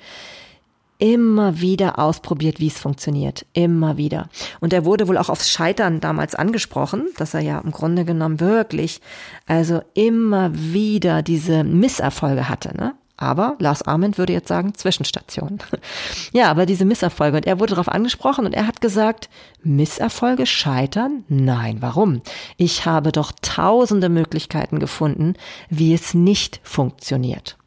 immer 0.98 1.60
wieder 1.60 2.00
ausprobiert, 2.00 2.62
wie 2.62 2.68
es 2.68 2.80
funktioniert. 2.80 3.46
Immer 3.52 3.98
wieder. 3.98 4.30
Und 4.62 4.72
er 4.72 4.86
wurde 4.86 5.10
wohl 5.10 5.18
auch 5.18 5.30
aufs 5.30 5.50
Scheitern 5.50 6.00
damals 6.00 6.34
angesprochen, 6.34 7.08
dass 7.18 7.34
er 7.34 7.42
ja 7.42 7.60
im 7.60 7.72
Grunde 7.72 8.06
genommen 8.06 8.40
wirklich, 8.40 9.02
also 9.46 9.82
immer 9.94 10.52
wieder 10.54 11.22
diese 11.22 11.66
Misserfolge 11.66 12.48
hatte. 12.48 12.78
Ne? 12.78 12.94
Aber 13.22 13.56
Lars 13.60 13.84
Arment 13.84 14.18
würde 14.18 14.34
jetzt 14.34 14.48
sagen 14.48 14.74
Zwischenstation. 14.74 15.60
ja, 16.34 16.50
aber 16.50 16.66
diese 16.66 16.86
Misserfolge. 16.86 17.38
Und 17.38 17.46
er 17.46 17.60
wurde 17.60 17.76
darauf 17.76 17.88
angesprochen 17.88 18.48
und 18.48 18.54
er 18.54 18.66
hat 18.66 18.82
gesagt, 18.82 19.30
Misserfolge 19.62 20.48
scheitern? 20.48 21.24
Nein, 21.30 21.78
warum? 21.82 22.24
Ich 22.58 22.88
habe 22.88 23.12
doch 23.12 23.32
tausende 23.44 24.10
Möglichkeiten 24.10 24.80
gefunden, 24.80 25.36
wie 25.70 25.94
es 25.94 26.16
nicht 26.16 26.62
funktioniert. 26.64 27.58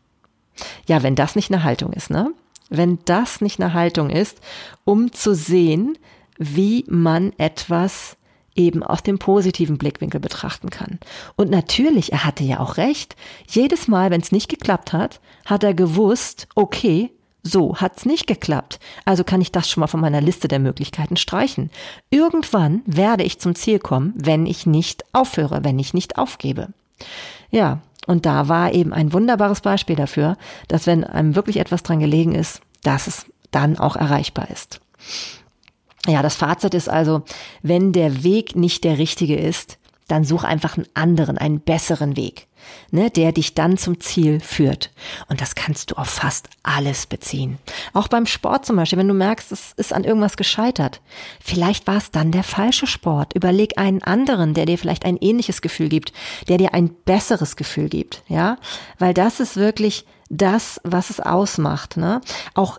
Ja, 0.88 1.04
wenn 1.04 1.14
das 1.14 1.36
nicht 1.36 1.52
eine 1.52 1.62
Haltung 1.62 1.92
ist, 1.92 2.10
ne? 2.10 2.32
Wenn 2.68 2.98
das 3.04 3.40
nicht 3.40 3.60
eine 3.60 3.74
Haltung 3.74 4.10
ist, 4.10 4.40
um 4.84 5.12
zu 5.12 5.36
sehen, 5.36 5.96
wie 6.36 6.84
man 6.88 7.32
etwas 7.38 8.16
eben 8.54 8.82
aus 8.82 9.02
dem 9.02 9.18
positiven 9.18 9.78
Blickwinkel 9.78 10.20
betrachten 10.20 10.70
kann. 10.70 10.98
Und 11.36 11.50
natürlich, 11.50 12.12
er 12.12 12.24
hatte 12.24 12.44
ja 12.44 12.60
auch 12.60 12.76
recht. 12.76 13.16
Jedes 13.46 13.88
Mal, 13.88 14.10
wenn 14.10 14.20
es 14.20 14.32
nicht 14.32 14.48
geklappt 14.48 14.92
hat, 14.92 15.20
hat 15.44 15.64
er 15.64 15.74
gewusst, 15.74 16.48
okay, 16.54 17.10
so 17.42 17.76
hat's 17.76 18.06
nicht 18.06 18.26
geklappt. 18.26 18.80
Also 19.04 19.22
kann 19.22 19.40
ich 19.40 19.52
das 19.52 19.68
schon 19.68 19.82
mal 19.82 19.86
von 19.86 20.00
meiner 20.00 20.20
Liste 20.20 20.48
der 20.48 20.58
Möglichkeiten 20.58 21.16
streichen. 21.16 21.70
Irgendwann 22.10 22.82
werde 22.86 23.22
ich 23.22 23.38
zum 23.38 23.54
Ziel 23.54 23.78
kommen, 23.78 24.14
wenn 24.16 24.46
ich 24.46 24.66
nicht 24.66 25.04
aufhöre, 25.12 25.62
wenn 25.62 25.78
ich 25.78 25.92
nicht 25.92 26.16
aufgebe. 26.16 26.68
Ja, 27.50 27.80
und 28.06 28.26
da 28.26 28.48
war 28.48 28.72
eben 28.72 28.92
ein 28.92 29.12
wunderbares 29.12 29.60
Beispiel 29.60 29.96
dafür, 29.96 30.36
dass 30.68 30.86
wenn 30.86 31.04
einem 31.04 31.36
wirklich 31.36 31.58
etwas 31.58 31.82
dran 31.82 32.00
gelegen 32.00 32.34
ist, 32.34 32.60
dass 32.82 33.06
es 33.06 33.26
dann 33.50 33.78
auch 33.78 33.96
erreichbar 33.96 34.50
ist. 34.50 34.80
Ja, 36.06 36.22
das 36.22 36.36
Fazit 36.36 36.74
ist 36.74 36.88
also, 36.88 37.22
wenn 37.62 37.92
der 37.92 38.24
Weg 38.24 38.56
nicht 38.56 38.84
der 38.84 38.98
richtige 38.98 39.36
ist, 39.36 39.78
dann 40.08 40.24
such 40.24 40.44
einfach 40.44 40.76
einen 40.76 40.86
anderen, 40.92 41.38
einen 41.38 41.60
besseren 41.60 42.16
Weg, 42.16 42.46
ne, 42.90 43.10
der 43.10 43.32
dich 43.32 43.54
dann 43.54 43.78
zum 43.78 44.00
Ziel 44.00 44.40
führt. 44.40 44.90
Und 45.28 45.40
das 45.40 45.54
kannst 45.54 45.90
du 45.90 45.94
auf 45.94 46.08
fast 46.08 46.48
alles 46.62 47.06
beziehen. 47.06 47.58
Auch 47.94 48.08
beim 48.08 48.26
Sport 48.26 48.66
zum 48.66 48.76
Beispiel, 48.76 48.98
wenn 48.98 49.08
du 49.08 49.14
merkst, 49.14 49.50
es 49.50 49.72
ist 49.72 49.92
an 49.94 50.04
irgendwas 50.04 50.36
gescheitert. 50.36 51.00
Vielleicht 51.40 51.86
war 51.86 51.96
es 51.96 52.10
dann 52.10 52.32
der 52.32 52.44
falsche 52.44 52.86
Sport. 52.86 53.34
Überleg 53.34 53.78
einen 53.78 54.02
anderen, 54.02 54.52
der 54.52 54.66
dir 54.66 54.76
vielleicht 54.76 55.06
ein 55.06 55.16
ähnliches 55.16 55.62
Gefühl 55.62 55.88
gibt, 55.88 56.12
der 56.48 56.58
dir 56.58 56.74
ein 56.74 56.90
besseres 56.90 57.56
Gefühl 57.56 57.88
gibt, 57.88 58.22
ja, 58.28 58.58
weil 58.98 59.14
das 59.14 59.40
ist 59.40 59.56
wirklich 59.56 60.04
das, 60.30 60.80
was 60.84 61.10
es 61.10 61.20
ausmacht. 61.20 61.96
Ne? 61.96 62.20
Auch 62.54 62.78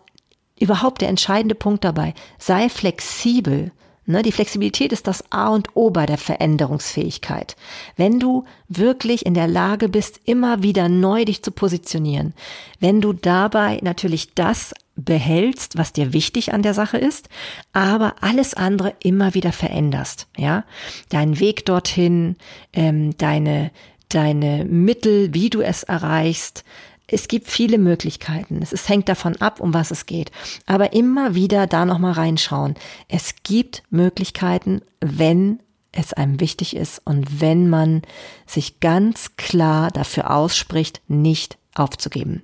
überhaupt 0.59 1.01
der 1.01 1.09
entscheidende 1.09 1.55
Punkt 1.55 1.83
dabei. 1.83 2.13
Sei 2.37 2.69
flexibel. 2.69 3.71
Ne, 4.07 4.21
die 4.21 4.31
Flexibilität 4.31 4.93
ist 4.93 5.07
das 5.07 5.23
A 5.31 5.47
und 5.47 5.75
O 5.75 5.89
bei 5.89 6.05
der 6.05 6.19
Veränderungsfähigkeit. 6.19 7.55
Wenn 7.97 8.19
du 8.19 8.45
wirklich 8.67 9.25
in 9.25 9.33
der 9.33 9.47
Lage 9.47 9.89
bist, 9.89 10.21
immer 10.25 10.61
wieder 10.61 10.89
neu 10.89 11.25
dich 11.25 11.41
zu 11.41 11.49
positionieren, 11.49 12.35
wenn 12.79 13.01
du 13.01 13.13
dabei 13.13 13.79
natürlich 13.81 14.35
das 14.35 14.75
behältst, 14.95 15.79
was 15.79 15.91
dir 15.91 16.13
wichtig 16.13 16.53
an 16.53 16.61
der 16.61 16.75
Sache 16.75 16.99
ist, 16.99 17.29
aber 17.73 18.13
alles 18.21 18.53
andere 18.53 18.93
immer 18.99 19.33
wieder 19.33 19.51
veränderst, 19.51 20.27
ja, 20.37 20.65
deinen 21.09 21.39
Weg 21.39 21.65
dorthin, 21.65 22.35
ähm, 22.73 23.17
deine 23.17 23.71
deine 24.09 24.65
Mittel, 24.65 25.33
wie 25.33 25.49
du 25.49 25.61
es 25.61 25.83
erreichst, 25.83 26.63
es 27.07 27.27
gibt 27.27 27.47
viele 27.47 27.77
Möglichkeiten. 27.77 28.59
Es, 28.61 28.89
hängt 28.89 29.09
davon 29.09 29.35
ab, 29.37 29.59
um 29.59 29.73
was 29.73 29.91
es 29.91 30.05
geht. 30.05 30.31
Aber 30.65 30.93
immer 30.93 31.35
wieder 31.35 31.67
da 31.67 31.85
nochmal 31.85 32.13
reinschauen. 32.13 32.75
Es 33.07 33.35
gibt 33.43 33.83
Möglichkeiten, 33.89 34.81
wenn 35.01 35.59
es 35.91 36.13
einem 36.13 36.39
wichtig 36.39 36.75
ist 36.75 37.01
und 37.05 37.41
wenn 37.41 37.69
man 37.69 38.01
sich 38.45 38.79
ganz 38.79 39.37
klar 39.37 39.91
dafür 39.91 40.31
ausspricht, 40.31 41.01
nicht 41.07 41.57
aufzugeben. 41.73 42.43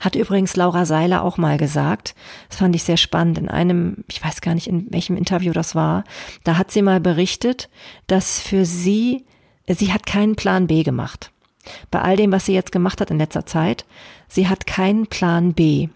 Hat 0.00 0.14
übrigens 0.14 0.56
Laura 0.56 0.86
Seiler 0.86 1.22
auch 1.22 1.38
mal 1.38 1.56
gesagt. 1.56 2.14
Das 2.48 2.58
fand 2.58 2.74
ich 2.76 2.82
sehr 2.82 2.96
spannend. 2.96 3.38
In 3.38 3.48
einem, 3.48 4.04
ich 4.08 4.22
weiß 4.22 4.40
gar 4.40 4.54
nicht, 4.54 4.66
in 4.66 4.92
welchem 4.92 5.16
Interview 5.16 5.52
das 5.52 5.74
war. 5.74 6.04
Da 6.44 6.58
hat 6.58 6.70
sie 6.70 6.82
mal 6.82 7.00
berichtet, 7.00 7.68
dass 8.08 8.40
für 8.40 8.64
sie, 8.64 9.24
sie 9.66 9.92
hat 9.92 10.06
keinen 10.06 10.36
Plan 10.36 10.66
B 10.66 10.82
gemacht. 10.82 11.31
Bei 11.90 12.00
all 12.02 12.16
dem, 12.16 12.32
was 12.32 12.46
sie 12.46 12.54
jetzt 12.54 12.72
gemacht 12.72 13.00
hat 13.00 13.10
in 13.10 13.18
letzter 13.18 13.46
Zeit, 13.46 13.84
sie 14.28 14.48
hat 14.48 14.66
keinen 14.66 15.06
Plan 15.06 15.54
B, 15.54 15.88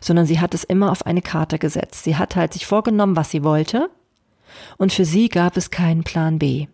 sondern 0.00 0.26
sie 0.26 0.40
hat 0.40 0.54
es 0.54 0.64
immer 0.64 0.90
auf 0.90 1.06
eine 1.06 1.22
Karte 1.22 1.58
gesetzt. 1.58 2.04
Sie 2.04 2.16
hat 2.16 2.36
halt 2.36 2.52
sich 2.52 2.66
vorgenommen, 2.66 3.16
was 3.16 3.30
sie 3.30 3.42
wollte, 3.42 3.90
und 4.78 4.92
für 4.92 5.04
sie 5.04 5.28
gab 5.28 5.56
es 5.56 5.70
keinen 5.70 6.04
Plan 6.04 6.38
B. 6.38 6.66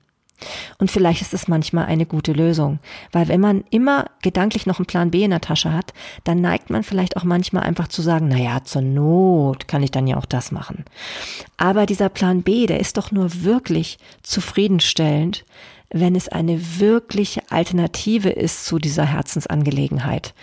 Und 0.78 0.90
vielleicht 0.90 1.22
ist 1.22 1.32
es 1.32 1.48
manchmal 1.48 1.86
eine 1.86 2.04
gute 2.04 2.32
Lösung, 2.32 2.78
weil 3.10 3.28
wenn 3.28 3.40
man 3.40 3.64
immer 3.70 4.06
gedanklich 4.22 4.66
noch 4.66 4.78
einen 4.78 4.86
Plan 4.86 5.10
B 5.10 5.22
in 5.22 5.30
der 5.30 5.40
Tasche 5.40 5.72
hat, 5.72 5.94
dann 6.24 6.42
neigt 6.42 6.68
man 6.68 6.82
vielleicht 6.82 7.16
auch 7.16 7.24
manchmal 7.24 7.62
einfach 7.62 7.88
zu 7.88 8.02
sagen, 8.02 8.28
na 8.28 8.36
ja, 8.36 8.62
zur 8.62 8.82
Not 8.82 9.66
kann 9.66 9.82
ich 9.82 9.90
dann 9.90 10.06
ja 10.06 10.18
auch 10.18 10.26
das 10.26 10.52
machen. 10.52 10.84
Aber 11.56 11.86
dieser 11.86 12.10
Plan 12.10 12.42
B, 12.42 12.66
der 12.66 12.80
ist 12.80 12.98
doch 12.98 13.12
nur 13.12 13.44
wirklich 13.44 13.98
zufriedenstellend, 14.22 15.46
wenn 16.00 16.14
es 16.14 16.28
eine 16.28 16.78
wirkliche 16.78 17.42
Alternative 17.50 18.30
ist 18.30 18.64
zu 18.64 18.78
dieser 18.78 19.04
Herzensangelegenheit. 19.04 20.34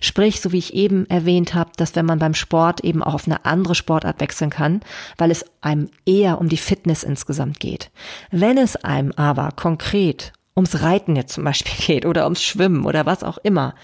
Sprich, 0.00 0.40
so 0.40 0.52
wie 0.52 0.58
ich 0.58 0.74
eben 0.74 1.08
erwähnt 1.08 1.54
habe, 1.54 1.70
dass 1.76 1.94
wenn 1.94 2.06
man 2.06 2.18
beim 2.18 2.34
Sport 2.34 2.82
eben 2.84 3.02
auch 3.02 3.14
auf 3.14 3.26
eine 3.26 3.44
andere 3.44 3.74
Sportart 3.74 4.20
wechseln 4.20 4.50
kann, 4.50 4.80
weil 5.18 5.30
es 5.30 5.44
einem 5.60 5.90
eher 6.06 6.40
um 6.40 6.48
die 6.48 6.56
Fitness 6.56 7.02
insgesamt 7.02 7.60
geht. 7.60 7.90
Wenn 8.30 8.58
es 8.58 8.76
einem 8.76 9.12
aber 9.12 9.50
konkret 9.54 10.32
ums 10.56 10.82
Reiten 10.82 11.16
jetzt 11.16 11.34
zum 11.34 11.44
Beispiel 11.44 11.74
geht 11.86 12.06
oder 12.06 12.24
ums 12.24 12.42
Schwimmen 12.42 12.86
oder 12.86 13.06
was 13.06 13.22
auch 13.22 13.38
immer, 13.38 13.74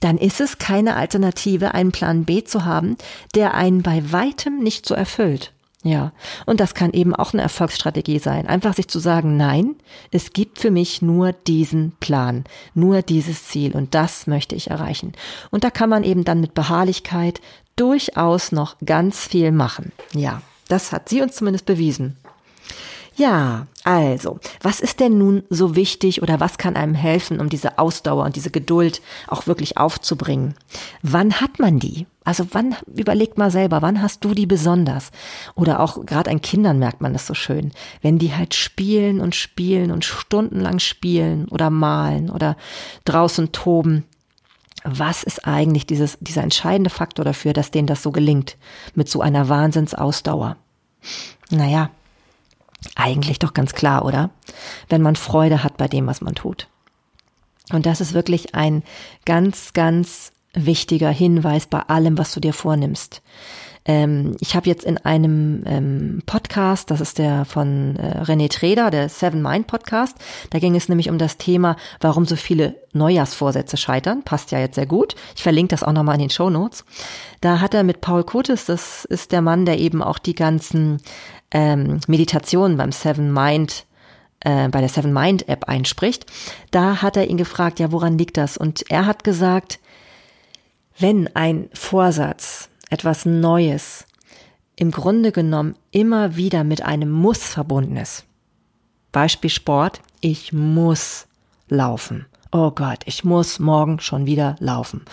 dann 0.00 0.18
ist 0.18 0.40
es 0.40 0.58
keine 0.58 0.96
Alternative, 0.96 1.72
einen 1.74 1.92
Plan 1.92 2.24
B 2.24 2.44
zu 2.44 2.64
haben, 2.64 2.96
der 3.34 3.54
einen 3.54 3.82
bei 3.82 4.12
weitem 4.12 4.58
nicht 4.58 4.86
so 4.86 4.94
erfüllt. 4.94 5.52
Ja, 5.86 6.10
und 6.46 6.58
das 6.58 6.74
kann 6.74 6.92
eben 6.92 7.14
auch 7.14 7.32
eine 7.32 7.42
Erfolgsstrategie 7.42 8.18
sein. 8.18 8.48
Einfach 8.48 8.74
sich 8.74 8.88
zu 8.88 8.98
sagen, 8.98 9.36
nein, 9.36 9.76
es 10.10 10.32
gibt 10.32 10.58
für 10.58 10.72
mich 10.72 11.00
nur 11.00 11.32
diesen 11.32 11.92
Plan, 12.00 12.42
nur 12.74 13.02
dieses 13.02 13.44
Ziel 13.44 13.70
und 13.70 13.94
das 13.94 14.26
möchte 14.26 14.56
ich 14.56 14.68
erreichen. 14.68 15.12
Und 15.52 15.62
da 15.62 15.70
kann 15.70 15.88
man 15.88 16.02
eben 16.02 16.24
dann 16.24 16.40
mit 16.40 16.54
Beharrlichkeit 16.54 17.40
durchaus 17.76 18.50
noch 18.50 18.74
ganz 18.84 19.28
viel 19.28 19.52
machen. 19.52 19.92
Ja, 20.12 20.42
das 20.66 20.90
hat 20.90 21.08
sie 21.08 21.22
uns 21.22 21.36
zumindest 21.36 21.66
bewiesen. 21.66 22.16
Ja, 23.18 23.66
also, 23.82 24.40
was 24.60 24.80
ist 24.80 25.00
denn 25.00 25.16
nun 25.16 25.42
so 25.48 25.74
wichtig 25.74 26.20
oder 26.20 26.38
was 26.38 26.58
kann 26.58 26.76
einem 26.76 26.94
helfen, 26.94 27.40
um 27.40 27.48
diese 27.48 27.78
Ausdauer 27.78 28.26
und 28.26 28.36
diese 28.36 28.50
Geduld 28.50 29.00
auch 29.26 29.46
wirklich 29.46 29.78
aufzubringen? 29.78 30.54
Wann 31.02 31.40
hat 31.40 31.58
man 31.58 31.78
die? 31.78 32.06
Also 32.24 32.48
wann, 32.50 32.76
überlegt 32.94 33.38
mal 33.38 33.50
selber, 33.50 33.80
wann 33.80 34.02
hast 34.02 34.22
du 34.22 34.34
die 34.34 34.44
besonders? 34.44 35.12
Oder 35.54 35.80
auch 35.80 36.04
gerade 36.04 36.30
an 36.30 36.42
Kindern 36.42 36.78
merkt 36.78 37.00
man 37.00 37.14
das 37.14 37.26
so 37.26 37.32
schön, 37.32 37.72
wenn 38.02 38.18
die 38.18 38.34
halt 38.34 38.54
spielen 38.54 39.20
und 39.20 39.34
spielen 39.34 39.92
und 39.92 40.04
stundenlang 40.04 40.78
spielen 40.78 41.48
oder 41.48 41.70
malen 41.70 42.28
oder 42.28 42.56
draußen 43.06 43.50
toben. 43.52 44.04
Was 44.84 45.22
ist 45.22 45.46
eigentlich 45.46 45.86
dieses, 45.86 46.18
dieser 46.20 46.42
entscheidende 46.42 46.90
Faktor 46.90 47.24
dafür, 47.24 47.54
dass 47.54 47.70
denen 47.70 47.86
das 47.86 48.02
so 48.02 48.12
gelingt 48.12 48.58
mit 48.94 49.08
so 49.08 49.22
einer 49.22 49.48
Wahnsinnsausdauer? 49.48 50.58
Naja, 51.50 51.90
eigentlich 52.94 53.38
doch 53.38 53.54
ganz 53.54 53.72
klar, 53.72 54.04
oder? 54.04 54.30
Wenn 54.88 55.02
man 55.02 55.16
Freude 55.16 55.62
hat 55.62 55.76
bei 55.76 55.88
dem, 55.88 56.06
was 56.06 56.20
man 56.20 56.34
tut. 56.34 56.68
Und 57.72 57.86
das 57.86 58.00
ist 58.00 58.14
wirklich 58.14 58.54
ein 58.54 58.82
ganz, 59.24 59.72
ganz 59.72 60.32
wichtiger 60.54 61.10
Hinweis 61.10 61.66
bei 61.66 61.80
allem, 61.80 62.16
was 62.16 62.32
du 62.32 62.40
dir 62.40 62.52
vornimmst. 62.52 63.22
Ähm, 63.86 64.36
ich 64.40 64.56
habe 64.56 64.68
jetzt 64.68 64.84
in 64.84 64.98
einem 64.98 65.62
ähm, 65.66 66.22
Podcast, 66.26 66.90
das 66.90 67.00
ist 67.00 67.18
der 67.18 67.44
von 67.44 67.96
äh, 67.96 68.22
René 68.22 68.50
Treder, 68.50 68.90
der 68.90 69.08
Seven 69.08 69.42
Mind 69.42 69.68
Podcast, 69.68 70.16
da 70.50 70.58
ging 70.58 70.74
es 70.74 70.88
nämlich 70.88 71.08
um 71.08 71.18
das 71.18 71.36
Thema, 71.36 71.76
warum 72.00 72.24
so 72.24 72.34
viele 72.34 72.74
Neujahrsvorsätze 72.94 73.76
scheitern. 73.76 74.22
Passt 74.24 74.50
ja 74.50 74.58
jetzt 74.58 74.74
sehr 74.74 74.86
gut. 74.86 75.14
Ich 75.36 75.42
verlinke 75.42 75.70
das 75.70 75.84
auch 75.84 75.92
nochmal 75.92 76.16
in 76.16 76.22
den 76.22 76.30
Show 76.30 76.50
Notes. 76.50 76.84
Da 77.40 77.60
hat 77.60 77.74
er 77.74 77.84
mit 77.84 78.00
Paul 78.00 78.24
Kotis, 78.24 78.64
das 78.64 79.04
ist 79.04 79.30
der 79.30 79.42
Mann, 79.42 79.66
der 79.66 79.78
eben 79.78 80.02
auch 80.02 80.18
die 80.18 80.34
ganzen 80.34 81.00
ähm, 81.56 82.00
Meditation 82.06 82.76
beim 82.76 82.92
Seven 82.92 83.32
Mind 83.32 83.86
äh, 84.40 84.68
bei 84.68 84.80
der 84.80 84.90
Seven 84.90 85.12
Mind 85.12 85.48
App 85.48 85.64
einspricht, 85.68 86.26
da 86.70 87.00
hat 87.00 87.16
er 87.16 87.30
ihn 87.30 87.38
gefragt, 87.38 87.80
ja, 87.80 87.92
woran 87.92 88.18
liegt 88.18 88.36
das? 88.36 88.58
Und 88.58 88.90
er 88.90 89.06
hat 89.06 89.24
gesagt, 89.24 89.80
wenn 90.98 91.34
ein 91.34 91.70
Vorsatz, 91.72 92.68
etwas 92.90 93.24
Neues, 93.24 94.06
im 94.76 94.90
Grunde 94.90 95.32
genommen 95.32 95.76
immer 95.90 96.36
wieder 96.36 96.62
mit 96.62 96.82
einem 96.82 97.10
Muss 97.10 97.42
verbunden 97.44 97.96
ist. 97.96 98.26
Beispiel 99.10 99.48
Sport, 99.48 100.02
ich 100.20 100.52
muss 100.52 101.26
laufen. 101.68 102.26
Oh 102.52 102.70
Gott, 102.70 103.00
ich 103.06 103.24
muss 103.24 103.58
morgen 103.58 103.98
schon 104.00 104.26
wieder 104.26 104.56
laufen. 104.58 105.06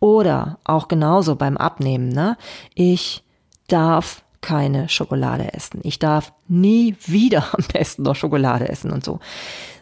Oder 0.00 0.58
auch 0.64 0.88
genauso 0.88 1.36
beim 1.36 1.58
Abnehmen, 1.58 2.08
ne? 2.08 2.38
Ich 2.74 3.22
darf 3.68 4.22
keine 4.40 4.88
Schokolade 4.88 5.52
essen. 5.52 5.80
Ich 5.82 5.98
darf 5.98 6.32
nie 6.48 6.96
wieder 7.06 7.54
am 7.54 7.64
besten 7.72 8.02
noch 8.02 8.16
Schokolade 8.16 8.68
essen 8.68 8.90
und 8.90 9.04
so. 9.04 9.20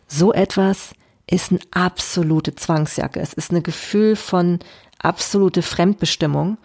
So 0.07 0.33
etwas 0.33 0.93
ist 1.27 1.51
eine 1.51 1.61
absolute 1.71 2.55
Zwangsjacke. 2.55 3.21
Es 3.21 3.35
ist 3.35 3.53
ein 3.53 3.63
Gefühl 3.63 4.17
von 4.17 4.61
absolute 4.99 5.63
Fremdbestimmung 5.63 6.59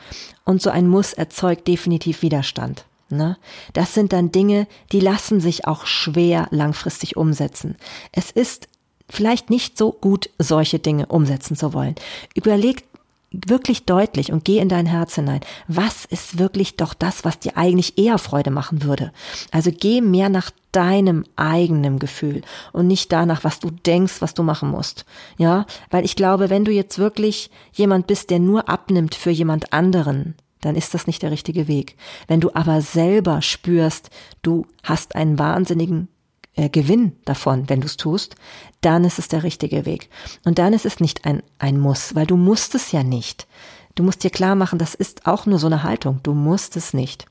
und 0.45 0.61
so 0.61 0.69
ein 0.69 0.87
Muss 0.87 1.13
erzeugt 1.13 1.67
definitiv 1.67 2.21
Widerstand. 2.21 2.85
Ne? 3.09 3.37
Das 3.73 3.93
sind 3.93 4.13
dann 4.13 4.31
Dinge, 4.31 4.67
die 4.91 4.99
lassen 4.99 5.39
sich 5.39 5.67
auch 5.67 5.85
schwer 5.85 6.47
langfristig 6.51 7.15
umsetzen. 7.15 7.75
Es 8.11 8.31
ist 8.31 8.67
vielleicht 9.09 9.49
nicht 9.49 9.77
so 9.77 9.91
gut, 9.91 10.29
solche 10.39 10.79
Dinge 10.79 11.05
umsetzen 11.07 11.55
zu 11.55 11.73
wollen. 11.73 11.95
Überlegt 12.33 12.85
wirklich 13.33 13.85
deutlich 13.85 14.31
und 14.31 14.45
geh 14.45 14.59
in 14.59 14.69
dein 14.69 14.85
Herz 14.85 15.15
hinein. 15.15 15.41
Was 15.67 16.05
ist 16.05 16.37
wirklich 16.37 16.77
doch 16.77 16.93
das, 16.93 17.25
was 17.25 17.39
dir 17.39 17.57
eigentlich 17.57 17.97
eher 17.97 18.17
Freude 18.17 18.51
machen 18.51 18.83
würde? 18.83 19.11
Also 19.51 19.71
geh 19.71 20.01
mehr 20.01 20.29
nach 20.29 20.51
deinem 20.71 21.25
eigenen 21.35 21.99
Gefühl 21.99 22.41
und 22.71 22.87
nicht 22.87 23.11
danach, 23.11 23.43
was 23.43 23.59
du 23.59 23.69
denkst, 23.69 24.21
was 24.21 24.33
du 24.33 24.43
machen 24.43 24.69
musst. 24.69 25.05
Ja, 25.37 25.65
weil 25.89 26.05
ich 26.05 26.15
glaube, 26.15 26.49
wenn 26.49 26.65
du 26.65 26.71
jetzt 26.71 26.99
wirklich 26.99 27.49
jemand 27.73 28.07
bist, 28.07 28.29
der 28.29 28.39
nur 28.39 28.69
abnimmt 28.69 29.15
für 29.15 29.31
jemand 29.31 29.73
anderen, 29.73 30.35
dann 30.61 30.75
ist 30.75 30.93
das 30.93 31.07
nicht 31.07 31.21
der 31.21 31.31
richtige 31.31 31.67
Weg. 31.67 31.97
Wenn 32.27 32.39
du 32.39 32.51
aber 32.53 32.81
selber 32.81 33.41
spürst, 33.41 34.09
du 34.41 34.65
hast 34.81 35.15
einen 35.15 35.37
wahnsinnigen 35.37 36.07
äh, 36.55 36.69
Gewinn 36.69 37.13
davon, 37.25 37.69
wenn 37.69 37.81
du 37.81 37.87
es 37.87 37.97
tust, 37.97 38.35
dann 38.81 39.03
ist 39.03 39.19
es 39.19 39.27
der 39.27 39.43
richtige 39.43 39.85
Weg. 39.85 40.09
Und 40.45 40.59
dann 40.59 40.73
ist 40.73 40.85
es 40.85 40.99
nicht 40.99 41.25
ein, 41.25 41.41
ein 41.59 41.79
Muss, 41.79 42.15
weil 42.15 42.25
du 42.25 42.37
musst 42.37 42.75
es 42.75 42.91
ja 42.91 43.03
nicht. 43.03 43.47
Du 43.95 44.03
musst 44.03 44.23
dir 44.23 44.31
klar 44.31 44.55
machen, 44.55 44.79
das 44.79 44.95
ist 44.95 45.27
auch 45.27 45.45
nur 45.45 45.59
so 45.59 45.67
eine 45.67 45.83
Haltung. 45.83 46.19
Du 46.23 46.33
musst 46.33 46.75
es 46.77 46.93
nicht. 46.93 47.25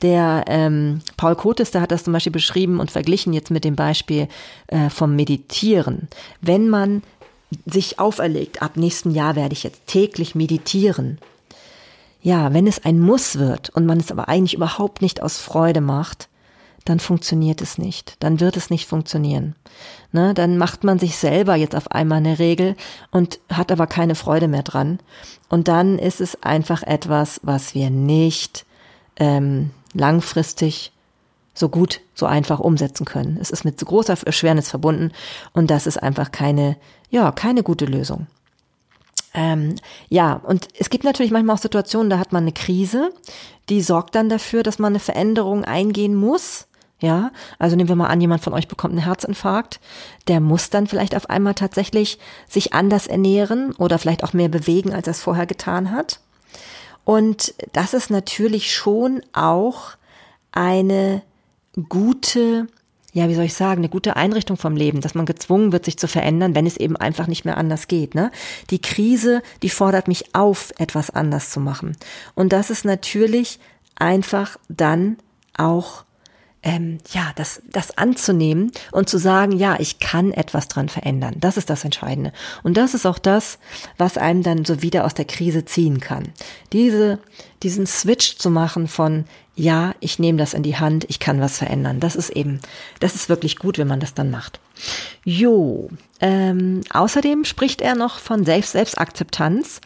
Der 0.00 0.44
ähm, 0.48 1.00
Paul 1.16 1.36
Kotes, 1.36 1.70
der 1.70 1.80
hat 1.82 1.92
das 1.92 2.04
zum 2.04 2.12
Beispiel 2.12 2.32
beschrieben 2.32 2.80
und 2.80 2.90
verglichen 2.90 3.32
jetzt 3.32 3.50
mit 3.50 3.64
dem 3.64 3.76
Beispiel 3.76 4.28
äh, 4.68 4.90
vom 4.90 5.14
Meditieren. 5.14 6.08
Wenn 6.40 6.68
man 6.68 7.02
sich 7.66 7.98
auferlegt, 7.98 8.62
ab 8.62 8.76
nächstem 8.76 9.12
Jahr 9.12 9.36
werde 9.36 9.52
ich 9.52 9.62
jetzt 9.62 9.86
täglich 9.86 10.34
meditieren. 10.34 11.18
Ja, 12.22 12.54
wenn 12.54 12.66
es 12.66 12.84
ein 12.84 12.98
Muss 12.98 13.38
wird 13.38 13.70
und 13.70 13.84
man 13.84 13.98
es 13.98 14.10
aber 14.10 14.28
eigentlich 14.28 14.54
überhaupt 14.54 15.02
nicht 15.02 15.22
aus 15.22 15.38
Freude 15.38 15.80
macht, 15.80 16.28
dann 16.84 17.00
funktioniert 17.00 17.60
es 17.60 17.78
nicht. 17.78 18.16
Dann 18.20 18.40
wird 18.40 18.56
es 18.56 18.70
nicht 18.70 18.88
funktionieren. 18.88 19.54
Ne? 20.10 20.34
Dann 20.34 20.58
macht 20.58 20.84
man 20.84 20.98
sich 20.98 21.16
selber 21.16 21.54
jetzt 21.54 21.76
auf 21.76 21.90
einmal 21.90 22.18
eine 22.18 22.38
Regel 22.38 22.76
und 23.10 23.38
hat 23.50 23.70
aber 23.70 23.86
keine 23.86 24.14
Freude 24.14 24.48
mehr 24.48 24.62
dran. 24.62 24.98
Und 25.48 25.68
dann 25.68 25.98
ist 25.98 26.20
es 26.20 26.42
einfach 26.42 26.82
etwas, 26.82 27.40
was 27.42 27.74
wir 27.74 27.90
nicht 27.90 28.66
ähm, 29.16 29.70
langfristig 29.94 30.92
so 31.54 31.68
gut, 31.68 32.00
so 32.14 32.26
einfach 32.26 32.60
umsetzen 32.60 33.04
können. 33.04 33.38
Es 33.40 33.50
ist 33.50 33.64
mit 33.64 33.78
großer 33.78 34.16
Erschwernis 34.24 34.70
verbunden 34.70 35.12
und 35.52 35.70
das 35.70 35.86
ist 35.86 36.02
einfach 36.02 36.32
keine, 36.32 36.76
ja, 37.10 37.30
keine 37.30 37.62
gute 37.62 37.84
Lösung. 37.84 38.26
Ähm, 39.34 39.76
ja, 40.08 40.34
und 40.34 40.68
es 40.78 40.90
gibt 40.90 41.04
natürlich 41.04 41.32
manchmal 41.32 41.56
auch 41.56 41.60
Situationen, 41.60 42.10
da 42.10 42.18
hat 42.18 42.32
man 42.32 42.44
eine 42.44 42.52
Krise, 42.52 43.12
die 43.68 43.82
sorgt 43.82 44.14
dann 44.14 44.28
dafür, 44.28 44.62
dass 44.62 44.78
man 44.78 44.92
eine 44.92 45.00
Veränderung 45.00 45.64
eingehen 45.64 46.14
muss 46.14 46.66
Ja, 47.02 47.32
also 47.58 47.74
nehmen 47.74 47.88
wir 47.88 47.96
mal 47.96 48.06
an, 48.06 48.20
jemand 48.20 48.44
von 48.44 48.52
euch 48.52 48.68
bekommt 48.68 48.92
einen 48.92 49.04
Herzinfarkt. 49.04 49.80
Der 50.28 50.38
muss 50.38 50.70
dann 50.70 50.86
vielleicht 50.86 51.16
auf 51.16 51.28
einmal 51.28 51.54
tatsächlich 51.54 52.20
sich 52.48 52.74
anders 52.74 53.08
ernähren 53.08 53.72
oder 53.72 53.98
vielleicht 53.98 54.22
auch 54.22 54.32
mehr 54.32 54.48
bewegen, 54.48 54.94
als 54.94 55.08
er 55.08 55.10
es 55.10 55.20
vorher 55.20 55.46
getan 55.46 55.90
hat. 55.90 56.20
Und 57.04 57.54
das 57.72 57.92
ist 57.92 58.08
natürlich 58.08 58.72
schon 58.72 59.20
auch 59.32 59.96
eine 60.52 61.22
gute, 61.88 62.68
ja, 63.12 63.28
wie 63.28 63.34
soll 63.34 63.46
ich 63.46 63.54
sagen, 63.54 63.80
eine 63.80 63.88
gute 63.88 64.14
Einrichtung 64.14 64.56
vom 64.56 64.76
Leben, 64.76 65.00
dass 65.00 65.16
man 65.16 65.26
gezwungen 65.26 65.72
wird, 65.72 65.84
sich 65.84 65.98
zu 65.98 66.06
verändern, 66.06 66.54
wenn 66.54 66.66
es 66.66 66.76
eben 66.76 66.96
einfach 66.96 67.26
nicht 67.26 67.44
mehr 67.44 67.56
anders 67.56 67.88
geht. 67.88 68.14
Ne? 68.14 68.30
Die 68.70 68.80
Krise, 68.80 69.42
die 69.64 69.70
fordert 69.70 70.06
mich 70.06 70.36
auf, 70.36 70.72
etwas 70.78 71.10
anders 71.10 71.50
zu 71.50 71.58
machen. 71.58 71.96
Und 72.36 72.52
das 72.52 72.70
ist 72.70 72.84
natürlich 72.84 73.58
einfach 73.96 74.56
dann 74.68 75.16
auch 75.56 76.04
ähm, 76.62 76.98
ja, 77.12 77.32
das, 77.34 77.60
das 77.70 77.98
anzunehmen 77.98 78.70
und 78.92 79.08
zu 79.08 79.18
sagen, 79.18 79.52
ja, 79.52 79.76
ich 79.80 79.98
kann 79.98 80.32
etwas 80.32 80.68
dran 80.68 80.88
verändern. 80.88 81.34
Das 81.38 81.56
ist 81.56 81.70
das 81.70 81.84
Entscheidende. 81.84 82.32
Und 82.62 82.76
das 82.76 82.94
ist 82.94 83.04
auch 83.04 83.18
das, 83.18 83.58
was 83.98 84.16
einem 84.16 84.42
dann 84.42 84.64
so 84.64 84.80
wieder 84.80 85.04
aus 85.04 85.14
der 85.14 85.24
Krise 85.24 85.64
ziehen 85.64 86.00
kann. 86.00 86.28
Diese, 86.72 87.18
diesen 87.62 87.86
Switch 87.86 88.36
zu 88.36 88.48
machen 88.48 88.86
von, 88.86 89.24
ja, 89.56 89.94
ich 90.00 90.18
nehme 90.18 90.38
das 90.38 90.54
in 90.54 90.62
die 90.62 90.76
Hand, 90.76 91.04
ich 91.08 91.18
kann 91.18 91.40
was 91.40 91.58
verändern. 91.58 91.98
Das 91.98 92.14
ist 92.14 92.30
eben, 92.30 92.60
das 93.00 93.14
ist 93.16 93.28
wirklich 93.28 93.56
gut, 93.56 93.76
wenn 93.78 93.88
man 93.88 94.00
das 94.00 94.14
dann 94.14 94.30
macht. 94.30 94.60
Jo, 95.24 95.90
ähm, 96.20 96.82
außerdem 96.90 97.44
spricht 97.44 97.80
er 97.80 97.96
noch 97.96 98.18
von 98.18 98.44
Selbst 98.44 98.72
Selbstakzeptanz. 98.72 99.80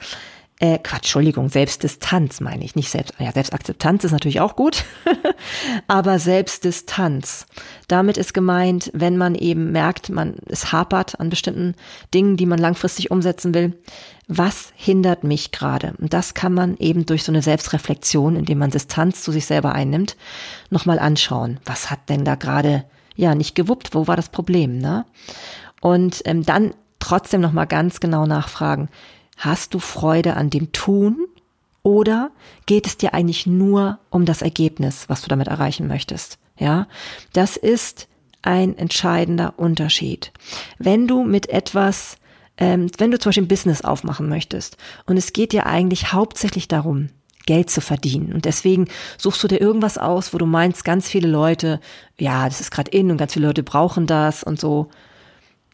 Äh, 0.58 0.78
Quatsch, 0.78 1.02
Entschuldigung, 1.02 1.50
Selbstdistanz 1.50 2.40
meine 2.40 2.64
ich, 2.64 2.76
nicht 2.76 2.90
Selbst, 2.90 3.12
ja, 3.18 3.30
Selbstakzeptanz 3.30 4.04
ist 4.04 4.12
natürlich 4.12 4.40
auch 4.40 4.56
gut, 4.56 4.84
aber 5.86 6.18
Selbstdistanz. 6.18 7.46
Damit 7.88 8.16
ist 8.16 8.32
gemeint, 8.32 8.90
wenn 8.94 9.18
man 9.18 9.34
eben 9.34 9.70
merkt, 9.70 10.08
man 10.08 10.36
es 10.46 10.72
hapert 10.72 11.20
an 11.20 11.28
bestimmten 11.28 11.74
Dingen, 12.14 12.38
die 12.38 12.46
man 12.46 12.58
langfristig 12.58 13.10
umsetzen 13.10 13.52
will, 13.52 13.78
was 14.28 14.72
hindert 14.74 15.24
mich 15.24 15.52
gerade? 15.52 15.92
Und 15.98 16.14
das 16.14 16.32
kann 16.32 16.54
man 16.54 16.78
eben 16.78 17.04
durch 17.04 17.24
so 17.24 17.32
eine 17.32 17.42
Selbstreflexion, 17.42 18.34
indem 18.34 18.58
man 18.58 18.70
Distanz 18.70 19.22
zu 19.22 19.32
sich 19.32 19.44
selber 19.44 19.74
einnimmt, 19.74 20.16
nochmal 20.70 20.98
anschauen. 20.98 21.60
Was 21.66 21.90
hat 21.90 22.08
denn 22.08 22.24
da 22.24 22.34
gerade, 22.34 22.84
ja, 23.14 23.34
nicht 23.34 23.54
gewuppt? 23.54 23.94
Wo 23.94 24.06
war 24.06 24.16
das 24.16 24.30
Problem, 24.30 24.78
ne? 24.78 25.04
Und 25.82 26.22
ähm, 26.24 26.44
dann 26.46 26.72
trotzdem 26.98 27.42
nochmal 27.42 27.66
ganz 27.66 28.00
genau 28.00 28.26
nachfragen, 28.26 28.88
Hast 29.36 29.74
du 29.74 29.78
Freude 29.78 30.34
an 30.34 30.50
dem 30.50 30.72
Tun 30.72 31.26
oder 31.82 32.30
geht 32.66 32.86
es 32.86 32.96
dir 32.96 33.14
eigentlich 33.14 33.46
nur 33.46 33.98
um 34.10 34.24
das 34.24 34.42
Ergebnis, 34.42 35.08
was 35.08 35.22
du 35.22 35.28
damit 35.28 35.48
erreichen 35.48 35.86
möchtest? 35.86 36.38
Ja, 36.58 36.88
das 37.32 37.56
ist 37.56 38.08
ein 38.42 38.78
entscheidender 38.78 39.54
Unterschied. 39.56 40.32
Wenn 40.78 41.06
du 41.06 41.22
mit 41.22 41.48
etwas, 41.48 42.16
ähm, 42.56 42.90
wenn 42.98 43.10
du 43.10 43.18
zum 43.18 43.30
Beispiel 43.30 43.44
ein 43.44 43.48
Business 43.48 43.82
aufmachen 43.82 44.28
möchtest 44.28 44.78
und 45.04 45.16
es 45.16 45.32
geht 45.32 45.52
dir 45.52 45.66
eigentlich 45.66 46.12
hauptsächlich 46.12 46.66
darum, 46.68 47.08
Geld 47.46 47.70
zu 47.70 47.80
verdienen. 47.80 48.32
Und 48.32 48.44
deswegen 48.44 48.88
suchst 49.18 49.42
du 49.42 49.48
dir 49.48 49.60
irgendwas 49.60 49.98
aus, 49.98 50.34
wo 50.34 50.38
du 50.38 50.46
meinst, 50.46 50.84
ganz 50.84 51.08
viele 51.08 51.28
Leute, 51.28 51.80
ja, 52.18 52.48
das 52.48 52.60
ist 52.60 52.72
gerade 52.72 52.90
in 52.90 53.10
und 53.10 53.16
ganz 53.16 53.34
viele 53.34 53.46
Leute 53.46 53.62
brauchen 53.62 54.06
das 54.06 54.42
und 54.42 54.58
so. 54.58 54.88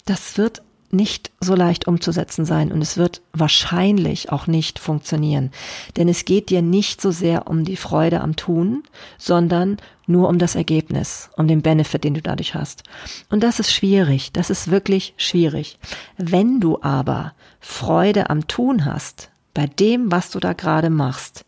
Das 0.05 0.37
wird 0.37 0.63
nicht 0.93 1.31
so 1.41 1.55
leicht 1.55 1.89
umzusetzen 1.89 2.45
sein 2.45 2.71
und 2.71 2.83
es 2.83 2.99
wird 2.99 3.23
wahrscheinlich 3.33 4.31
auch 4.31 4.47
nicht 4.47 4.79
funktionieren. 4.79 5.51
Denn 5.97 6.09
es 6.09 6.25
geht 6.27 6.51
dir 6.51 6.61
nicht 6.61 7.01
so 7.01 7.11
sehr 7.11 7.49
um 7.49 7.65
die 7.65 7.77
Freude 7.77 8.21
am 8.21 8.37
Tun, 8.37 8.83
sondern 9.17 9.79
nur 10.07 10.29
um 10.29 10.39
das 10.39 10.55
Ergebnis, 10.55 11.31
um 11.37 11.49
den 11.49 11.63
Benefit, 11.63 12.05
den 12.05 12.15
du 12.15 12.21
dadurch 12.21 12.55
hast. 12.55 12.83
Und 13.31 13.43
das 13.43 13.59
ist 13.59 13.73
schwierig, 13.73 14.33
das 14.33 14.51
ist 14.51 14.71
wirklich 14.71 15.15
schwierig. 15.17 15.79
Wenn 16.19 16.61
du 16.61 16.79
aber 16.83 17.33
Freude 17.59 18.29
am 18.29 18.47
Tun 18.47 18.85
hast, 18.85 19.31
bei 19.55 19.67
dem, 19.67 20.13
was 20.13 20.31
du 20.31 20.41
da 20.41 20.53
gerade 20.53 20.91
machst, 20.91 21.45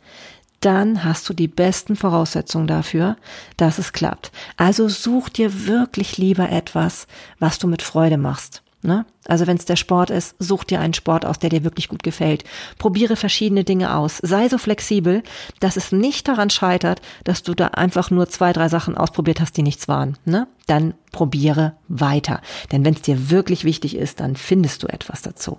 dann 0.61 1.05
hast 1.05 1.29
du 1.29 1.35
die 1.35 1.49
besten 1.49 1.95
Voraussetzungen 1.95 2.67
dafür, 2.67 3.17
dass 3.59 3.79
es 3.79 3.93
klappt. 3.93 4.33
Also 4.57 4.89
such 4.89 5.29
dir 5.29 5.67
wirklich 5.67 6.17
lieber 6.17 6.49
etwas, 6.49 7.07
was 7.39 7.59
du 7.59 7.67
mit 7.67 7.83
Freude 7.83 8.17
machst. 8.17 8.63
Ne? 8.81 9.05
Also 9.27 9.47
wenn 9.47 9.57
es 9.57 9.65
der 9.65 9.77
Sport 9.77 10.11
ist, 10.11 10.35
such 10.39 10.65
dir 10.65 10.81
einen 10.81 10.95
Sport 10.95 11.25
aus, 11.25 11.39
der 11.39 11.51
dir 11.51 11.65
wirklich 11.65 11.89
gut 11.89 12.03
gefällt. 12.03 12.45
Probiere 12.79 13.17
verschiedene 13.17 13.65
Dinge 13.65 13.97
aus. 13.97 14.19
Sei 14.23 14.49
so 14.49 14.59
flexibel, 14.59 15.23
dass 15.61 15.77
es 15.77 15.93
nicht 15.93 16.29
daran 16.29 16.51
scheitert, 16.51 17.01
dass 17.25 17.43
du 17.43 17.55
da 17.55 17.69
einfach 17.69 18.11
nur 18.11 18.29
zwei, 18.29 18.53
drei 18.53 18.69
Sachen 18.69 18.97
ausprobiert 18.97 19.41
hast, 19.41 19.57
die 19.57 19.63
nichts 19.63 19.89
waren. 19.89 20.19
Ne? 20.25 20.47
Dann 20.67 20.95
probiere 21.13 21.75
weiter. 21.89 22.41
Denn 22.73 22.85
wenn 22.85 22.95
es 22.95 23.03
dir 23.03 23.31
wirklich 23.31 23.65
wichtig 23.65 23.97
ist, 23.97 24.21
dann 24.21 24.37
findest 24.37 24.83
du 24.83 24.89
etwas 24.89 25.23
dazu. 25.23 25.59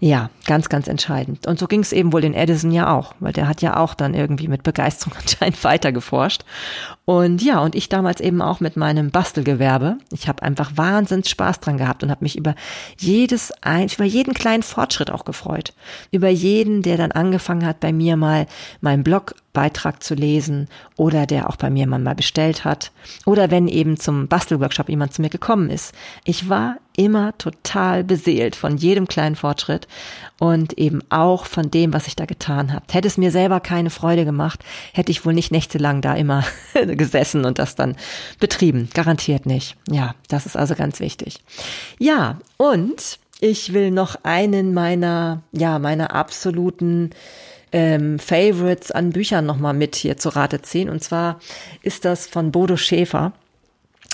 Ja, 0.00 0.30
ganz, 0.46 0.68
ganz 0.68 0.88
entscheidend. 0.88 1.46
Und 1.46 1.58
so 1.58 1.66
ging 1.66 1.80
es 1.80 1.92
eben 1.92 2.12
wohl 2.12 2.20
den 2.20 2.34
Edison 2.34 2.70
ja 2.70 2.94
auch, 2.94 3.14
weil 3.20 3.32
der 3.32 3.48
hat 3.48 3.62
ja 3.62 3.76
auch 3.76 3.94
dann 3.94 4.14
irgendwie 4.14 4.48
mit 4.48 4.62
Begeisterung 4.62 5.14
anscheinend 5.20 5.62
weiter 5.64 5.92
geforscht. 5.92 6.44
Und 7.04 7.42
ja, 7.42 7.60
und 7.60 7.74
ich 7.74 7.88
damals 7.88 8.20
eben 8.20 8.42
auch 8.42 8.60
mit 8.60 8.76
meinem 8.76 9.10
Bastelgewerbe. 9.10 9.98
Ich 10.10 10.28
habe 10.28 10.42
einfach 10.42 10.72
wahnsinns 10.76 11.28
Spaß 11.28 11.60
dran 11.60 11.78
gehabt 11.78 12.02
und 12.02 12.10
habe 12.10 12.24
mich 12.24 12.36
über 12.36 12.54
jedes 12.98 13.52
ein, 13.62 13.88
über 13.88 14.04
jeden 14.04 14.34
kleinen 14.34 14.62
Fortschritt 14.62 15.10
auch 15.10 15.24
gefreut. 15.24 15.72
Über 16.10 16.28
jeden, 16.28 16.82
der 16.82 16.96
dann 16.96 17.12
angefangen 17.12 17.66
hat, 17.66 17.80
bei 17.80 17.92
mir 17.92 18.16
mal 18.16 18.46
meinen 18.80 19.04
Blogbeitrag 19.54 20.02
zu 20.02 20.14
lesen 20.14 20.68
oder 20.96 21.26
der 21.26 21.48
auch 21.48 21.56
bei 21.56 21.70
mir 21.70 21.86
mal 21.86 22.14
bestellt 22.14 22.64
hat. 22.64 22.90
Oder 23.24 23.50
wenn 23.50 23.68
eben 23.68 23.96
zum 23.96 24.26
Bastelworkshop 24.26 24.88
jemand 24.88 25.14
zu 25.14 25.22
mir 25.22 25.30
gekommen 25.30 25.70
ist. 25.70 25.94
Ich 26.24 26.48
war 26.48 26.76
immer 26.96 27.36
total 27.38 28.04
beseelt 28.04 28.56
von 28.56 28.76
jedem 28.76 29.06
kleinen 29.06 29.36
Fortschritt 29.36 29.88
und 30.38 30.74
eben 30.74 31.02
auch 31.08 31.46
von 31.46 31.70
dem, 31.70 31.92
was 31.92 32.08
ich 32.08 32.16
da 32.16 32.24
getan 32.24 32.72
habe. 32.72 32.84
Hätte 32.90 33.08
es 33.08 33.16
mir 33.16 33.30
selber 33.30 33.60
keine 33.60 33.90
Freude 33.90 34.24
gemacht, 34.24 34.64
hätte 34.92 35.10
ich 35.10 35.24
wohl 35.24 35.34
nicht 35.34 35.52
nächtelang 35.52 36.00
da 36.02 36.14
immer 36.14 36.44
gesessen 36.74 37.44
und 37.44 37.58
das 37.58 37.76
dann 37.76 37.96
betrieben. 38.40 38.88
Garantiert 38.92 39.46
nicht. 39.46 39.76
Ja, 39.88 40.14
das 40.28 40.46
ist 40.46 40.56
also 40.56 40.74
ganz 40.74 41.00
wichtig. 41.00 41.42
Ja, 41.98 42.38
und 42.56 43.18
ich 43.40 43.72
will 43.72 43.90
noch 43.90 44.16
einen 44.22 44.74
meiner, 44.74 45.42
ja, 45.52 45.78
meiner 45.78 46.14
absoluten 46.14 47.10
ähm, 47.74 48.20
Favorites 48.20 48.92
an 48.92 49.10
Büchern 49.10 49.44
nochmal 49.44 49.74
mit 49.74 49.96
hier 49.96 50.16
zu 50.16 50.28
Rate 50.28 50.62
ziehen. 50.62 50.88
Und 50.88 51.02
zwar 51.02 51.40
ist 51.82 52.04
das 52.04 52.26
von 52.26 52.52
Bodo 52.52 52.76
Schäfer. 52.76 53.32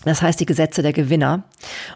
Das 0.07 0.23
heißt 0.23 0.41
die 0.41 0.47
Gesetze 0.47 0.81
der 0.81 0.95
Gewinner. 0.95 1.43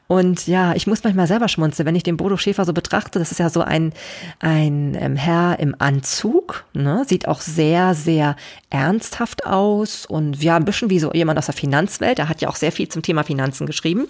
Und 0.07 0.47
ja, 0.47 0.75
ich 0.75 0.87
muss 0.87 1.03
manchmal 1.05 1.27
selber 1.27 1.49
schmunzeln, 1.49 1.87
wenn 1.87 1.97
ich 1.97 2.03
den 2.03 2.19
Bodo 2.19 2.37
Schäfer 2.37 2.67
so 2.67 2.75
betrachte. 2.75 3.19
Das 3.19 3.33
ist 3.33 3.39
ja 3.39 3.49
so 3.49 3.63
ein, 3.63 3.95
ein 4.41 4.95
ähm, 5.01 5.17
Herr 5.17 5.59
im 5.59 5.75
Anzug, 5.79 6.67
ne? 6.75 7.05
sieht 7.09 7.27
auch 7.27 7.41
sehr, 7.41 7.95
sehr 7.95 8.37
ernsthaft 8.69 9.47
aus 9.47 10.05
und 10.05 10.43
ja, 10.43 10.57
ein 10.57 10.67
bisschen 10.67 10.91
wie 10.91 10.99
so 10.99 11.15
jemand 11.15 11.39
aus 11.39 11.47
der 11.47 11.55
Finanzwelt. 11.55 12.19
Er 12.19 12.29
hat 12.29 12.43
ja 12.43 12.51
auch 12.51 12.57
sehr 12.57 12.73
viel 12.73 12.89
zum 12.89 13.01
Thema 13.01 13.25
Finanzen 13.25 13.67
geschrieben. 13.67 14.07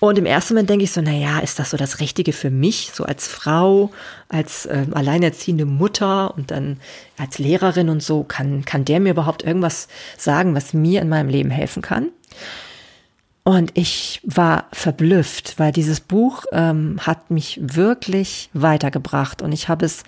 Und 0.00 0.16
im 0.16 0.26
ersten 0.26 0.54
Moment 0.54 0.70
denke 0.70 0.84
ich 0.84 0.92
so, 0.92 1.00
na 1.00 1.12
ja, 1.12 1.40
ist 1.40 1.58
das 1.58 1.70
so 1.70 1.76
das 1.76 1.98
Richtige 1.98 2.32
für 2.32 2.50
mich, 2.50 2.92
so 2.94 3.04
als 3.04 3.26
Frau, 3.26 3.90
als 4.28 4.66
äh, 4.66 4.86
alleinerziehende 4.92 5.66
Mutter 5.66 6.34
und 6.36 6.52
dann 6.52 6.78
als 7.16 7.38
Lehrerin 7.38 7.88
und 7.88 8.02
so, 8.02 8.22
kann, 8.22 8.64
kann 8.64 8.84
der 8.84 9.00
mir 9.00 9.10
überhaupt 9.10 9.42
irgendwas 9.42 9.88
sagen, 10.16 10.54
was 10.54 10.72
mir 10.72 11.02
in 11.02 11.08
meinem 11.08 11.28
Leben 11.28 11.50
helfen 11.50 11.82
kann? 11.82 12.10
Und 13.48 13.70
ich 13.78 14.20
war 14.24 14.66
verblüfft, 14.72 15.58
weil 15.58 15.72
dieses 15.72 16.00
Buch 16.00 16.44
ähm, 16.52 17.00
hat 17.00 17.30
mich 17.30 17.58
wirklich 17.62 18.50
weitergebracht 18.52 19.40
und 19.40 19.52
ich 19.52 19.70
habe 19.70 19.86
es 19.86 20.02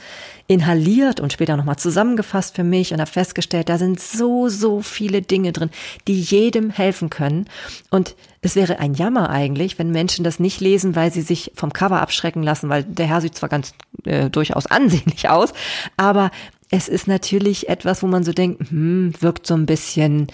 inhaliert 0.46 1.20
und 1.20 1.32
später 1.32 1.56
nochmal 1.56 1.76
zusammengefasst 1.78 2.54
für 2.54 2.64
mich 2.64 2.92
und 2.92 3.00
habe 3.00 3.10
festgestellt, 3.10 3.70
da 3.70 3.78
sind 3.78 3.98
so, 3.98 4.50
so 4.50 4.82
viele 4.82 5.22
Dinge 5.22 5.52
drin, 5.52 5.70
die 6.06 6.20
jedem 6.20 6.68
helfen 6.68 7.08
können. 7.08 7.46
Und 7.88 8.14
es 8.42 8.56
wäre 8.56 8.78
ein 8.78 8.92
Jammer 8.92 9.30
eigentlich, 9.30 9.78
wenn 9.78 9.90
Menschen 9.90 10.22
das 10.22 10.38
nicht 10.38 10.60
lesen, 10.60 10.94
weil 10.94 11.10
sie 11.10 11.22
sich 11.22 11.50
vom 11.54 11.72
Cover 11.72 12.02
abschrecken 12.02 12.42
lassen, 12.42 12.68
weil 12.68 12.84
der 12.84 13.06
Herr 13.06 13.22
sieht 13.22 13.36
zwar 13.36 13.48
ganz 13.48 13.72
äh, 14.04 14.28
durchaus 14.28 14.66
ansehnlich 14.70 15.30
aus, 15.30 15.54
aber 15.96 16.30
es 16.70 16.88
ist 16.88 17.08
natürlich 17.08 17.70
etwas, 17.70 18.02
wo 18.02 18.06
man 18.06 18.22
so 18.22 18.34
denkt, 18.34 18.68
hm, 18.68 19.14
wirkt 19.18 19.46
so 19.46 19.54
ein 19.54 19.64
bisschen, 19.64 20.26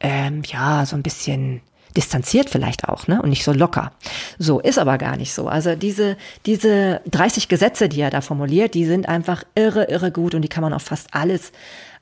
ähm, 0.00 0.40
ja, 0.46 0.86
so 0.86 0.96
ein 0.96 1.02
bisschen 1.02 1.60
distanziert 1.96 2.50
vielleicht 2.50 2.88
auch, 2.88 3.08
ne? 3.08 3.20
Und 3.22 3.30
nicht 3.30 3.44
so 3.44 3.52
locker. 3.52 3.92
So, 4.38 4.60
ist 4.60 4.78
aber 4.78 4.98
gar 4.98 5.16
nicht 5.16 5.32
so. 5.32 5.48
Also 5.48 5.74
diese, 5.74 6.16
diese 6.44 7.00
30 7.06 7.48
Gesetze, 7.48 7.88
die 7.88 8.00
er 8.00 8.10
da 8.10 8.20
formuliert, 8.20 8.74
die 8.74 8.84
sind 8.84 9.08
einfach 9.08 9.44
irre, 9.54 9.84
irre 9.84 10.12
gut 10.12 10.34
und 10.34 10.42
die 10.42 10.48
kann 10.48 10.62
man 10.62 10.72
auf 10.72 10.82
fast 10.82 11.08
alles 11.12 11.52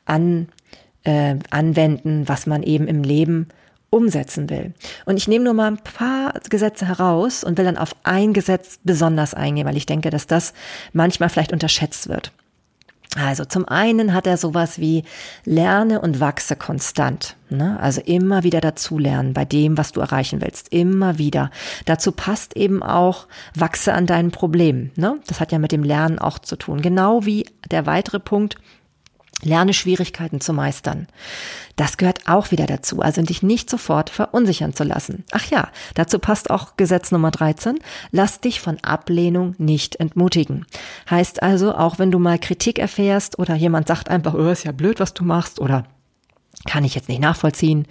an, 0.04 0.48
äh, 1.04 1.36
anwenden, 1.50 2.28
was 2.28 2.46
man 2.46 2.62
eben 2.62 2.88
im 2.88 3.02
Leben 3.02 3.48
umsetzen 3.90 4.50
will. 4.50 4.74
Und 5.06 5.16
ich 5.16 5.28
nehme 5.28 5.44
nur 5.44 5.54
mal 5.54 5.68
ein 5.68 5.78
paar 5.78 6.34
Gesetze 6.50 6.86
heraus 6.86 7.44
und 7.44 7.56
will 7.56 7.64
dann 7.64 7.78
auf 7.78 7.94
ein 8.02 8.32
Gesetz 8.32 8.80
besonders 8.82 9.34
eingehen, 9.34 9.66
weil 9.66 9.76
ich 9.76 9.86
denke, 9.86 10.10
dass 10.10 10.26
das 10.26 10.52
manchmal 10.92 11.28
vielleicht 11.28 11.52
unterschätzt 11.52 12.08
wird. 12.08 12.32
Also 13.16 13.44
zum 13.44 13.66
einen 13.66 14.12
hat 14.12 14.26
er 14.26 14.36
sowas 14.36 14.78
wie 14.78 15.04
lerne 15.44 16.00
und 16.00 16.20
wachse 16.20 16.56
konstant. 16.56 17.36
Ne? 17.48 17.78
Also 17.80 18.00
immer 18.00 18.42
wieder 18.42 18.60
dazulernen 18.60 19.34
bei 19.34 19.44
dem, 19.44 19.78
was 19.78 19.92
du 19.92 20.00
erreichen 20.00 20.40
willst. 20.40 20.72
Immer 20.72 21.18
wieder. 21.18 21.50
Dazu 21.84 22.12
passt 22.12 22.56
eben 22.56 22.82
auch 22.82 23.26
wachse 23.54 23.92
an 23.92 24.06
deinen 24.06 24.32
Problemen. 24.32 24.90
Ne? 24.96 25.18
Das 25.26 25.40
hat 25.40 25.52
ja 25.52 25.58
mit 25.58 25.72
dem 25.72 25.84
Lernen 25.84 26.18
auch 26.18 26.38
zu 26.38 26.56
tun. 26.56 26.82
Genau 26.82 27.24
wie 27.24 27.46
der 27.70 27.86
weitere 27.86 28.18
Punkt, 28.18 28.56
Lerne 29.44 29.72
Schwierigkeiten 29.72 30.40
zu 30.40 30.52
meistern. 30.52 31.06
Das 31.76 31.96
gehört 31.96 32.28
auch 32.28 32.50
wieder 32.50 32.66
dazu, 32.66 33.00
also 33.00 33.22
dich 33.22 33.42
nicht 33.42 33.68
sofort 33.68 34.10
verunsichern 34.10 34.74
zu 34.74 34.84
lassen. 34.84 35.24
Ach 35.32 35.44
ja, 35.46 35.68
dazu 35.94 36.18
passt 36.18 36.50
auch 36.50 36.76
Gesetz 36.76 37.10
Nummer 37.10 37.30
13. 37.30 37.78
Lass 38.10 38.40
dich 38.40 38.60
von 38.60 38.78
Ablehnung 38.82 39.54
nicht 39.58 39.96
entmutigen. 39.96 40.66
Heißt 41.10 41.42
also, 41.42 41.74
auch 41.74 41.98
wenn 41.98 42.10
du 42.10 42.18
mal 42.18 42.38
Kritik 42.38 42.78
erfährst 42.78 43.38
oder 43.38 43.54
jemand 43.54 43.88
sagt 43.88 44.08
einfach, 44.08 44.34
oh, 44.34 44.50
ist 44.50 44.64
ja 44.64 44.72
blöd, 44.72 45.00
was 45.00 45.14
du 45.14 45.24
machst 45.24 45.60
oder 45.60 45.84
kann 46.66 46.84
ich 46.84 46.94
jetzt 46.94 47.08
nicht 47.08 47.20
nachvollziehen, 47.20 47.86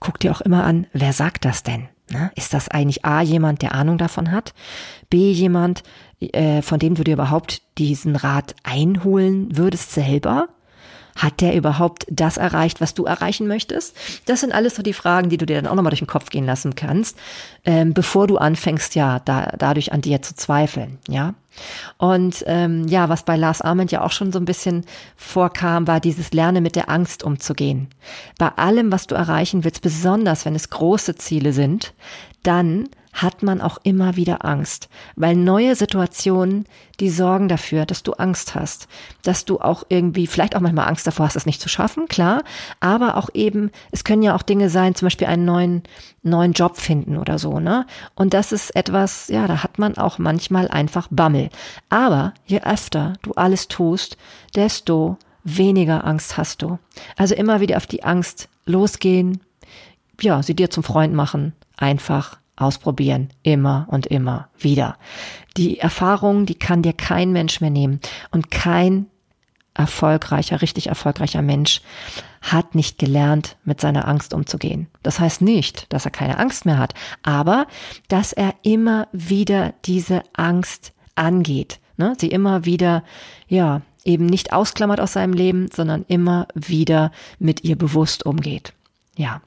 guck 0.00 0.20
dir 0.20 0.32
auch 0.32 0.40
immer 0.40 0.64
an, 0.64 0.86
wer 0.92 1.12
sagt 1.12 1.44
das 1.44 1.62
denn? 1.62 1.88
Ne? 2.10 2.30
Ist 2.34 2.54
das 2.54 2.68
eigentlich 2.68 3.04
A 3.04 3.22
jemand, 3.22 3.62
der 3.62 3.74
Ahnung 3.74 3.98
davon 3.98 4.30
hat? 4.30 4.54
B 5.10 5.32
jemand, 5.32 5.82
äh, 6.20 6.62
von 6.62 6.78
dem 6.78 6.94
du 6.94 7.04
dir 7.04 7.14
überhaupt 7.14 7.62
diesen 7.78 8.16
Rat 8.16 8.54
einholen 8.62 9.56
würdest 9.56 9.92
selber? 9.92 10.48
Hat 11.16 11.40
der 11.40 11.54
überhaupt 11.54 12.06
das 12.10 12.36
erreicht, 12.36 12.80
was 12.80 12.94
du 12.94 13.04
erreichen 13.04 13.46
möchtest? 13.46 13.96
Das 14.26 14.40
sind 14.40 14.52
alles 14.52 14.74
so 14.74 14.82
die 14.82 14.92
Fragen, 14.92 15.28
die 15.28 15.36
du 15.36 15.46
dir 15.46 15.56
dann 15.56 15.66
auch 15.66 15.76
nochmal 15.76 15.90
durch 15.90 16.00
den 16.00 16.08
Kopf 16.08 16.30
gehen 16.30 16.46
lassen 16.46 16.74
kannst, 16.74 17.16
ähm, 17.64 17.94
bevor 17.94 18.26
du 18.26 18.36
anfängst, 18.36 18.94
ja, 18.94 19.20
da, 19.20 19.52
dadurch 19.56 19.92
an 19.92 20.00
dir 20.00 20.22
zu 20.22 20.34
zweifeln, 20.34 20.98
ja. 21.08 21.34
Und 21.98 22.42
ähm, 22.48 22.88
ja, 22.88 23.08
was 23.08 23.22
bei 23.22 23.36
Lars 23.36 23.62
Arment 23.62 23.92
ja 23.92 24.02
auch 24.02 24.10
schon 24.10 24.32
so 24.32 24.40
ein 24.40 24.44
bisschen 24.44 24.84
vorkam, 25.16 25.86
war 25.86 26.00
dieses 26.00 26.32
Lernen 26.32 26.64
mit 26.64 26.74
der 26.74 26.90
Angst 26.90 27.22
umzugehen. 27.22 27.88
Bei 28.38 28.48
allem, 28.48 28.90
was 28.90 29.06
du 29.06 29.14
erreichen 29.14 29.62
willst, 29.62 29.82
besonders 29.82 30.44
wenn 30.44 30.56
es 30.56 30.70
große 30.70 31.14
Ziele 31.14 31.52
sind, 31.52 31.94
dann 32.42 32.88
hat 33.14 33.44
man 33.44 33.60
auch 33.60 33.78
immer 33.84 34.16
wieder 34.16 34.44
Angst, 34.44 34.88
weil 35.14 35.36
neue 35.36 35.76
Situationen, 35.76 36.66
die 36.98 37.08
sorgen 37.08 37.48
dafür, 37.48 37.86
dass 37.86 38.02
du 38.02 38.12
Angst 38.12 38.54
hast, 38.56 38.88
dass 39.22 39.44
du 39.44 39.60
auch 39.60 39.84
irgendwie, 39.88 40.26
vielleicht 40.26 40.56
auch 40.56 40.60
manchmal 40.60 40.88
Angst 40.88 41.06
davor 41.06 41.26
hast, 41.26 41.36
es 41.36 41.46
nicht 41.46 41.60
zu 41.60 41.68
schaffen, 41.68 42.08
klar, 42.08 42.42
aber 42.80 43.16
auch 43.16 43.30
eben, 43.32 43.70
es 43.92 44.02
können 44.02 44.22
ja 44.22 44.34
auch 44.34 44.42
Dinge 44.42 44.68
sein, 44.68 44.96
zum 44.96 45.06
Beispiel 45.06 45.28
einen 45.28 45.44
neuen, 45.44 45.82
neuen 46.22 46.52
Job 46.52 46.76
finden 46.76 47.16
oder 47.16 47.38
so, 47.38 47.60
ne? 47.60 47.86
Und 48.16 48.34
das 48.34 48.50
ist 48.50 48.74
etwas, 48.74 49.28
ja, 49.28 49.46
da 49.46 49.62
hat 49.62 49.78
man 49.78 49.96
auch 49.96 50.18
manchmal 50.18 50.68
einfach 50.68 51.06
Bammel. 51.10 51.50
Aber 51.88 52.34
je 52.46 52.62
öfter 52.62 53.14
du 53.22 53.32
alles 53.32 53.68
tust, 53.68 54.16
desto 54.56 55.18
weniger 55.44 56.04
Angst 56.04 56.36
hast 56.36 56.62
du. 56.62 56.78
Also 57.16 57.34
immer 57.34 57.60
wieder 57.60 57.76
auf 57.76 57.86
die 57.86 58.02
Angst 58.02 58.48
losgehen, 58.66 59.40
ja, 60.20 60.42
sie 60.42 60.56
dir 60.56 60.70
zum 60.70 60.82
Freund 60.82 61.14
machen, 61.14 61.52
einfach 61.76 62.38
ausprobieren, 62.56 63.30
immer 63.42 63.86
und 63.90 64.06
immer 64.06 64.48
wieder. 64.58 64.96
Die 65.56 65.78
Erfahrung, 65.78 66.46
die 66.46 66.54
kann 66.54 66.82
dir 66.82 66.92
kein 66.92 67.32
Mensch 67.32 67.60
mehr 67.60 67.70
nehmen 67.70 68.00
und 68.30 68.50
kein 68.50 69.06
erfolgreicher, 69.74 70.62
richtig 70.62 70.86
erfolgreicher 70.86 71.42
Mensch 71.42 71.82
hat 72.40 72.74
nicht 72.74 72.98
gelernt, 72.98 73.56
mit 73.64 73.80
seiner 73.80 74.06
Angst 74.06 74.32
umzugehen. 74.34 74.86
Das 75.02 75.18
heißt 75.18 75.42
nicht, 75.42 75.92
dass 75.92 76.04
er 76.04 76.10
keine 76.10 76.38
Angst 76.38 76.64
mehr 76.64 76.78
hat, 76.78 76.94
aber 77.22 77.66
dass 78.08 78.32
er 78.32 78.54
immer 78.62 79.08
wieder 79.12 79.74
diese 79.84 80.22
Angst 80.34 80.92
angeht, 81.16 81.80
ne? 81.96 82.14
sie 82.18 82.28
immer 82.28 82.64
wieder, 82.64 83.02
ja, 83.48 83.82
eben 84.04 84.26
nicht 84.26 84.52
ausklammert 84.52 85.00
aus 85.00 85.14
seinem 85.14 85.32
Leben, 85.32 85.68
sondern 85.74 86.04
immer 86.06 86.46
wieder 86.54 87.10
mit 87.38 87.64
ihr 87.64 87.76
bewusst 87.76 88.26
umgeht. 88.26 88.74
Ja, 89.16 89.40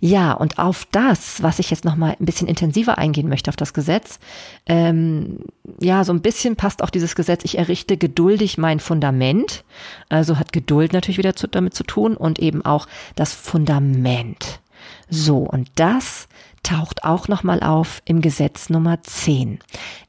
ja, 0.00 0.32
und 0.32 0.58
auf 0.58 0.86
das, 0.90 1.42
was 1.42 1.58
ich 1.58 1.70
jetzt 1.70 1.84
nochmal 1.84 2.16
ein 2.18 2.24
bisschen 2.24 2.48
intensiver 2.48 2.98
eingehen 2.98 3.28
möchte, 3.28 3.50
auf 3.50 3.56
das 3.56 3.74
Gesetz, 3.74 4.18
ähm, 4.66 5.40
ja, 5.80 6.04
so 6.04 6.12
ein 6.12 6.22
bisschen 6.22 6.56
passt 6.56 6.82
auch 6.82 6.90
dieses 6.90 7.14
Gesetz, 7.14 7.44
ich 7.44 7.58
errichte 7.58 7.96
geduldig 7.96 8.58
mein 8.58 8.80
Fundament, 8.80 9.64
also 10.08 10.38
hat 10.38 10.52
Geduld 10.52 10.92
natürlich 10.92 11.18
wieder 11.18 11.36
zu, 11.36 11.46
damit 11.46 11.74
zu 11.74 11.84
tun 11.84 12.16
und 12.16 12.38
eben 12.38 12.64
auch 12.64 12.86
das 13.14 13.32
Fundament. 13.32 14.60
So, 15.08 15.38
und 15.38 15.70
das 15.74 16.28
taucht 16.62 17.04
auch 17.04 17.28
nochmal 17.28 17.62
auf 17.62 18.02
im 18.04 18.20
Gesetz 18.20 18.70
Nummer 18.70 19.02
10. 19.02 19.58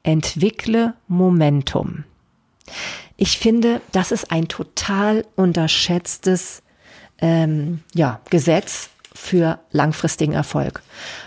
Entwickle 0.02 0.94
Momentum. 1.08 2.04
Ich 3.16 3.38
finde, 3.38 3.80
das 3.92 4.12
ist 4.12 4.30
ein 4.30 4.48
total 4.48 5.24
unterschätztes 5.36 6.62
ähm, 7.18 7.80
ja, 7.94 8.20
Gesetz, 8.30 8.90
für 9.14 9.60
langfristigen 9.70 10.32
Erfolg. 10.32 10.82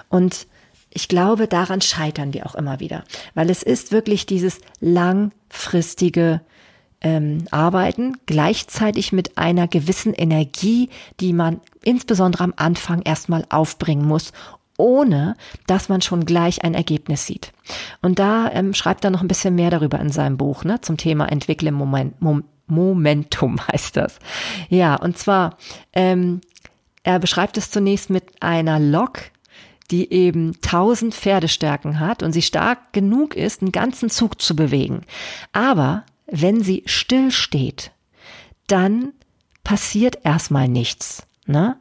Und 0.09 0.47
ich 0.89 1.07
glaube, 1.07 1.47
daran 1.47 1.81
scheitern 1.81 2.33
wir 2.33 2.45
auch 2.45 2.55
immer 2.55 2.79
wieder, 2.79 3.03
weil 3.33 3.49
es 3.49 3.63
ist 3.63 3.91
wirklich 3.91 4.25
dieses 4.25 4.59
langfristige 4.79 6.41
ähm, 7.01 7.45
Arbeiten 7.51 8.17
gleichzeitig 8.25 9.11
mit 9.11 9.37
einer 9.37 9.67
gewissen 9.67 10.13
Energie, 10.13 10.89
die 11.19 11.33
man 11.33 11.61
insbesondere 11.83 12.43
am 12.43 12.53
Anfang 12.55 13.01
erstmal 13.03 13.45
aufbringen 13.49 14.05
muss, 14.07 14.33
ohne 14.77 15.35
dass 15.65 15.89
man 15.89 16.01
schon 16.01 16.25
gleich 16.25 16.63
ein 16.63 16.73
Ergebnis 16.73 17.25
sieht. 17.25 17.51
Und 18.01 18.19
da 18.19 18.49
ähm, 18.51 18.73
schreibt 18.73 19.03
er 19.03 19.11
noch 19.11 19.21
ein 19.21 19.27
bisschen 19.27 19.55
mehr 19.55 19.69
darüber 19.69 19.99
in 19.99 20.11
seinem 20.11 20.37
Buch, 20.37 20.63
ne, 20.63 20.81
zum 20.81 20.97
Thema 20.97 21.25
Entwickle 21.31 21.71
Moment, 21.71 22.21
Mom 22.21 22.43
Momentum 22.69 23.59
heißt 23.71 23.95
das. 23.95 24.19
Ja, 24.69 24.95
und 24.95 25.17
zwar 25.17 25.57
ähm, 25.93 26.41
er 27.07 27.19
beschreibt 27.19 27.57
es 27.57 27.71
zunächst 27.71 28.09
mit 28.09 28.43
einer 28.43 28.79
Lok, 28.79 29.21
die 29.91 30.11
eben 30.11 30.55
1000 30.55 31.15
Pferdestärken 31.15 32.01
hat 32.01 32.21
und 32.21 32.33
sie 32.33 32.41
stark 32.41 32.91
genug 32.91 33.33
ist, 33.33 33.61
einen 33.61 33.71
ganzen 33.71 34.09
Zug 34.09 34.41
zu 34.41 34.57
bewegen. 34.57 35.03
Aber 35.53 36.03
wenn 36.25 36.61
sie 36.61 36.83
still 36.85 37.31
steht, 37.31 37.91
dann 38.67 39.13
passiert 39.63 40.19
erstmal 40.25 40.67
nichts. 40.67 41.25
Ne? 41.45 41.77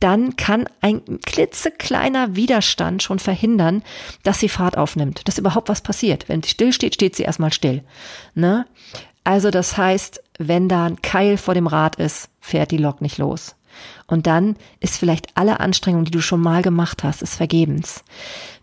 Dann 0.00 0.34
kann 0.34 0.68
ein 0.80 1.20
klitzekleiner 1.24 2.34
Widerstand 2.34 3.00
schon 3.00 3.20
verhindern, 3.20 3.84
dass 4.24 4.40
sie 4.40 4.48
Fahrt 4.48 4.76
aufnimmt, 4.76 5.28
dass 5.28 5.38
überhaupt 5.38 5.68
was 5.68 5.82
passiert. 5.82 6.28
Wenn 6.28 6.42
sie 6.42 6.50
still 6.50 6.72
steht, 6.72 6.94
steht 6.94 7.14
sie 7.14 7.22
erstmal 7.22 7.52
still. 7.52 7.84
Ne? 8.34 8.66
Also 9.22 9.52
das 9.52 9.76
heißt, 9.76 10.20
wenn 10.38 10.68
da 10.68 10.86
ein 10.86 11.00
Keil 11.00 11.36
vor 11.36 11.54
dem 11.54 11.68
Rad 11.68 11.94
ist, 11.94 12.28
fährt 12.40 12.72
die 12.72 12.78
Lok 12.78 13.00
nicht 13.00 13.18
los. 13.18 13.54
Und 14.06 14.26
dann 14.26 14.56
ist 14.80 14.98
vielleicht 14.98 15.36
alle 15.36 15.60
Anstrengung, 15.60 16.04
die 16.04 16.10
du 16.10 16.20
schon 16.20 16.40
mal 16.40 16.62
gemacht 16.62 17.04
hast, 17.04 17.22
ist 17.22 17.34
vergebens. 17.34 18.04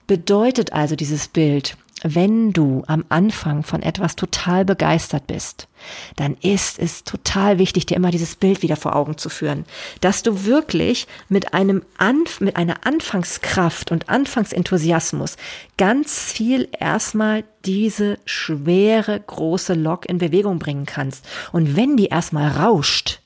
Bedeutet 0.07 0.73
also 0.73 0.95
dieses 0.95 1.27
Bild, 1.27 1.77
wenn 2.03 2.51
du 2.51 2.83
am 2.87 3.05
Anfang 3.09 3.63
von 3.63 3.83
etwas 3.83 4.15
total 4.15 4.65
begeistert 4.65 5.27
bist, 5.27 5.67
dann 6.15 6.35
ist 6.41 6.79
es 6.79 7.03
total 7.03 7.59
wichtig, 7.59 7.85
dir 7.85 7.95
immer 7.95 8.11
dieses 8.11 8.35
Bild 8.35 8.63
wieder 8.63 8.75
vor 8.75 8.95
Augen 8.95 9.17
zu 9.17 9.29
führen, 9.29 9.65
dass 10.01 10.23
du 10.23 10.45
wirklich 10.45 11.07
mit 11.29 11.53
einem 11.53 11.83
Anf 11.97 12.41
mit 12.41 12.55
einer 12.55 12.87
Anfangskraft 12.87 13.91
und 13.91 14.09
Anfangsenthusiasmus 14.09 15.37
ganz 15.77 16.31
viel 16.31 16.69
erstmal 16.77 17.43
diese 17.65 18.17
schwere 18.25 19.19
große 19.19 19.75
Lok 19.75 20.07
in 20.07 20.17
Bewegung 20.17 20.57
bringen 20.57 20.85
kannst. 20.85 21.25
Und 21.51 21.75
wenn 21.75 21.97
die 21.97 22.07
erstmal 22.07 22.49
rauscht, 22.51 23.21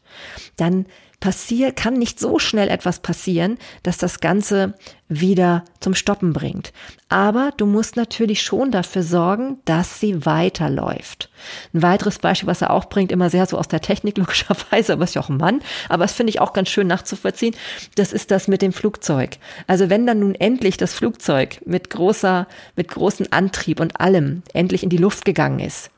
dann 0.57 0.85
passiert, 1.25 1.75
kann 1.75 1.95
nicht 1.95 2.19
so 2.19 2.37
schnell 2.37 2.69
etwas 2.69 2.99
passieren, 2.99 3.57
dass 3.81 3.97
das 3.97 4.19
Ganze 4.19 4.75
wieder 5.09 5.65
zum 5.79 5.95
Stoppen 5.95 6.33
bringt. 6.33 6.71
Aber 7.09 7.49
du 7.57 7.65
musst 7.65 7.95
natürlich 7.95 8.43
schon 8.43 8.69
dafür 8.69 9.01
sorgen, 9.01 9.57
dass 9.65 9.99
sie 9.99 10.23
weiterläuft. 10.27 11.31
Ein 11.73 11.81
weiteres 11.81 12.19
Beispiel, 12.19 12.45
was 12.45 12.61
er 12.61 12.69
auch 12.69 12.85
bringt, 12.85 13.11
immer 13.11 13.31
sehr 13.31 13.47
so 13.47 13.57
aus 13.57 13.67
der 13.67 13.81
Technik 13.81 14.17
logischerweise, 14.19 14.93
aber 14.93 15.05
ist 15.05 15.15
ja 15.15 15.21
auch 15.23 15.29
ein 15.29 15.37
Mann, 15.37 15.61
aber 15.89 16.03
das 16.03 16.13
finde 16.13 16.29
ich 16.29 16.41
auch 16.41 16.53
ganz 16.53 16.69
schön 16.69 16.85
nachzuvollziehen, 16.85 17.55
das 17.95 18.13
ist 18.13 18.29
das 18.29 18.47
mit 18.47 18.61
dem 18.61 18.71
Flugzeug. 18.71 19.37
Also 19.65 19.89
wenn 19.89 20.05
dann 20.05 20.19
nun 20.19 20.35
endlich 20.35 20.77
das 20.77 20.93
Flugzeug 20.93 21.59
mit 21.65 21.89
großer, 21.89 22.47
mit 22.75 22.89
großem 22.89 23.25
Antrieb 23.31 23.79
und 23.79 23.99
allem 23.99 24.43
endlich 24.53 24.83
in 24.83 24.91
die 24.91 24.97
Luft 24.97 25.25
gegangen 25.25 25.57
ist, 25.57 25.89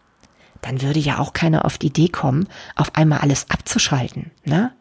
dann 0.61 0.81
würde 0.81 1.01
ja 1.01 1.19
auch 1.19 1.33
keiner 1.33 1.65
auf 1.65 1.77
die 1.77 1.87
Idee 1.87 2.07
kommen, 2.07 2.47
auf 2.77 2.95
einmal 2.95 3.19
alles 3.19 3.49
abzuschalten. 3.49 4.31
Ne? 4.45 4.71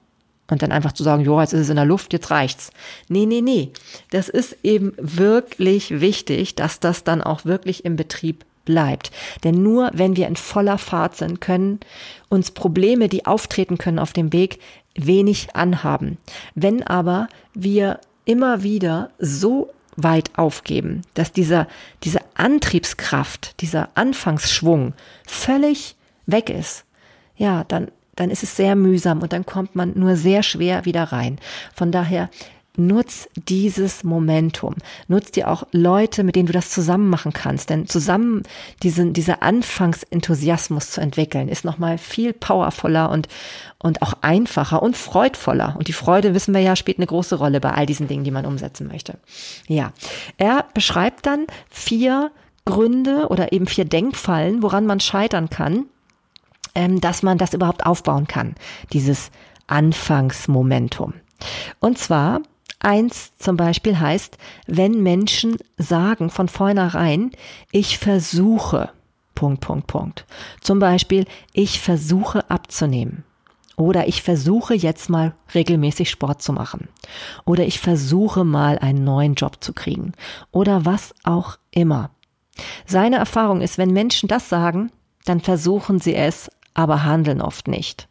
Und 0.48 0.62
dann 0.62 0.72
einfach 0.72 0.92
zu 0.92 1.02
sagen, 1.02 1.24
jo, 1.24 1.40
jetzt 1.40 1.52
ist 1.52 1.62
es 1.62 1.70
in 1.70 1.76
der 1.76 1.84
Luft, 1.84 2.12
jetzt 2.12 2.30
reicht's. 2.30 2.70
Nee, 3.08 3.26
nee, 3.26 3.40
nee. 3.40 3.72
Das 4.10 4.28
ist 4.28 4.56
eben 4.62 4.92
wirklich 4.96 6.00
wichtig, 6.00 6.54
dass 6.54 6.78
das 6.80 7.04
dann 7.04 7.22
auch 7.22 7.44
wirklich 7.44 7.84
im 7.84 7.96
Betrieb 7.96 8.44
bleibt. 8.64 9.10
Denn 9.44 9.62
nur 9.62 9.90
wenn 9.94 10.16
wir 10.16 10.26
in 10.26 10.36
voller 10.36 10.78
Fahrt 10.78 11.16
sind, 11.16 11.40
können 11.40 11.80
uns 12.28 12.50
Probleme, 12.50 13.08
die 13.08 13.26
auftreten 13.26 13.78
können 13.78 13.98
auf 13.98 14.12
dem 14.12 14.32
Weg, 14.32 14.60
wenig 14.94 15.54
anhaben. 15.54 16.18
Wenn 16.54 16.82
aber 16.82 17.28
wir 17.54 18.00
immer 18.24 18.62
wieder 18.62 19.10
so 19.18 19.70
weit 19.96 20.30
aufgeben, 20.36 21.02
dass 21.14 21.32
dieser, 21.32 21.66
diese 22.02 22.20
Antriebskraft, 22.34 23.60
dieser 23.62 23.88
Anfangsschwung 23.94 24.92
völlig 25.26 25.96
weg 26.26 26.50
ist, 26.50 26.84
ja, 27.36 27.64
dann 27.64 27.90
dann 28.16 28.30
ist 28.30 28.42
es 28.42 28.56
sehr 28.56 28.74
mühsam 28.74 29.22
und 29.22 29.32
dann 29.32 29.46
kommt 29.46 29.76
man 29.76 29.92
nur 29.94 30.16
sehr 30.16 30.42
schwer 30.42 30.84
wieder 30.84 31.04
rein. 31.04 31.38
Von 31.74 31.92
daher 31.92 32.28
nutz 32.78 33.28
dieses 33.34 34.04
Momentum. 34.04 34.74
Nutz 35.08 35.30
dir 35.30 35.48
auch 35.48 35.66
Leute, 35.72 36.24
mit 36.24 36.36
denen 36.36 36.46
du 36.46 36.52
das 36.52 36.70
zusammen 36.70 37.08
machen 37.08 37.32
kannst. 37.32 37.70
Denn 37.70 37.86
zusammen 37.86 38.42
diesen, 38.82 39.12
dieser 39.12 39.42
Anfangsenthusiasmus 39.42 40.90
zu 40.90 41.00
entwickeln, 41.00 41.48
ist 41.48 41.64
nochmal 41.64 41.98
viel 41.98 42.32
powervoller 42.32 43.10
und, 43.10 43.28
und 43.78 44.02
auch 44.02 44.14
einfacher 44.20 44.82
und 44.82 44.96
freudvoller. 44.96 45.74
Und 45.78 45.88
die 45.88 45.92
Freude, 45.92 46.34
wissen 46.34 46.54
wir 46.54 46.60
ja, 46.60 46.76
spielt 46.76 46.98
eine 46.98 47.06
große 47.06 47.36
Rolle 47.36 47.60
bei 47.60 47.72
all 47.72 47.86
diesen 47.86 48.08
Dingen, 48.08 48.24
die 48.24 48.30
man 48.30 48.46
umsetzen 48.46 48.86
möchte. 48.86 49.18
Ja. 49.66 49.92
Er 50.36 50.66
beschreibt 50.74 51.26
dann 51.26 51.46
vier 51.70 52.30
Gründe 52.64 53.28
oder 53.28 53.52
eben 53.52 53.66
vier 53.66 53.84
Denkfallen, 53.84 54.62
woran 54.62 54.86
man 54.86 55.00
scheitern 55.00 55.50
kann, 55.50 55.86
dass 57.00 57.22
man 57.22 57.38
das 57.38 57.54
überhaupt 57.54 57.86
aufbauen 57.86 58.26
kann. 58.26 58.54
Dieses 58.92 59.30
Anfangsmomentum. 59.66 61.14
Und 61.80 61.98
zwar 61.98 62.40
Eins 62.78 63.32
zum 63.38 63.56
Beispiel 63.56 63.98
heißt, 63.98 64.36
wenn 64.66 65.02
Menschen 65.02 65.56
sagen 65.78 66.30
von 66.30 66.48
vornherein, 66.48 67.30
ich 67.72 67.98
versuche, 67.98 68.90
Punkt, 69.34 69.60
Punkt, 69.60 69.86
Punkt. 69.86 70.26
Zum 70.60 70.78
Beispiel, 70.78 71.24
ich 71.52 71.80
versuche 71.80 72.48
abzunehmen. 72.50 73.24
Oder 73.76 74.08
ich 74.08 74.22
versuche 74.22 74.74
jetzt 74.74 75.10
mal 75.10 75.34
regelmäßig 75.54 76.10
Sport 76.10 76.42
zu 76.42 76.52
machen. 76.52 76.88
Oder 77.44 77.66
ich 77.66 77.78
versuche 77.78 78.44
mal 78.44 78.78
einen 78.78 79.04
neuen 79.04 79.34
Job 79.34 79.58
zu 79.60 79.72
kriegen. 79.72 80.12
Oder 80.50 80.84
was 80.86 81.14
auch 81.24 81.58
immer. 81.70 82.10
Seine 82.86 83.16
Erfahrung 83.16 83.60
ist, 83.60 83.76
wenn 83.76 83.92
Menschen 83.92 84.28
das 84.28 84.48
sagen, 84.48 84.90
dann 85.26 85.40
versuchen 85.40 85.98
sie 85.98 86.14
es, 86.14 86.50
aber 86.76 87.04
handeln 87.04 87.40
oft 87.40 87.68
nicht. 87.68 88.08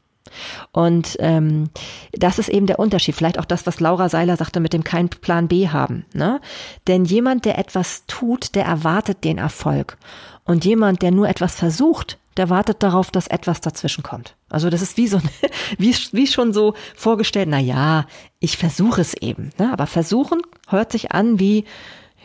Und 0.71 1.15
ähm, 1.19 1.69
das 2.11 2.39
ist 2.39 2.49
eben 2.49 2.65
der 2.65 2.79
Unterschied. 2.79 3.15
Vielleicht 3.15 3.39
auch 3.39 3.45
das, 3.45 3.65
was 3.65 3.79
Laura 3.79 4.09
Seiler 4.09 4.37
sagte, 4.37 4.59
mit 4.59 4.73
dem 4.73 4.83
keinen 4.83 5.09
Plan 5.09 5.47
B 5.47 5.69
haben. 5.69 6.05
Ne? 6.13 6.41
Denn 6.87 7.05
jemand, 7.05 7.45
der 7.45 7.57
etwas 7.57 8.03
tut, 8.07 8.55
der 8.55 8.65
erwartet 8.65 9.23
den 9.23 9.37
Erfolg. 9.37 9.97
Und 10.43 10.65
jemand, 10.65 11.01
der 11.01 11.11
nur 11.11 11.29
etwas 11.29 11.55
versucht, 11.55 12.17
der 12.37 12.49
wartet 12.49 12.83
darauf, 12.83 13.11
dass 13.11 13.27
etwas 13.27 13.61
dazwischen 13.61 14.03
kommt. 14.03 14.35
Also 14.49 14.69
das 14.69 14.81
ist 14.81 14.97
wie 14.97 15.07
so, 15.07 15.21
wie, 15.77 15.95
wie 16.11 16.27
schon 16.27 16.53
so 16.53 16.73
vorgestellt, 16.95 17.47
na 17.49 17.59
ja, 17.59 18.05
ich 18.39 18.57
versuche 18.57 19.01
es 19.01 19.13
eben. 19.13 19.51
Ne? 19.57 19.71
Aber 19.71 19.87
versuchen 19.87 20.41
hört 20.67 20.91
sich 20.91 21.11
an 21.11 21.39
wie, 21.39 21.65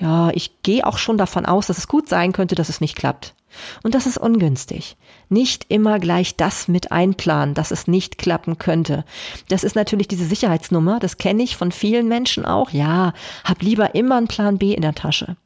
ja, 0.00 0.30
ich 0.30 0.62
gehe 0.62 0.86
auch 0.86 0.98
schon 0.98 1.18
davon 1.18 1.46
aus, 1.46 1.66
dass 1.66 1.78
es 1.78 1.86
gut 1.86 2.08
sein 2.08 2.32
könnte, 2.32 2.54
dass 2.54 2.70
es 2.70 2.80
nicht 2.80 2.96
klappt. 2.96 3.34
Und 3.82 3.94
das 3.94 4.06
ist 4.06 4.18
ungünstig. 4.18 4.96
Nicht 5.28 5.66
immer 5.68 5.98
gleich 5.98 6.36
das 6.36 6.68
mit 6.68 6.92
einplanen, 6.92 7.54
dass 7.54 7.70
es 7.70 7.86
nicht 7.86 8.18
klappen 8.18 8.58
könnte. 8.58 9.04
Das 9.48 9.64
ist 9.64 9.76
natürlich 9.76 10.08
diese 10.08 10.24
Sicherheitsnummer, 10.24 10.98
das 11.00 11.16
kenne 11.16 11.42
ich 11.42 11.56
von 11.56 11.72
vielen 11.72 12.08
Menschen 12.08 12.44
auch. 12.44 12.70
Ja, 12.70 13.12
hab 13.44 13.62
lieber 13.62 13.94
immer 13.94 14.16
einen 14.16 14.28
Plan 14.28 14.58
B 14.58 14.72
in 14.72 14.82
der 14.82 14.94
Tasche. 14.94 15.36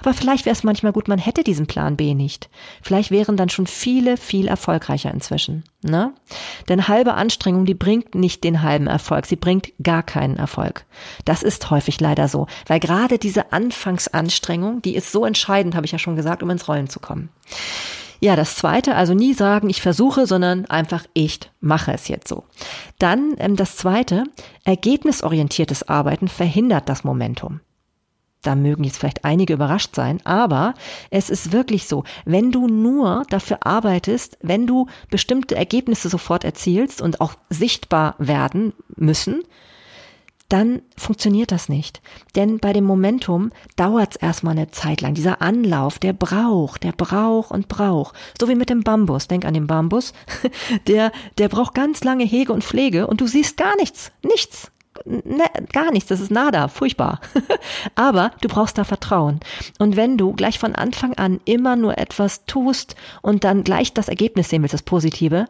Aber 0.00 0.14
vielleicht 0.14 0.44
wäre 0.46 0.54
es 0.54 0.64
manchmal 0.64 0.92
gut, 0.92 1.08
man 1.08 1.18
hätte 1.18 1.44
diesen 1.44 1.66
Plan 1.66 1.96
B 1.96 2.14
nicht. 2.14 2.48
Vielleicht 2.82 3.10
wären 3.10 3.36
dann 3.36 3.48
schon 3.48 3.66
viele 3.66 4.16
viel 4.16 4.48
erfolgreicher 4.48 5.10
inzwischen. 5.10 5.64
Ne? 5.82 6.12
Denn 6.68 6.88
halbe 6.88 7.14
Anstrengung, 7.14 7.66
die 7.66 7.74
bringt 7.74 8.14
nicht 8.14 8.44
den 8.44 8.62
halben 8.62 8.86
Erfolg, 8.86 9.26
sie 9.26 9.36
bringt 9.36 9.72
gar 9.82 10.02
keinen 10.02 10.36
Erfolg. 10.36 10.84
Das 11.24 11.42
ist 11.42 11.70
häufig 11.70 12.00
leider 12.00 12.28
so, 12.28 12.46
weil 12.66 12.80
gerade 12.80 13.18
diese 13.18 13.52
Anfangsanstrengung, 13.52 14.82
die 14.82 14.94
ist 14.94 15.12
so 15.12 15.24
entscheidend, 15.24 15.74
habe 15.74 15.86
ich 15.86 15.92
ja 15.92 15.98
schon 15.98 16.16
gesagt, 16.16 16.42
um 16.42 16.50
ins 16.50 16.68
Rollen 16.68 16.88
zu 16.88 17.00
kommen. 17.00 17.28
Ja, 18.20 18.36
das 18.36 18.56
zweite, 18.56 18.94
also 18.94 19.12
nie 19.12 19.34
sagen, 19.34 19.68
ich 19.68 19.82
versuche, 19.82 20.26
sondern 20.26 20.64
einfach 20.66 21.04
ich 21.12 21.40
mache 21.60 21.92
es 21.92 22.08
jetzt 22.08 22.28
so. 22.28 22.44
Dann 22.98 23.34
ähm, 23.38 23.56
das 23.56 23.76
zweite, 23.76 24.24
ergebnisorientiertes 24.64 25.88
Arbeiten 25.88 26.28
verhindert 26.28 26.88
das 26.88 27.04
Momentum. 27.04 27.60
Da 28.44 28.54
mögen 28.54 28.84
jetzt 28.84 28.98
vielleicht 28.98 29.24
einige 29.24 29.54
überrascht 29.54 29.94
sein, 29.94 30.20
aber 30.24 30.74
es 31.10 31.30
ist 31.30 31.52
wirklich 31.52 31.88
so, 31.88 32.04
wenn 32.24 32.52
du 32.52 32.68
nur 32.68 33.24
dafür 33.30 33.66
arbeitest, 33.66 34.38
wenn 34.42 34.66
du 34.66 34.86
bestimmte 35.10 35.56
Ergebnisse 35.56 36.08
sofort 36.08 36.44
erzielst 36.44 37.00
und 37.00 37.20
auch 37.20 37.34
sichtbar 37.48 38.14
werden 38.18 38.74
müssen, 38.96 39.42
dann 40.48 40.82
funktioniert 40.96 41.50
das 41.52 41.68
nicht. 41.68 42.02
Denn 42.36 42.58
bei 42.58 42.72
dem 42.72 42.84
Momentum 42.84 43.50
dauert 43.76 44.10
es 44.10 44.16
erstmal 44.16 44.52
eine 44.52 44.70
Zeit 44.70 45.00
lang. 45.00 45.14
Dieser 45.14 45.40
Anlauf, 45.40 45.98
der 45.98 46.12
braucht, 46.12 46.84
der 46.84 46.92
braucht 46.92 47.50
und 47.50 47.66
braucht. 47.66 48.14
So 48.38 48.48
wie 48.48 48.54
mit 48.54 48.68
dem 48.68 48.82
Bambus. 48.82 49.26
Denk 49.26 49.46
an 49.46 49.54
den 49.54 49.66
Bambus. 49.66 50.12
Der, 50.86 51.12
der 51.38 51.48
braucht 51.48 51.74
ganz 51.74 52.04
lange 52.04 52.24
Hege 52.24 52.52
und 52.52 52.62
Pflege 52.62 53.06
und 53.06 53.20
du 53.20 53.26
siehst 53.26 53.56
gar 53.56 53.74
nichts. 53.76 54.12
Nichts 54.22 54.70
ne, 55.04 55.44
gar 55.72 55.90
nichts, 55.90 56.08
das 56.08 56.20
ist 56.20 56.30
nada, 56.30 56.68
furchtbar. 56.68 57.20
Aber 57.94 58.32
du 58.40 58.48
brauchst 58.48 58.78
da 58.78 58.84
Vertrauen. 58.84 59.40
Und 59.78 59.96
wenn 59.96 60.16
du 60.16 60.32
gleich 60.32 60.58
von 60.58 60.74
Anfang 60.74 61.14
an 61.14 61.40
immer 61.44 61.76
nur 61.76 61.98
etwas 61.98 62.44
tust 62.46 62.96
und 63.22 63.44
dann 63.44 63.64
gleich 63.64 63.92
das 63.92 64.08
Ergebnis 64.08 64.48
sehen 64.48 64.62
willst, 64.62 64.74
das 64.74 64.82
Positive, 64.82 65.46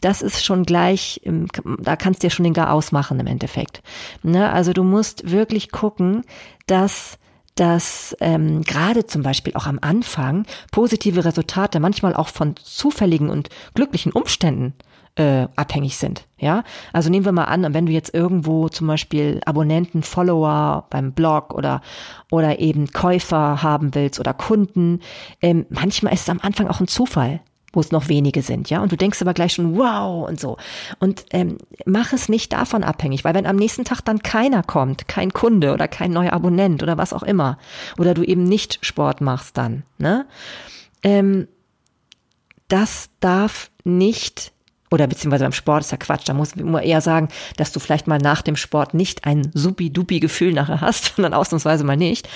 das 0.00 0.22
ist 0.22 0.44
schon 0.44 0.64
gleich, 0.64 1.20
da 1.24 1.96
kannst 1.96 2.22
du 2.22 2.26
dir 2.26 2.30
schon 2.30 2.44
den 2.44 2.54
Gar 2.54 2.72
ausmachen 2.72 3.18
im 3.20 3.26
Endeffekt. 3.26 3.82
Ne? 4.22 4.50
Also 4.50 4.72
du 4.72 4.82
musst 4.82 5.30
wirklich 5.30 5.70
gucken, 5.70 6.22
dass 6.66 7.18
dass 7.54 8.16
ähm, 8.20 8.62
gerade 8.62 9.06
zum 9.06 9.24
Beispiel 9.24 9.54
auch 9.54 9.66
am 9.66 9.80
Anfang 9.80 10.46
positive 10.70 11.24
Resultate 11.24 11.80
manchmal 11.80 12.14
auch 12.14 12.28
von 12.28 12.54
zufälligen 12.56 13.30
und 13.30 13.48
glücklichen 13.74 14.12
Umständen 14.12 14.74
äh, 15.18 15.48
abhängig 15.56 15.96
sind. 15.98 16.26
Ja, 16.38 16.62
also 16.92 17.10
nehmen 17.10 17.24
wir 17.24 17.32
mal 17.32 17.44
an, 17.44 17.74
wenn 17.74 17.86
du 17.86 17.92
jetzt 17.92 18.14
irgendwo 18.14 18.68
zum 18.68 18.86
Beispiel 18.86 19.40
Abonnenten, 19.44 20.02
Follower 20.02 20.86
beim 20.90 21.12
Blog 21.12 21.52
oder 21.52 21.82
oder 22.30 22.60
eben 22.60 22.92
Käufer 22.92 23.62
haben 23.62 23.94
willst 23.94 24.20
oder 24.20 24.32
Kunden, 24.32 25.00
ähm, 25.42 25.66
manchmal 25.68 26.14
ist 26.14 26.22
es 26.22 26.28
am 26.28 26.40
Anfang 26.40 26.68
auch 26.68 26.80
ein 26.80 26.88
Zufall 26.88 27.40
wo 27.74 27.80
es 27.80 27.92
noch 27.92 28.08
wenige 28.08 28.40
sind, 28.40 28.70
ja, 28.70 28.80
und 28.80 28.92
du 28.92 28.96
denkst 28.96 29.20
aber 29.20 29.34
gleich 29.34 29.52
schon, 29.52 29.76
wow 29.76 30.26
und 30.26 30.40
so. 30.40 30.56
Und 31.00 31.26
ähm, 31.32 31.58
mach 31.84 32.14
es 32.14 32.30
nicht 32.30 32.54
davon 32.54 32.82
abhängig, 32.82 33.24
weil 33.24 33.34
wenn 33.34 33.46
am 33.46 33.56
nächsten 33.56 33.84
Tag 33.84 34.00
dann 34.00 34.22
keiner 34.22 34.62
kommt, 34.62 35.06
kein 35.06 35.34
Kunde 35.34 35.74
oder 35.74 35.86
kein 35.86 36.10
neuer 36.10 36.32
Abonnent 36.32 36.82
oder 36.82 36.96
was 36.96 37.12
auch 37.12 37.22
immer, 37.22 37.58
oder 37.98 38.14
du 38.14 38.22
eben 38.22 38.44
nicht 38.44 38.78
Sport 38.80 39.20
machst 39.20 39.58
dann, 39.58 39.82
ne, 39.98 40.26
ähm, 41.02 41.46
das 42.68 43.10
darf 43.20 43.70
nicht 43.84 44.52
oder 44.90 45.06
beziehungsweise 45.06 45.44
beim 45.44 45.52
Sport 45.52 45.82
ist 45.82 45.92
ja 45.92 45.98
Quatsch, 45.98 46.28
da 46.28 46.34
muss 46.34 46.56
man 46.56 46.82
eher 46.82 47.00
sagen, 47.00 47.28
dass 47.56 47.72
du 47.72 47.80
vielleicht 47.80 48.06
mal 48.06 48.18
nach 48.18 48.42
dem 48.42 48.56
Sport 48.56 48.94
nicht 48.94 49.24
ein 49.24 49.50
supi-dupi 49.54 50.20
Gefühl 50.20 50.52
nachher 50.52 50.80
hast, 50.80 51.12
sondern 51.16 51.34
ausnahmsweise 51.34 51.84
mal 51.84 51.96
nicht, 51.96 52.28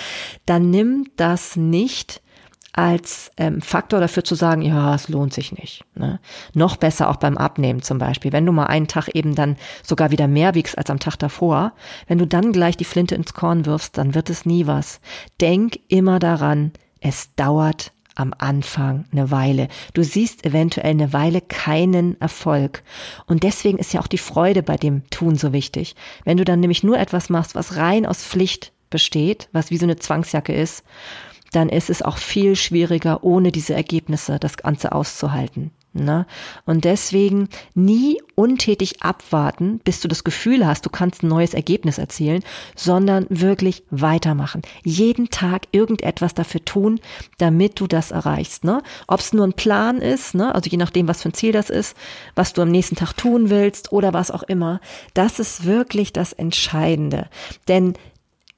dann 0.47 0.71
nimm 0.71 1.07
das 1.17 1.57
nicht 1.57 2.23
als 2.73 3.31
ähm, 3.37 3.61
Faktor 3.61 4.01
dafür 4.01 4.25
zu 4.25 4.35
sagen, 4.35 4.63
ja, 4.63 4.95
es 4.95 5.09
lohnt 5.09 5.35
sich 5.35 5.53
nicht. 5.53 5.85
Ne? 5.95 6.21
Noch 6.55 6.77
besser 6.77 7.11
auch 7.11 7.17
beim 7.17 7.37
Abnehmen 7.37 7.83
zum 7.83 7.99
Beispiel. 7.99 8.33
Wenn 8.33 8.47
du 8.47 8.53
mal 8.53 8.67
einen 8.67 8.89
Tag 8.89 9.09
eben 9.15 9.35
dann 9.35 9.57
sogar 9.83 10.11
wieder 10.11 10.27
mehr 10.27 10.55
wiegst 10.55 10.79
als 10.79 10.89
am 10.89 10.99
Tag 10.99 11.17
davor, 11.17 11.73
wenn 12.07 12.19
du 12.19 12.27
dann 12.27 12.53
gleich 12.53 12.79
die 12.79 12.87
Flinte 12.87 13.15
ins 13.15 13.35
Korn 13.35 13.67
wirfst, 13.67 13.99
dann 13.99 14.15
wird 14.15 14.31
es 14.31 14.47
nie 14.47 14.67
was. 14.67 15.01
Denk 15.41 15.79
immer 15.89 16.19
daran, 16.19 16.73
es 17.01 17.35
dauert 17.35 17.92
am 18.15 18.35
Anfang 18.37 19.05
eine 19.13 19.31
Weile. 19.31 19.69
Du 19.95 20.03
siehst 20.03 20.45
eventuell 20.45 20.91
eine 20.91 21.13
Weile 21.13 21.41
keinen 21.41 22.21
Erfolg. 22.21 22.83
Und 23.27 23.43
deswegen 23.43 23.79
ist 23.79 23.93
ja 23.93 24.01
auch 24.01 24.07
die 24.07 24.19
Freude 24.19 24.63
bei 24.63 24.77
dem 24.77 25.09
Tun 25.11 25.37
so 25.37 25.53
wichtig. 25.53 25.95
Wenn 26.25 26.37
du 26.37 26.45
dann 26.45 26.61
nämlich 26.61 26.83
nur 26.83 26.99
etwas 26.99 27.31
machst, 27.31 27.55
was 27.55 27.77
rein 27.77 28.07
aus 28.07 28.25
Pflicht 28.25 28.73
besteht, 28.91 29.49
was 29.53 29.71
wie 29.71 29.79
so 29.79 29.87
eine 29.87 29.97
Zwangsjacke 29.97 30.53
ist, 30.53 30.85
dann 31.53 31.69
ist 31.69 31.91
es 31.91 32.03
auch 32.03 32.17
viel 32.17 32.57
schwieriger, 32.57 33.25
ohne 33.25 33.53
diese 33.53 33.75
Ergebnisse 33.75 34.39
das 34.39 34.57
Ganze 34.57 34.93
auszuhalten. 34.93 35.71
Ne? 35.95 36.27
Und 36.65 36.85
deswegen 36.85 37.49
nie 37.75 38.21
untätig 38.35 39.03
abwarten, 39.03 39.79
bis 39.85 40.01
du 40.01 40.09
das 40.09 40.25
Gefühl 40.25 40.67
hast, 40.67 40.87
du 40.87 40.91
kannst 40.91 41.23
ein 41.23 41.29
neues 41.29 41.53
Ergebnis 41.53 41.99
erzielen, 41.99 42.43
sondern 42.75 43.27
wirklich 43.29 43.83
weitermachen. 43.91 44.63
Jeden 44.85 45.29
Tag 45.29 45.67
irgendetwas 45.71 46.33
dafür 46.35 46.65
tun, 46.65 47.01
damit 47.39 47.79
du 47.79 47.87
das 47.87 48.11
erreichst. 48.11 48.65
Ne? 48.65 48.83
Ob 49.07 49.21
es 49.21 49.35
nur 49.35 49.47
ein 49.47 49.53
Plan 49.53 49.99
ist, 49.99 50.35
ne? 50.35 50.55
also 50.55 50.71
je 50.71 50.79
nachdem, 50.79 51.09
was 51.09 51.23
für 51.23 51.29
ein 51.29 51.35
Ziel 51.35 51.53
das 51.53 51.69
ist, 51.69 51.95
was 52.35 52.55
du 52.55 52.63
am 52.63 52.71
nächsten 52.71 52.97
Tag 52.97 53.13
tun 53.13 53.51
willst 53.51 53.93
oder 53.93 54.15
was 54.15 54.31
auch 54.31 54.43
immer, 54.45 54.81
das 55.13 55.39
ist 55.39 55.67
wirklich 55.67 56.13
das 56.13 56.33
Entscheidende. 56.33 57.29
Denn 57.69 57.95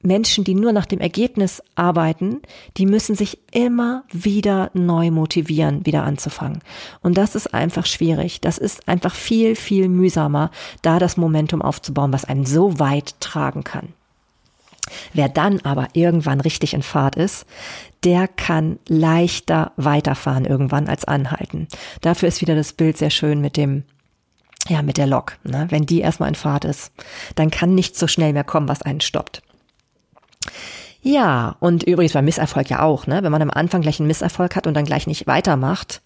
Menschen, 0.05 0.45
die 0.45 0.55
nur 0.55 0.73
nach 0.73 0.87
dem 0.87 1.01
Ergebnis 1.01 1.63
arbeiten, 1.75 2.43
die 2.77 2.87
müssen 2.87 3.17
sich 3.17 3.39
immer 3.53 4.05
wieder 4.13 4.71
neu 4.75 5.11
motivieren, 5.11 5.87
wieder 5.87 6.05
anzufangen. 6.05 6.61
Und 7.03 7.17
das 7.17 7.35
ist 7.35 7.55
einfach 7.55 7.87
schwierig. 7.87 8.41
Das 8.41 8.59
ist 8.59 8.89
einfach 8.89 9.15
viel, 9.15 9.57
viel 9.57 9.89
mühsamer, 9.89 10.51
da 10.83 10.99
das 10.99 11.17
Momentum 11.17 11.63
aufzubauen, 11.63 12.13
was 12.13 12.25
einen 12.25 12.47
so 12.47 12.79
weit 12.79 13.21
tragen 13.21 13.65
kann. 13.65 13.89
Wer 15.15 15.29
dann 15.29 15.61
aber 15.61 15.89
irgendwann 15.95 16.41
richtig 16.41 16.75
in 16.75 16.83
Fahrt 16.83 17.17
ist, 17.17 17.47
der 18.05 18.29
kann 18.29 18.79
leichter 18.87 19.73
weiterfahren 19.77 20.45
irgendwann 20.45 20.89
als 20.89 21.07
anhalten. 21.07 21.69
Dafür 22.03 22.29
ist 22.29 22.43
wieder 22.43 22.55
das 22.55 22.75
Bild 22.75 22.99
sehr 22.99 23.11
schön 23.11 23.41
mit 23.41 23.57
dem 23.57 23.85
ja, 24.69 24.81
mit 24.81 24.97
der 24.97 25.07
Lok, 25.07 25.37
ne? 25.45 25.67
wenn 25.69 25.85
die 25.85 26.01
erstmal 26.01 26.31
in 26.31 26.35
Fahrt 26.35 26.65
ist, 26.65 26.91
dann 27.35 27.51
kann 27.51 27.75
nicht 27.75 27.99
so 27.99 28.07
schnell 28.07 28.33
mehr 28.33 28.45
kommen, 28.45 28.67
was 28.67 28.81
einen 28.81 29.03
stoppt. 29.03 29.43
Ja, 31.05 31.57
und 31.61 31.83
übrigens 31.83 32.15
beim 32.15 32.25
Misserfolg 32.25 32.71
ja 32.71 32.81
auch, 32.81 33.07
ne? 33.07 33.23
Wenn 33.23 33.31
man 33.31 33.43
am 33.43 33.51
Anfang 33.51 33.83
gleich 33.83 34.01
einen 34.01 34.07
Misserfolg 34.07 34.57
hat 34.57 34.67
und 34.67 34.73
dann 34.73 34.87
gleich 34.87 35.07
nicht 35.07 35.27
weitermacht, 35.27 36.01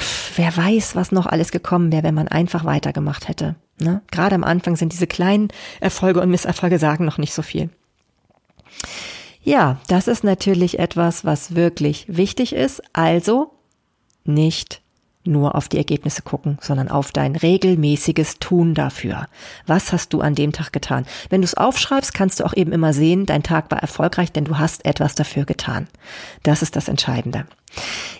pff, 0.00 0.38
wer 0.38 0.56
weiß, 0.56 0.96
was 0.96 1.12
noch 1.12 1.26
alles 1.26 1.52
gekommen 1.52 1.92
wäre, 1.92 2.02
wenn 2.02 2.14
man 2.14 2.26
einfach 2.26 2.64
weitergemacht 2.64 3.28
hätte. 3.28 3.56
Ne? 3.78 4.00
Gerade 4.10 4.34
am 4.34 4.42
Anfang 4.42 4.74
sind 4.76 4.94
diese 4.94 5.06
kleinen 5.06 5.48
Erfolge 5.80 6.22
und 6.22 6.30
Misserfolge 6.30 6.78
sagen 6.78 7.04
noch 7.04 7.18
nicht 7.18 7.34
so 7.34 7.42
viel. 7.42 7.68
Ja, 9.42 9.78
das 9.86 10.08
ist 10.08 10.24
natürlich 10.24 10.78
etwas, 10.78 11.26
was 11.26 11.54
wirklich 11.54 12.06
wichtig 12.08 12.54
ist. 12.54 12.82
Also 12.94 13.52
nicht 14.24 14.80
nur 15.26 15.54
auf 15.54 15.68
die 15.68 15.78
Ergebnisse 15.78 16.22
gucken, 16.22 16.58
sondern 16.60 16.88
auf 16.88 17.12
dein 17.12 17.36
regelmäßiges 17.36 18.38
Tun 18.38 18.74
dafür. 18.74 19.26
Was 19.66 19.92
hast 19.92 20.12
du 20.12 20.20
an 20.20 20.34
dem 20.34 20.52
Tag 20.52 20.72
getan? 20.72 21.06
Wenn 21.30 21.40
du 21.40 21.44
es 21.44 21.54
aufschreibst, 21.54 22.14
kannst 22.14 22.40
du 22.40 22.44
auch 22.44 22.54
eben 22.54 22.72
immer 22.72 22.92
sehen, 22.92 23.26
dein 23.26 23.42
Tag 23.42 23.70
war 23.70 23.78
erfolgreich, 23.78 24.32
denn 24.32 24.44
du 24.44 24.58
hast 24.58 24.84
etwas 24.84 25.14
dafür 25.14 25.44
getan. 25.44 25.88
Das 26.42 26.62
ist 26.62 26.76
das 26.76 26.88
Entscheidende. 26.88 27.46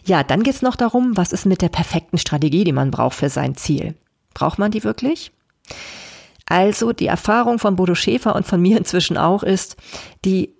Ja, 0.04 0.22
dann 0.22 0.42
geht's 0.42 0.62
noch 0.62 0.76
darum, 0.76 1.16
was 1.16 1.32
ist 1.32 1.46
mit 1.46 1.62
der 1.62 1.68
perfekten 1.68 2.18
Strategie, 2.18 2.64
die 2.64 2.72
man 2.72 2.90
braucht 2.90 3.16
für 3.16 3.30
sein 3.30 3.56
Ziel. 3.56 3.94
Braucht 4.34 4.58
man 4.58 4.70
die 4.70 4.84
wirklich? 4.84 5.32
Also 6.46 6.92
die 6.92 7.06
Erfahrung 7.06 7.58
von 7.58 7.76
Bodo 7.76 7.94
Schäfer 7.94 8.36
und 8.36 8.46
von 8.46 8.60
mir 8.60 8.78
inzwischen 8.78 9.16
auch 9.16 9.42
ist, 9.42 9.76
die 10.24 10.54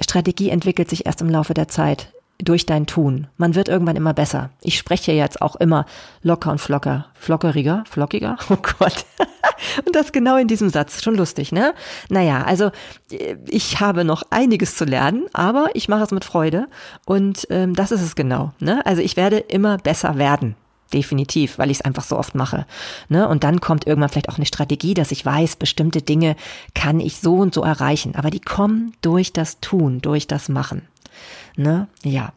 Strategie 0.00 0.50
entwickelt 0.50 0.88
sich 0.90 1.06
erst 1.06 1.20
im 1.20 1.28
Laufe 1.28 1.54
der 1.54 1.68
Zeit 1.68 2.12
durch 2.42 2.66
dein 2.66 2.86
Tun. 2.86 3.28
Man 3.36 3.54
wird 3.54 3.68
irgendwann 3.68 3.96
immer 3.96 4.14
besser. 4.14 4.50
Ich 4.60 4.76
spreche 4.76 5.12
jetzt 5.12 5.40
auch 5.40 5.56
immer 5.56 5.86
locker 6.22 6.50
und 6.50 6.60
flocker. 6.60 7.06
Flockeriger? 7.14 7.84
Flockiger? 7.88 8.36
Oh 8.50 8.56
Gott. 8.56 9.06
und 9.86 9.94
das 9.94 10.12
genau 10.12 10.36
in 10.36 10.48
diesem 10.48 10.68
Satz. 10.68 11.02
Schon 11.02 11.14
lustig, 11.14 11.52
ne? 11.52 11.74
Naja, 12.10 12.42
also 12.44 12.70
äh, 13.10 13.36
ich 13.48 13.80
habe 13.80 14.04
noch 14.04 14.24
einiges 14.30 14.76
zu 14.76 14.84
lernen, 14.84 15.26
aber 15.32 15.70
ich 15.74 15.88
mache 15.88 16.02
es 16.02 16.10
mit 16.10 16.24
Freude. 16.24 16.68
Und 17.06 17.46
ähm, 17.50 17.74
das 17.74 17.92
ist 17.92 18.02
es 18.02 18.14
genau. 18.14 18.52
Ne? 18.58 18.84
Also 18.84 19.00
ich 19.00 19.16
werde 19.16 19.38
immer 19.38 19.78
besser 19.78 20.18
werden. 20.18 20.56
Definitiv, 20.92 21.56
weil 21.58 21.70
ich 21.70 21.78
es 21.78 21.84
einfach 21.84 22.04
so 22.04 22.18
oft 22.18 22.34
mache. 22.34 22.66
Ne? 23.08 23.26
Und 23.26 23.44
dann 23.44 23.60
kommt 23.60 23.86
irgendwann 23.86 24.10
vielleicht 24.10 24.28
auch 24.28 24.36
eine 24.36 24.44
Strategie, 24.44 24.92
dass 24.92 25.10
ich 25.10 25.24
weiß, 25.24 25.56
bestimmte 25.56 26.02
Dinge 26.02 26.36
kann 26.74 27.00
ich 27.00 27.16
so 27.16 27.36
und 27.36 27.54
so 27.54 27.62
erreichen. 27.62 28.14
Aber 28.16 28.30
die 28.30 28.40
kommen 28.40 28.92
durch 29.00 29.32
das 29.32 29.60
Tun, 29.60 30.00
durch 30.00 30.26
das 30.26 30.50
Machen. 30.50 30.82
Ne? 31.56 31.88
Ja. 32.02 32.32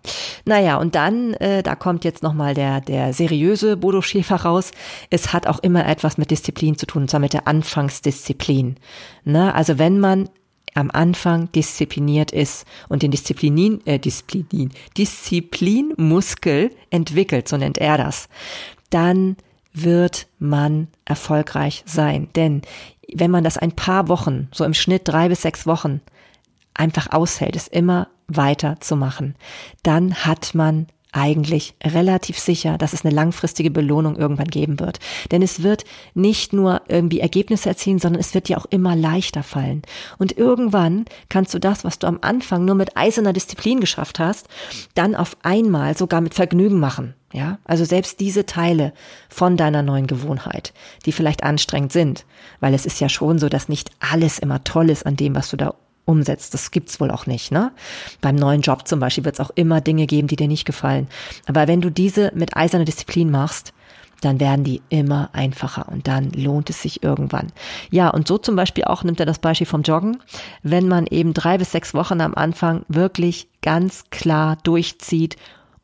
Naja, 0.45 0.77
und 0.77 0.95
dann, 0.95 1.33
äh, 1.35 1.63
da 1.63 1.75
kommt 1.75 2.03
jetzt 2.03 2.21
nochmal 2.21 2.53
der, 2.53 2.81
der 2.81 3.13
seriöse 3.13 3.77
Bodo 3.77 4.01
Schäfer 4.01 4.37
raus. 4.37 4.71
Es 5.09 5.33
hat 5.33 5.47
auch 5.47 5.59
immer 5.59 5.87
etwas 5.87 6.17
mit 6.17 6.31
Disziplin 6.31 6.77
zu 6.77 6.85
tun, 6.85 7.03
und 7.03 7.09
zwar 7.09 7.19
mit 7.19 7.33
der 7.33 7.47
Anfangsdisziplin. 7.47 8.75
Ne? 9.23 9.53
Also 9.55 9.79
wenn 9.79 9.99
man 9.99 10.29
am 10.73 10.91
Anfang 10.91 11.51
diszipliniert 11.53 12.31
ist 12.31 12.65
und 12.89 13.01
den 13.01 13.11
Disziplinin, 13.11 13.81
äh, 13.85 13.97
Disziplin, 13.97 14.71
Disziplinmuskel 14.97 16.71
entwickelt, 16.89 17.47
so 17.47 17.57
nennt 17.57 17.77
er 17.77 17.97
das, 17.97 18.27
dann 18.89 19.37
wird 19.73 20.27
man 20.37 20.87
erfolgreich 21.05 21.83
sein. 21.85 22.27
Denn 22.35 22.61
wenn 23.13 23.31
man 23.31 23.43
das 23.43 23.57
ein 23.57 23.71
paar 23.71 24.09
Wochen, 24.09 24.49
so 24.51 24.63
im 24.63 24.73
Schnitt 24.73 25.03
drei 25.05 25.29
bis 25.29 25.41
sechs 25.41 25.65
Wochen, 25.65 26.01
einfach 26.73 27.11
aushält, 27.11 27.55
es 27.55 27.67
immer 27.67 28.09
weiter 28.27 28.77
zu 28.79 28.95
machen, 28.95 29.35
dann 29.83 30.13
hat 30.15 30.55
man 30.55 30.87
eigentlich 31.15 31.75
relativ 31.81 32.37
sicher, 32.37 32.77
dass 32.77 32.91
es 32.91 33.05
eine 33.05 33.15
langfristige 33.15 33.71
Belohnung 33.71 34.17
irgendwann 34.17 34.49
geben 34.49 34.81
wird. 34.81 34.99
Denn 35.31 35.41
es 35.41 35.63
wird 35.63 35.85
nicht 36.13 36.51
nur 36.51 36.81
irgendwie 36.89 37.21
Ergebnisse 37.21 37.69
erzielen, 37.69 37.99
sondern 37.99 38.19
es 38.19 38.33
wird 38.33 38.49
dir 38.49 38.57
auch 38.57 38.65
immer 38.65 38.95
leichter 38.97 39.41
fallen. 39.41 39.83
Und 40.17 40.37
irgendwann 40.37 41.05
kannst 41.29 41.53
du 41.53 41.59
das, 41.59 41.85
was 41.85 41.99
du 41.99 42.07
am 42.07 42.19
Anfang 42.21 42.65
nur 42.65 42.75
mit 42.75 42.97
eiserner 42.97 43.31
Disziplin 43.31 43.79
geschafft 43.79 44.19
hast, 44.19 44.49
dann 44.93 45.15
auf 45.15 45.37
einmal 45.41 45.95
sogar 45.95 46.19
mit 46.19 46.33
Vergnügen 46.33 46.79
machen. 46.79 47.13
Ja, 47.33 47.59
also 47.65 47.83
selbst 47.83 48.19
diese 48.19 48.45
Teile 48.45 48.93
von 49.29 49.57
deiner 49.57 49.81
neuen 49.81 50.07
Gewohnheit, 50.07 50.73
die 51.05 51.11
vielleicht 51.11 51.43
anstrengend 51.43 51.91
sind, 51.91 52.25
weil 52.61 52.73
es 52.73 52.85
ist 52.85 53.01
ja 53.01 53.09
schon 53.09 53.39
so, 53.39 53.49
dass 53.49 53.67
nicht 53.67 53.91
alles 53.99 54.39
immer 54.39 54.63
toll 54.63 54.89
ist 54.89 55.05
an 55.05 55.17
dem, 55.17 55.35
was 55.35 55.49
du 55.49 55.57
da 55.57 55.75
umsetzt. 56.05 56.53
Das 56.53 56.71
gibt's 56.71 56.99
wohl 56.99 57.11
auch 57.11 57.25
nicht, 57.25 57.51
ne? 57.51 57.71
Beim 58.21 58.35
neuen 58.35 58.61
Job 58.61 58.87
zum 58.87 58.99
Beispiel 58.99 59.25
wird 59.25 59.35
es 59.35 59.45
auch 59.45 59.51
immer 59.55 59.81
Dinge 59.81 60.07
geben, 60.07 60.27
die 60.27 60.35
dir 60.35 60.47
nicht 60.47 60.65
gefallen. 60.65 61.07
Aber 61.47 61.67
wenn 61.67 61.81
du 61.81 61.89
diese 61.89 62.31
mit 62.35 62.55
eiserner 62.55 62.85
Disziplin 62.85 63.31
machst, 63.31 63.73
dann 64.21 64.39
werden 64.39 64.63
die 64.63 64.81
immer 64.89 65.29
einfacher 65.33 65.87
und 65.89 66.07
dann 66.07 66.31
lohnt 66.31 66.69
es 66.69 66.81
sich 66.81 67.03
irgendwann. 67.03 67.51
Ja, 67.91 68.09
und 68.09 68.27
so 68.27 68.37
zum 68.37 68.55
Beispiel 68.55 68.85
auch 68.85 69.03
nimmt 69.03 69.19
er 69.19 69.25
das 69.25 69.39
Beispiel 69.39 69.67
vom 69.67 69.81
Joggen. 69.81 70.17
Wenn 70.63 70.87
man 70.87 71.05
eben 71.07 71.33
drei 71.33 71.57
bis 71.57 71.71
sechs 71.71 71.93
Wochen 71.93 72.21
am 72.21 72.33
Anfang 72.33 72.85
wirklich 72.87 73.47
ganz 73.61 74.05
klar 74.11 74.57
durchzieht 74.63 75.35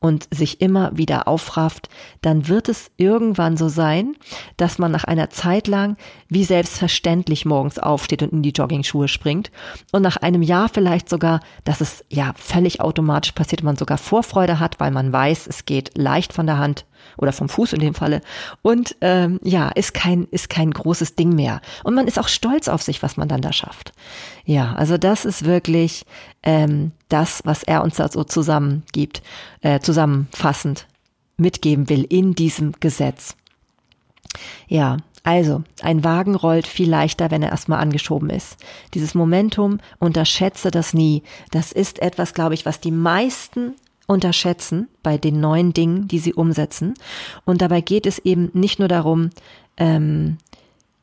und 0.01 0.27
sich 0.31 0.61
immer 0.61 0.97
wieder 0.97 1.27
aufrafft, 1.27 1.87
dann 2.21 2.47
wird 2.47 2.67
es 2.67 2.89
irgendwann 2.97 3.55
so 3.55 3.69
sein, 3.69 4.17
dass 4.57 4.79
man 4.79 4.91
nach 4.91 5.03
einer 5.03 5.29
Zeit 5.29 5.67
lang 5.67 5.95
wie 6.27 6.43
selbstverständlich 6.43 7.45
morgens 7.45 7.77
aufsteht 7.77 8.23
und 8.23 8.33
in 8.33 8.41
die 8.41 8.49
Jogging-Schuhe 8.49 9.07
springt 9.07 9.51
und 9.91 10.01
nach 10.01 10.17
einem 10.17 10.41
Jahr 10.41 10.69
vielleicht 10.69 11.07
sogar, 11.07 11.39
dass 11.63 11.81
es 11.81 12.03
ja 12.09 12.33
völlig 12.35 12.81
automatisch 12.81 13.31
passiert, 13.33 13.63
man 13.63 13.77
sogar 13.77 13.99
Vorfreude 13.99 14.59
hat, 14.59 14.79
weil 14.79 14.91
man 14.91 15.13
weiß, 15.13 15.45
es 15.47 15.65
geht 15.65 15.95
leicht 15.95 16.33
von 16.33 16.47
der 16.47 16.57
Hand 16.57 16.85
oder 17.17 17.31
vom 17.31 17.49
Fuß 17.49 17.73
in 17.73 17.79
dem 17.79 17.93
Falle. 17.93 18.21
Und 18.61 18.95
ähm, 19.01 19.39
ja, 19.43 19.69
ist 19.69 19.93
kein, 19.93 20.27
ist 20.31 20.49
kein 20.49 20.71
großes 20.71 21.15
Ding 21.15 21.33
mehr. 21.33 21.61
Und 21.83 21.93
man 21.93 22.07
ist 22.07 22.19
auch 22.19 22.27
stolz 22.27 22.67
auf 22.67 22.81
sich, 22.81 23.03
was 23.03 23.17
man 23.17 23.27
dann 23.27 23.41
da 23.41 23.53
schafft. 23.53 23.93
Ja, 24.45 24.73
also 24.73 24.97
das 24.97 25.25
ist 25.25 25.45
wirklich 25.45 26.05
ähm, 26.43 26.91
das, 27.09 27.41
was 27.45 27.63
er 27.63 27.83
uns 27.83 27.95
da 27.95 28.09
so 28.09 28.23
zusammengibt, 28.23 29.21
äh, 29.61 29.79
zusammenfassend 29.79 30.87
mitgeben 31.37 31.89
will 31.89 32.03
in 32.03 32.33
diesem 32.33 32.73
Gesetz. 32.79 33.35
Ja, 34.67 34.97
also, 35.23 35.61
ein 35.83 36.03
Wagen 36.03 36.33
rollt 36.33 36.65
viel 36.65 36.89
leichter, 36.89 37.29
wenn 37.29 37.43
er 37.43 37.51
erstmal 37.51 37.79
angeschoben 37.79 38.31
ist. 38.31 38.57
Dieses 38.95 39.13
Momentum, 39.13 39.77
unterschätze 39.99 40.71
das 40.71 40.95
nie. 40.95 41.21
Das 41.51 41.71
ist 41.71 41.99
etwas, 41.99 42.33
glaube 42.33 42.55
ich, 42.55 42.65
was 42.65 42.79
die 42.79 42.91
meisten 42.91 43.75
unterschätzen 44.07 44.87
bei 45.03 45.17
den 45.17 45.39
neuen 45.39 45.73
Dingen, 45.73 46.07
die 46.07 46.19
sie 46.19 46.33
umsetzen. 46.33 46.93
Und 47.45 47.61
dabei 47.61 47.81
geht 47.81 48.05
es 48.05 48.19
eben 48.19 48.49
nicht 48.53 48.79
nur 48.79 48.87
darum, 48.87 49.29
ähm, 49.77 50.37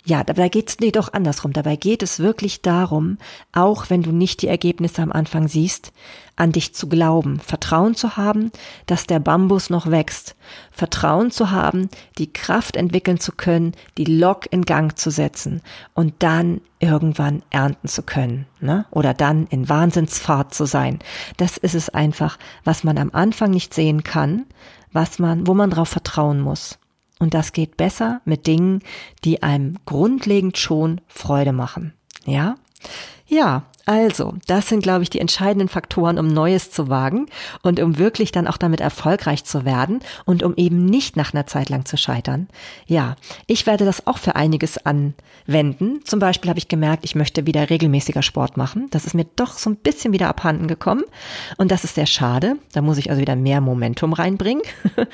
ja, 0.09 0.25
dabei 0.25 0.49
geht 0.49 0.71
es 0.71 0.81
nee, 0.81 0.91
doch 0.91 1.13
andersrum. 1.13 1.53
Dabei 1.53 1.77
geht 1.77 2.03
es 2.03 2.19
wirklich 2.19 2.63
darum, 2.63 3.19
auch 3.53 3.91
wenn 3.91 4.03
du 4.03 4.11
nicht 4.11 4.41
die 4.41 4.49
Ergebnisse 4.49 5.03
am 5.03 5.13
Anfang 5.13 5.49
siehst, 5.49 5.93
an 6.35 6.51
dich 6.51 6.75
zu 6.75 6.89
glauben, 6.89 7.41
Vertrauen 7.41 7.95
zu 7.95 8.17
haben, 8.17 8.51
dass 8.87 9.07
der 9.07 9.19
Bambus 9.19 9.69
noch 9.69 9.91
wächst, 9.91 10.35
Vertrauen 10.71 11.31
zu 11.31 11.51
haben, 11.51 11.91
die 12.17 12.33
Kraft 12.33 12.77
entwickeln 12.77 13.21
zu 13.21 13.33
können, 13.33 13.73
die 13.99 14.07
Lok 14.07 14.51
in 14.51 14.63
Gang 14.63 14.99
zu 14.99 15.11
setzen 15.11 15.61
und 15.93 16.15
dann 16.21 16.63
irgendwann 16.79 17.43
ernten 17.51 17.89
zu 17.89 18.03
können, 18.03 18.47
ne? 18.61 18.87
Oder 18.91 19.13
dann 19.13 19.47
in 19.49 19.69
Wahnsinnsfahrt 19.69 20.55
zu 20.55 20.65
sein. 20.65 21.01
Das 21.37 21.59
ist 21.59 21.75
es 21.75 21.91
einfach, 21.91 22.39
was 22.65 22.83
man 22.83 22.97
am 22.97 23.11
Anfang 23.13 23.51
nicht 23.51 23.75
sehen 23.75 24.05
kann, 24.05 24.47
was 24.91 25.19
man, 25.19 25.47
wo 25.47 25.53
man 25.53 25.69
drauf 25.69 25.91
vertrauen 25.91 26.41
muss. 26.41 26.79
Und 27.19 27.35
das 27.35 27.53
geht 27.53 27.77
besser 27.77 28.21
mit 28.25 28.47
Dingen, 28.47 28.81
die 29.25 29.43
einem 29.43 29.77
grundlegend 29.87 30.59
schon 30.59 31.01
Freude 31.09 31.53
machen. 31.53 31.93
Ja? 32.25 32.57
Ja, 33.29 33.65
also, 33.89 34.35
das 34.47 34.69
sind, 34.69 34.83
glaube 34.83 35.03
ich, 35.03 35.09
die 35.09 35.19
entscheidenden 35.19 35.71
Faktoren, 35.71 36.19
um 36.19 36.29
Neues 36.29 36.71
zu 36.71 36.91
wagen 36.91 37.25
und 37.63 37.81
um 37.81 37.97
wirklich 37.97 38.33
dann 38.33 38.47
auch 38.47 38.59
damit 38.59 38.83
erfolgreich 38.83 39.45
zu 39.45 39.65
werden 39.65 40.01
und 40.27 40.43
um 40.43 40.53
eben 40.57 40.85
nicht 40.85 41.17
nach 41.17 41.33
einer 41.33 41.47
Zeit 41.47 41.71
lang 41.71 41.87
zu 41.87 41.97
scheitern. 41.97 42.49
Ja, 42.87 43.17
ich 43.47 43.65
werde 43.65 43.87
das 43.87 44.07
auch 44.07 44.19
für 44.19 44.37
einiges 44.37 44.77
anwenden. 44.85 46.01
Zum 46.05 46.21
Beispiel 46.21 46.51
habe 46.51 46.59
ich 46.59 46.69
gemerkt, 46.69 47.07
ich 47.07 47.15
möchte 47.15 47.47
wieder 47.47 47.71
regelmäßiger 47.71 48.21
Sport 48.21 48.59
machen. 48.59 48.89
Das 48.91 49.07
ist 49.07 49.15
mir 49.15 49.25
doch 49.37 49.53
so 49.53 49.71
ein 49.71 49.77
bisschen 49.77 50.13
wieder 50.13 50.29
abhanden 50.29 50.69
gekommen 50.69 51.05
und 51.57 51.71
das 51.71 51.85
ist 51.85 51.95
sehr 51.95 52.05
schade. 52.05 52.57
Da 52.75 52.83
muss 52.83 52.99
ich 52.99 53.09
also 53.09 53.23
wieder 53.23 53.37
mehr 53.37 53.63
Momentum 53.63 54.13
reinbringen. 54.13 54.65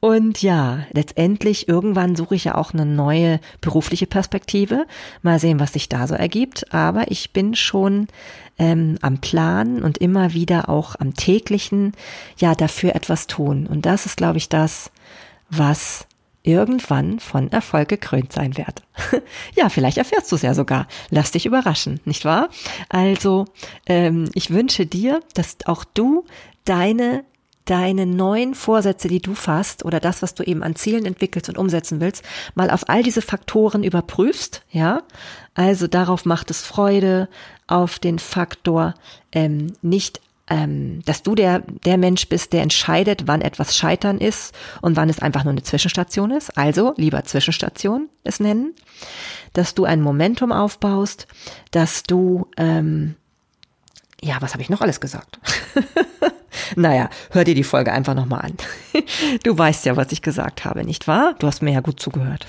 Und 0.00 0.42
ja, 0.42 0.80
letztendlich 0.92 1.68
irgendwann 1.68 2.16
suche 2.16 2.34
ich 2.34 2.44
ja 2.44 2.54
auch 2.56 2.72
eine 2.72 2.86
neue 2.86 3.40
berufliche 3.60 4.06
Perspektive. 4.06 4.86
Mal 5.22 5.38
sehen, 5.38 5.60
was 5.60 5.74
sich 5.74 5.88
da 5.88 6.06
so 6.06 6.14
ergibt. 6.14 6.72
Aber 6.74 7.10
ich 7.10 7.32
bin 7.32 7.54
schon 7.56 8.08
ähm, 8.58 8.96
am 9.02 9.20
Plan 9.20 9.82
und 9.82 9.98
immer 9.98 10.32
wieder 10.32 10.68
auch 10.68 10.96
am 10.98 11.14
täglichen, 11.14 11.92
ja, 12.38 12.54
dafür 12.54 12.94
etwas 12.94 13.26
tun. 13.26 13.66
Und 13.66 13.86
das 13.86 14.06
ist, 14.06 14.16
glaube 14.16 14.38
ich, 14.38 14.48
das, 14.48 14.90
was 15.50 16.06
irgendwann 16.42 17.18
von 17.18 17.50
Erfolg 17.50 17.88
gekrönt 17.88 18.32
sein 18.32 18.56
wird. 18.56 18.82
ja, 19.56 19.68
vielleicht 19.68 19.98
erfährst 19.98 20.30
du 20.30 20.36
es 20.36 20.42
ja 20.42 20.54
sogar. 20.54 20.86
Lass 21.10 21.32
dich 21.32 21.44
überraschen, 21.44 22.00
nicht 22.04 22.24
wahr? 22.24 22.48
Also, 22.88 23.46
ähm, 23.86 24.30
ich 24.32 24.50
wünsche 24.50 24.86
dir, 24.86 25.20
dass 25.34 25.56
auch 25.66 25.84
du 25.84 26.24
deine 26.64 27.24
deine 27.66 28.06
neuen 28.06 28.54
Vorsätze, 28.54 29.08
die 29.08 29.20
du 29.20 29.34
fasst 29.34 29.84
oder 29.84 30.00
das, 30.00 30.22
was 30.22 30.34
du 30.34 30.42
eben 30.42 30.62
an 30.62 30.76
Zielen 30.76 31.04
entwickelst 31.04 31.48
und 31.48 31.58
umsetzen 31.58 32.00
willst, 32.00 32.24
mal 32.54 32.70
auf 32.70 32.88
all 32.88 33.02
diese 33.02 33.22
Faktoren 33.22 33.84
überprüfst, 33.84 34.62
ja. 34.70 35.02
Also 35.54 35.86
darauf 35.86 36.24
macht 36.24 36.50
es 36.50 36.62
Freude, 36.62 37.28
auf 37.66 37.98
den 37.98 38.18
Faktor 38.18 38.94
ähm, 39.32 39.72
nicht 39.82 40.20
ähm, 40.48 41.02
dass 41.04 41.24
du 41.24 41.34
der, 41.34 41.64
der 41.84 41.98
Mensch 41.98 42.28
bist, 42.28 42.52
der 42.52 42.62
entscheidet, 42.62 43.26
wann 43.26 43.40
etwas 43.40 43.76
Scheitern 43.76 44.18
ist 44.18 44.54
und 44.80 44.96
wann 44.96 45.08
es 45.08 45.18
einfach 45.18 45.42
nur 45.42 45.50
eine 45.50 45.64
Zwischenstation 45.64 46.30
ist. 46.30 46.56
Also 46.56 46.94
lieber 46.96 47.24
Zwischenstation 47.24 48.08
es 48.22 48.38
nennen. 48.38 48.72
Dass 49.54 49.74
du 49.74 49.84
ein 49.84 50.00
Momentum 50.00 50.52
aufbaust, 50.52 51.26
dass 51.72 52.04
du 52.04 52.46
ähm, 52.56 53.16
ja, 54.22 54.36
was 54.40 54.52
habe 54.52 54.62
ich 54.62 54.70
noch 54.70 54.80
alles 54.80 55.00
gesagt? 55.00 55.38
naja, 56.76 57.10
hör 57.30 57.44
dir 57.44 57.54
die 57.54 57.64
Folge 57.64 57.92
einfach 57.92 58.14
nochmal 58.14 58.46
an. 58.46 58.52
du 59.42 59.56
weißt 59.56 59.86
ja, 59.86 59.96
was 59.96 60.12
ich 60.12 60.22
gesagt 60.22 60.64
habe, 60.64 60.84
nicht 60.84 61.08
wahr? 61.08 61.34
Du 61.38 61.46
hast 61.46 61.62
mir 61.62 61.72
ja 61.72 61.80
gut 61.80 62.00
zugehört. 62.00 62.46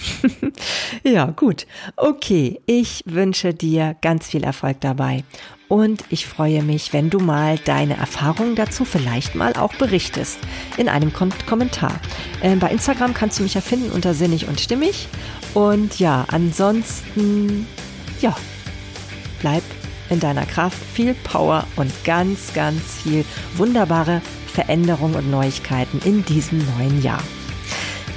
ja, 1.03 1.25
gut. 1.25 1.67
Okay, 1.95 2.61
ich 2.65 3.03
wünsche 3.05 3.53
dir 3.53 3.95
ganz 4.01 4.27
viel 4.27 4.43
Erfolg 4.43 4.81
dabei. 4.81 5.23
Und 5.67 6.05
ich 6.09 6.25
freue 6.25 6.63
mich, 6.63 6.93
wenn 6.93 7.09
du 7.09 7.19
mal 7.19 7.57
deine 7.57 7.97
Erfahrungen 7.97 8.55
dazu 8.55 8.85
vielleicht 8.85 9.35
mal 9.35 9.53
auch 9.53 9.73
berichtest 9.73 10.39
in 10.77 10.87
einem 10.87 11.11
Kom 11.11 11.29
Kommentar. 11.47 11.99
Äh, 12.41 12.55
bei 12.55 12.71
Instagram 12.71 13.13
kannst 13.13 13.39
du 13.39 13.43
mich 13.43 13.53
ja 13.53 13.61
finden 13.61 13.91
unter 13.91 14.13
sinnig 14.13 14.47
und 14.47 14.61
stimmig. 14.61 15.09
Und 15.53 15.99
ja, 15.99 16.25
ansonsten, 16.29 17.67
ja, 18.21 18.35
bleib 19.41 19.63
in 20.09 20.19
deiner 20.19 20.45
Kraft, 20.45 20.77
viel 20.93 21.13
Power 21.13 21.65
und 21.75 21.91
ganz, 22.03 22.53
ganz 22.53 22.81
viel 23.03 23.25
wunderbare 23.55 24.21
Veränderungen 24.53 25.15
und 25.15 25.29
Neuigkeiten 25.29 25.99
in 26.03 26.25
diesem 26.25 26.59
neuen 26.77 27.01
Jahr. 27.01 27.23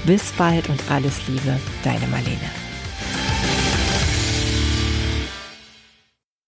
Bis 0.07 0.33
bald 0.33 0.69
und 0.69 0.81
alles 0.91 1.27
Liebe, 1.29 1.59
deine 1.85 2.07
Marlene. 2.07 2.60